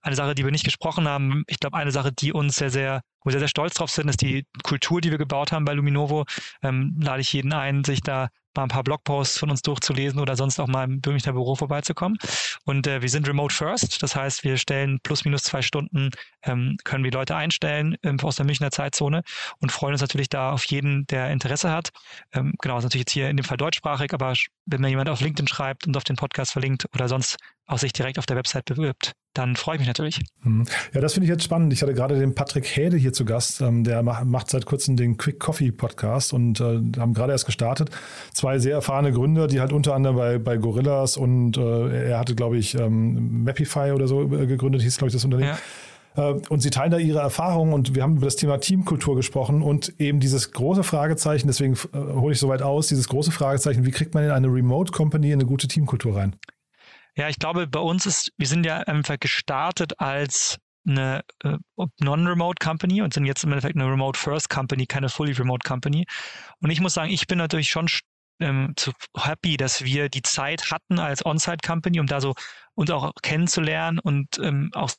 eine 0.01 0.15
Sache, 0.15 0.35
die 0.35 0.45
wir 0.45 0.51
nicht 0.51 0.63
gesprochen 0.63 1.07
haben. 1.07 1.43
Ich 1.47 1.59
glaube, 1.59 1.77
eine 1.77 1.91
Sache, 1.91 2.11
die 2.13 2.31
uns 2.31 2.55
sehr, 2.55 2.69
sehr, 2.69 3.01
wo 3.21 3.27
wir 3.27 3.31
sehr, 3.31 3.39
sehr 3.39 3.47
stolz 3.47 3.75
drauf 3.75 3.91
sind, 3.91 4.09
ist 4.09 4.21
die 4.21 4.45
Kultur, 4.63 5.01
die 5.01 5.11
wir 5.11 5.17
gebaut 5.17 5.51
haben 5.51 5.65
bei 5.65 5.73
Luminovo. 5.73 6.25
Ähm, 6.63 6.97
lade 6.99 7.21
ich 7.21 7.33
jeden 7.33 7.53
ein, 7.53 7.83
sich 7.83 8.01
da 8.01 8.29
mal 8.55 8.63
ein 8.63 8.69
paar 8.69 8.83
Blogposts 8.83 9.37
von 9.37 9.49
uns 9.49 9.61
durchzulesen 9.61 10.19
oder 10.19 10.35
sonst 10.35 10.59
auch 10.59 10.67
mal 10.67 10.83
im 10.83 11.01
Münchner 11.05 11.33
Büro 11.33 11.55
vorbeizukommen. 11.55 12.17
Und 12.65 12.87
äh, 12.87 13.01
wir 13.01 13.09
sind 13.09 13.27
remote 13.27 13.53
first, 13.53 14.01
das 14.03 14.15
heißt, 14.15 14.43
wir 14.43 14.57
stellen 14.57 14.99
plus 15.03 15.25
minus 15.25 15.43
zwei 15.43 15.61
Stunden, 15.61 16.09
ähm, 16.43 16.77
können 16.83 17.03
wir 17.03 17.11
Leute 17.11 17.35
einstellen 17.35 17.95
ähm, 18.03 18.19
aus 18.21 18.35
der 18.35 18.45
Münchner 18.45 18.71
Zeitzone 18.71 19.23
und 19.59 19.71
freuen 19.71 19.93
uns 19.93 20.01
natürlich 20.01 20.29
da 20.29 20.51
auf 20.51 20.65
jeden, 20.65 21.05
der 21.07 21.31
Interesse 21.31 21.71
hat. 21.71 21.89
Ähm, 22.33 22.53
genau, 22.61 22.77
ist 22.77 22.83
natürlich 22.83 23.03
jetzt 23.03 23.13
hier 23.13 23.29
in 23.29 23.37
dem 23.37 23.43
Fall 23.43 23.57
deutschsprachig, 23.57 24.13
aber 24.13 24.33
wenn 24.65 24.81
mir 24.81 24.89
jemand 24.89 25.09
auf 25.09 25.21
LinkedIn 25.21 25.47
schreibt 25.47 25.87
und 25.87 25.95
auf 25.95 26.03
den 26.03 26.15
Podcast 26.15 26.51
verlinkt 26.51 26.87
oder 26.93 27.07
sonst 27.07 27.37
auch 27.65 27.77
sich 27.77 27.93
direkt 27.93 28.19
auf 28.19 28.25
der 28.25 28.37
Website 28.37 28.65
bewirbt, 28.65 29.13
dann 29.33 29.55
freue 29.55 29.75
ich 29.75 29.79
mich 29.79 29.87
natürlich. 29.87 30.19
Hm. 30.41 30.65
Ja, 30.93 30.99
das 30.99 31.13
finde 31.13 31.25
ich 31.25 31.29
jetzt 31.29 31.43
spannend. 31.43 31.71
Ich 31.71 31.81
hatte 31.81 31.93
gerade 31.93 32.19
den 32.19 32.35
Patrick 32.35 32.65
Häde 32.65 32.97
hier 32.97 33.13
zu 33.13 33.23
Gast. 33.23 33.61
Ähm, 33.61 33.83
der 33.83 34.03
macht 34.03 34.49
seit 34.49 34.65
kurzem 34.65 34.97
den 34.97 35.15
Quick 35.17 35.39
Coffee 35.39 35.71
Podcast 35.71 36.33
und 36.33 36.59
äh, 36.59 36.81
haben 36.99 37.13
gerade 37.13 37.31
erst 37.31 37.45
gestartet. 37.45 37.89
Zwei 38.33 38.59
sehr 38.59 38.73
erfahrene 38.73 39.13
Gründer, 39.13 39.47
die 39.47 39.61
halt 39.61 39.71
unter 39.71 39.95
anderem 39.95 40.17
bei, 40.17 40.37
bei 40.37 40.57
Gorillas 40.57 41.15
und 41.15 41.57
äh, 41.57 42.09
er 42.09 42.19
hatte, 42.19 42.35
glaube 42.35 42.57
ich, 42.57 42.75
ähm, 42.75 43.43
Mapify 43.43 43.91
oder 43.91 44.07
so 44.07 44.23
äh, 44.23 44.47
gegründet, 44.47 44.81
hieß, 44.81 44.97
glaube 44.97 45.09
ich, 45.09 45.13
das 45.13 45.23
Unternehmen. 45.23 45.51
Ja 45.51 45.59
und 46.49 46.61
Sie 46.61 46.71
teilen 46.71 46.91
da 46.91 46.97
Ihre 46.97 47.19
Erfahrungen 47.19 47.71
und 47.71 47.95
wir 47.95 48.03
haben 48.03 48.17
über 48.17 48.25
das 48.25 48.35
Thema 48.35 48.57
Teamkultur 48.57 49.15
gesprochen 49.15 49.61
und 49.61 49.97
eben 49.97 50.19
dieses 50.19 50.51
große 50.51 50.83
Fragezeichen, 50.83 51.47
deswegen 51.47 51.77
hole 51.93 52.33
ich 52.33 52.39
so 52.39 52.49
weit 52.49 52.61
aus, 52.61 52.87
dieses 52.87 53.07
große 53.07 53.31
Fragezeichen, 53.31 53.85
wie 53.85 53.91
kriegt 53.91 54.13
man 54.13 54.25
in 54.25 54.31
eine 54.31 54.47
Remote 54.47 54.91
Company 54.91 55.31
eine 55.31 55.45
gute 55.45 55.69
Teamkultur 55.69 56.17
rein? 56.17 56.35
Ja, 57.15 57.27
ich 57.27 57.39
glaube, 57.39 57.67
bei 57.67 57.79
uns 57.79 58.05
ist, 58.05 58.31
wir 58.37 58.47
sind 58.47 58.65
ja 58.65 58.77
einfach 58.77 59.19
gestartet 59.19 59.99
als 59.99 60.57
eine 60.87 61.23
äh, 61.43 61.57
Non-Remote 61.99 62.63
Company 62.63 63.01
und 63.01 63.13
sind 63.13 63.25
jetzt 63.25 63.43
im 63.43 63.51
Endeffekt 63.51 63.75
eine 63.75 63.89
Remote 63.89 64.17
First 64.17 64.49
Company, 64.49 64.85
keine 64.85 65.09
Fully 65.09 65.33
Remote 65.33 65.67
Company. 65.67 66.05
Und 66.59 66.69
ich 66.69 66.79
muss 66.79 66.93
sagen, 66.93 67.11
ich 67.11 67.27
bin 67.27 67.37
natürlich 67.37 67.69
schon 67.69 67.87
ähm, 68.39 68.73
zu 68.75 68.91
happy, 69.15 69.57
dass 69.57 69.83
wir 69.83 70.09
die 70.09 70.23
Zeit 70.23 70.71
hatten 70.71 70.99
als 70.99 71.25
On-Site 71.25 71.65
Company, 71.65 71.99
um 71.99 72.07
da 72.07 72.21
so 72.21 72.33
uns 72.73 72.89
auch 72.89 73.11
kennenzulernen 73.21 73.99
und 73.99 74.39
ähm, 74.39 74.71
auch 74.73 74.91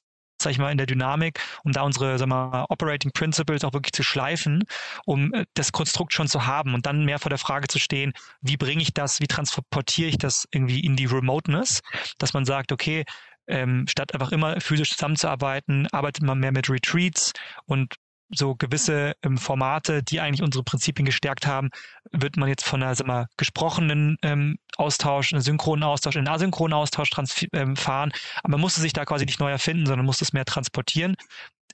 sag 0.42 0.50
ich 0.50 0.58
mal, 0.58 0.70
in 0.70 0.78
der 0.78 0.86
Dynamik, 0.86 1.40
um 1.64 1.72
da 1.72 1.82
unsere 1.82 2.18
sag 2.18 2.28
mal, 2.28 2.66
Operating 2.68 3.12
Principles 3.12 3.64
auch 3.64 3.72
wirklich 3.72 3.92
zu 3.92 4.02
schleifen, 4.02 4.64
um 5.04 5.32
äh, 5.34 5.44
das 5.54 5.72
Konstrukt 5.72 6.12
schon 6.12 6.28
zu 6.28 6.46
haben 6.46 6.74
und 6.74 6.86
dann 6.86 7.04
mehr 7.04 7.18
vor 7.18 7.30
der 7.30 7.38
Frage 7.38 7.68
zu 7.68 7.78
stehen, 7.78 8.12
wie 8.40 8.56
bringe 8.56 8.82
ich 8.82 8.94
das, 8.94 9.20
wie 9.20 9.26
transportiere 9.26 10.08
ich 10.08 10.18
das 10.18 10.46
irgendwie 10.50 10.80
in 10.80 10.96
die 10.96 11.06
Remoteness, 11.06 11.80
dass 12.18 12.34
man 12.34 12.44
sagt, 12.44 12.72
okay, 12.72 13.04
ähm, 13.48 13.86
statt 13.88 14.14
einfach 14.14 14.32
immer 14.32 14.60
physisch 14.60 14.90
zusammenzuarbeiten, 14.90 15.88
arbeitet 15.88 16.22
man 16.22 16.38
mehr 16.38 16.52
mit 16.52 16.70
Retreats 16.70 17.32
und 17.66 17.94
so 18.34 18.54
gewisse 18.54 19.14
ähm, 19.22 19.38
Formate, 19.38 20.02
die 20.02 20.20
eigentlich 20.20 20.42
unsere 20.42 20.64
Prinzipien 20.64 21.04
gestärkt 21.04 21.46
haben, 21.46 21.70
wird 22.10 22.36
man 22.36 22.48
jetzt 22.48 22.64
von 22.64 22.82
einer 22.82 22.94
sag 22.94 23.06
mal, 23.06 23.26
gesprochenen 23.36 24.16
ähm, 24.22 24.58
Austausch, 24.76 25.32
einen 25.32 25.42
synchronen 25.42 25.84
Austausch, 25.84 26.16
einen 26.16 26.28
asynchronen 26.28 26.72
Austausch 26.72 27.10
ähm, 27.52 27.76
fahren. 27.76 28.12
Aber 28.42 28.52
man 28.52 28.60
musste 28.60 28.80
sich 28.80 28.92
da 28.92 29.04
quasi 29.04 29.24
nicht 29.24 29.40
neu 29.40 29.50
erfinden, 29.50 29.86
sondern 29.86 30.06
musste 30.06 30.24
es 30.24 30.32
mehr 30.32 30.44
transportieren. 30.44 31.16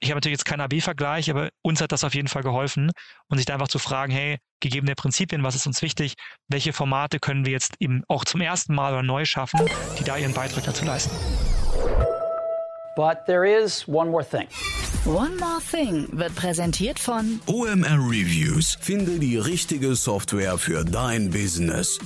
Ich 0.00 0.10
habe 0.10 0.18
natürlich 0.18 0.38
jetzt 0.38 0.44
keinen 0.44 0.60
AB-Vergleich, 0.60 1.30
aber 1.30 1.48
uns 1.62 1.80
hat 1.80 1.90
das 1.90 2.04
auf 2.04 2.14
jeden 2.14 2.28
Fall 2.28 2.42
geholfen 2.42 2.92
und 3.28 3.38
sich 3.38 3.46
da 3.46 3.54
einfach 3.54 3.68
zu 3.68 3.80
fragen, 3.80 4.12
hey, 4.12 4.38
gegeben 4.60 4.86
der 4.86 4.94
Prinzipien, 4.94 5.42
was 5.42 5.56
ist 5.56 5.66
uns 5.66 5.82
wichtig, 5.82 6.14
welche 6.48 6.72
Formate 6.72 7.18
können 7.18 7.44
wir 7.44 7.52
jetzt 7.52 7.74
eben 7.80 8.04
auch 8.08 8.24
zum 8.24 8.40
ersten 8.40 8.74
Mal 8.74 8.92
oder 8.92 9.02
neu 9.02 9.24
schaffen, 9.24 9.60
die 9.98 10.04
da 10.04 10.16
ihren 10.16 10.34
Beitrag 10.34 10.64
dazu 10.64 10.84
leisten. 10.84 11.16
But 12.98 13.26
there 13.26 13.46
is 13.46 13.86
one 13.86 14.10
more 14.10 14.24
thing. 14.24 14.48
One 15.04 15.36
More 15.36 15.60
Thing 15.70 16.08
wird 16.10 16.34
präsentiert 16.34 16.98
von 16.98 17.38
OMR 17.46 18.10
Reviews. 18.10 18.76
Finde 18.80 19.20
die 19.20 19.38
richtige 19.38 19.94
Software 19.94 20.58
für 20.58 20.84
dein 20.84 21.30
Business. 21.30 22.00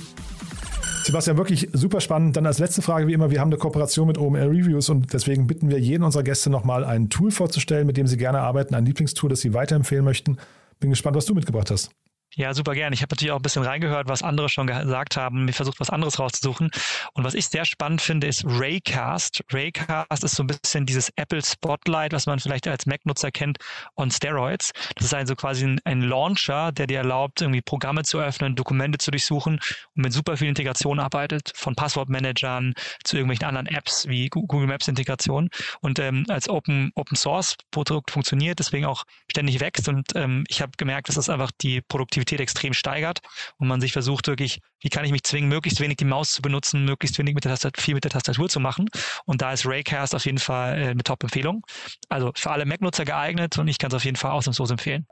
Sebastian, 1.03 1.37
wirklich 1.37 1.67
super 1.73 1.99
spannend. 1.99 2.37
Dann 2.37 2.45
als 2.45 2.59
letzte 2.59 2.83
Frage, 2.83 3.07
wie 3.07 3.13
immer, 3.13 3.31
wir 3.31 3.41
haben 3.41 3.49
eine 3.49 3.57
Kooperation 3.57 4.05
mit 4.05 4.19
OMR 4.19 4.51
Reviews 4.51 4.89
und 4.89 5.11
deswegen 5.13 5.47
bitten 5.47 5.71
wir 5.71 5.79
jeden 5.79 6.03
unserer 6.03 6.21
Gäste 6.21 6.51
nochmal 6.51 6.85
ein 6.85 7.09
Tool 7.09 7.31
vorzustellen, 7.31 7.87
mit 7.87 7.97
dem 7.97 8.05
sie 8.05 8.17
gerne 8.17 8.41
arbeiten, 8.41 8.75
ein 8.75 8.85
Lieblingstool, 8.85 9.31
das 9.31 9.39
sie 9.39 9.55
weiterempfehlen 9.55 10.05
möchten. 10.05 10.37
Bin 10.79 10.91
gespannt, 10.91 11.15
was 11.15 11.25
du 11.25 11.33
mitgebracht 11.33 11.71
hast. 11.71 11.89
Ja, 12.35 12.51
super 12.55 12.73
gern. 12.73 12.93
Ich 12.93 13.03
habe 13.03 13.13
natürlich 13.13 13.31
auch 13.31 13.37
ein 13.37 13.43
bisschen 13.43 13.61
reingehört, 13.61 14.07
was 14.07 14.23
andere 14.23 14.49
schon 14.49 14.65
gesagt 14.65 15.17
haben, 15.17 15.45
mir 15.45 15.53
versucht, 15.53 15.79
was 15.79 15.91
anderes 15.91 16.17
rauszusuchen. 16.17 16.71
Und 17.13 17.23
was 17.23 17.35
ich 17.35 17.47
sehr 17.47 17.63
spannend 17.63 18.01
finde, 18.01 18.25
ist 18.25 18.43
Raycast. 18.47 19.43
Raycast 19.51 20.23
ist 20.23 20.35
so 20.35 20.41
ein 20.41 20.47
bisschen 20.47 20.87
dieses 20.87 21.11
Apple 21.15 21.43
Spotlight, 21.43 22.11
was 22.11 22.25
man 22.25 22.39
vielleicht 22.39 22.67
als 22.67 22.87
Mac-Nutzer 22.87 23.29
kennt, 23.29 23.59
on 23.97 24.09
Steroids. 24.09 24.71
Das 24.95 25.05
ist 25.05 25.13
also 25.13 25.35
quasi 25.35 25.65
ein, 25.65 25.79
ein, 25.83 26.01
Launcher, 26.01 26.71
der 26.71 26.87
dir 26.87 26.97
erlaubt, 26.99 27.41
irgendwie 27.41 27.61
Programme 27.61 28.01
zu 28.01 28.19
öffnen, 28.19 28.55
Dokumente 28.55 28.97
zu 28.97 29.11
durchsuchen 29.11 29.59
und 29.95 30.01
mit 30.01 30.11
super 30.11 30.35
viel 30.35 30.47
Integration 30.47 30.99
arbeitet, 30.99 31.51
von 31.55 31.75
Passwortmanagern 31.75 32.73
zu 33.03 33.17
irgendwelchen 33.17 33.45
anderen 33.45 33.67
Apps 33.67 34.07
wie 34.07 34.27
Google 34.29 34.67
Maps 34.67 34.87
Integration 34.87 35.49
und 35.81 35.99
ähm, 35.99 36.25
als 36.29 36.49
Open, 36.49 36.91
Open 36.95 37.15
Source 37.15 37.57
Produkt 37.69 38.09
funktioniert, 38.09 38.57
deswegen 38.57 38.85
auch 38.85 39.03
ständig 39.29 39.59
wächst. 39.59 39.87
Und 39.87 40.15
ähm, 40.15 40.45
ich 40.47 40.61
habe 40.61 40.71
gemerkt, 40.77 41.09
dass 41.09 41.15
das 41.15 41.29
einfach 41.29 41.51
die 41.61 41.81
Produktivität 41.81 42.22
Produktivität 42.23 42.41
extrem 42.41 42.73
steigert 42.73 43.19
und 43.57 43.67
man 43.67 43.81
sich 43.81 43.93
versucht 43.93 44.27
wirklich, 44.27 44.59
wie 44.79 44.89
kann 44.89 45.05
ich 45.05 45.11
mich 45.11 45.23
zwingen, 45.23 45.49
möglichst 45.49 45.79
wenig 45.79 45.97
die 45.97 46.05
Maus 46.05 46.31
zu 46.31 46.41
benutzen, 46.41 46.85
möglichst 46.85 47.17
wenig 47.17 47.33
mit 47.35 47.43
der 47.43 47.51
Tastatur, 47.51 47.83
viel 47.83 47.93
mit 47.93 48.03
der 48.03 48.11
Tastatur 48.11 48.49
zu 48.49 48.59
machen. 48.59 48.89
Und 49.25 49.41
da 49.41 49.53
ist 49.53 49.65
Raycast 49.65 50.15
auf 50.15 50.25
jeden 50.25 50.39
Fall 50.39 50.79
äh, 50.79 50.87
eine 50.89 51.03
Top-Empfehlung. 51.03 51.65
Also 52.09 52.31
für 52.35 52.51
alle 52.51 52.65
Mac-Nutzer 52.65 53.05
geeignet 53.05 53.57
und 53.57 53.67
ich 53.67 53.77
kann 53.77 53.89
es 53.89 53.95
auf 53.95 54.05
jeden 54.05 54.17
Fall 54.17 54.31
ausnahmslos 54.31 54.71
empfehlen. 54.71 55.05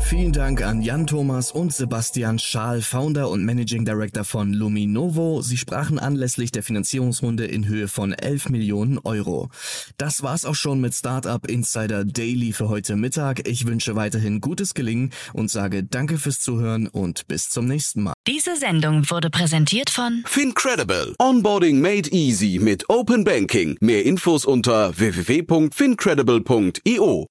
Vielen 0.00 0.32
Dank 0.32 0.62
an 0.62 0.80
Jan 0.80 1.06
Thomas 1.06 1.52
und 1.52 1.70
Sebastian 1.72 2.38
Schaal, 2.38 2.80
Founder 2.80 3.28
und 3.28 3.44
Managing 3.44 3.84
Director 3.84 4.24
von 4.24 4.54
Luminovo. 4.54 5.42
Sie 5.42 5.58
sprachen 5.58 5.98
anlässlich 5.98 6.50
der 6.50 6.62
Finanzierungsrunde 6.62 7.44
in 7.44 7.68
Höhe 7.68 7.88
von 7.88 8.14
11 8.14 8.48
Millionen 8.48 8.96
Euro. 8.98 9.50
Das 9.98 10.22
war's 10.22 10.46
auch 10.46 10.54
schon 10.54 10.80
mit 10.80 10.94
Startup 10.94 11.46
Insider 11.46 12.06
Daily 12.06 12.54
für 12.54 12.70
heute 12.70 12.96
Mittag. 12.96 13.46
Ich 13.46 13.66
wünsche 13.66 13.96
weiterhin 13.96 14.40
gutes 14.40 14.72
Gelingen 14.72 15.10
und 15.34 15.50
sage 15.50 15.84
danke 15.84 16.16
fürs 16.16 16.40
Zuhören 16.40 16.88
und 16.88 17.28
bis 17.28 17.50
zum 17.50 17.66
nächsten 17.66 18.04
Mal. 18.04 18.14
Diese 18.26 18.56
Sendung 18.56 19.10
wurde 19.10 19.28
präsentiert 19.28 19.90
von 19.90 20.22
Fincredible. 20.24 21.14
Onboarding 21.18 21.82
made 21.82 22.08
easy 22.10 22.58
mit 22.58 22.88
Open 22.88 23.24
Banking. 23.24 23.76
Mehr 23.80 24.06
Infos 24.06 24.46
unter 24.46 24.98
www.fincredible.io. 24.98 27.26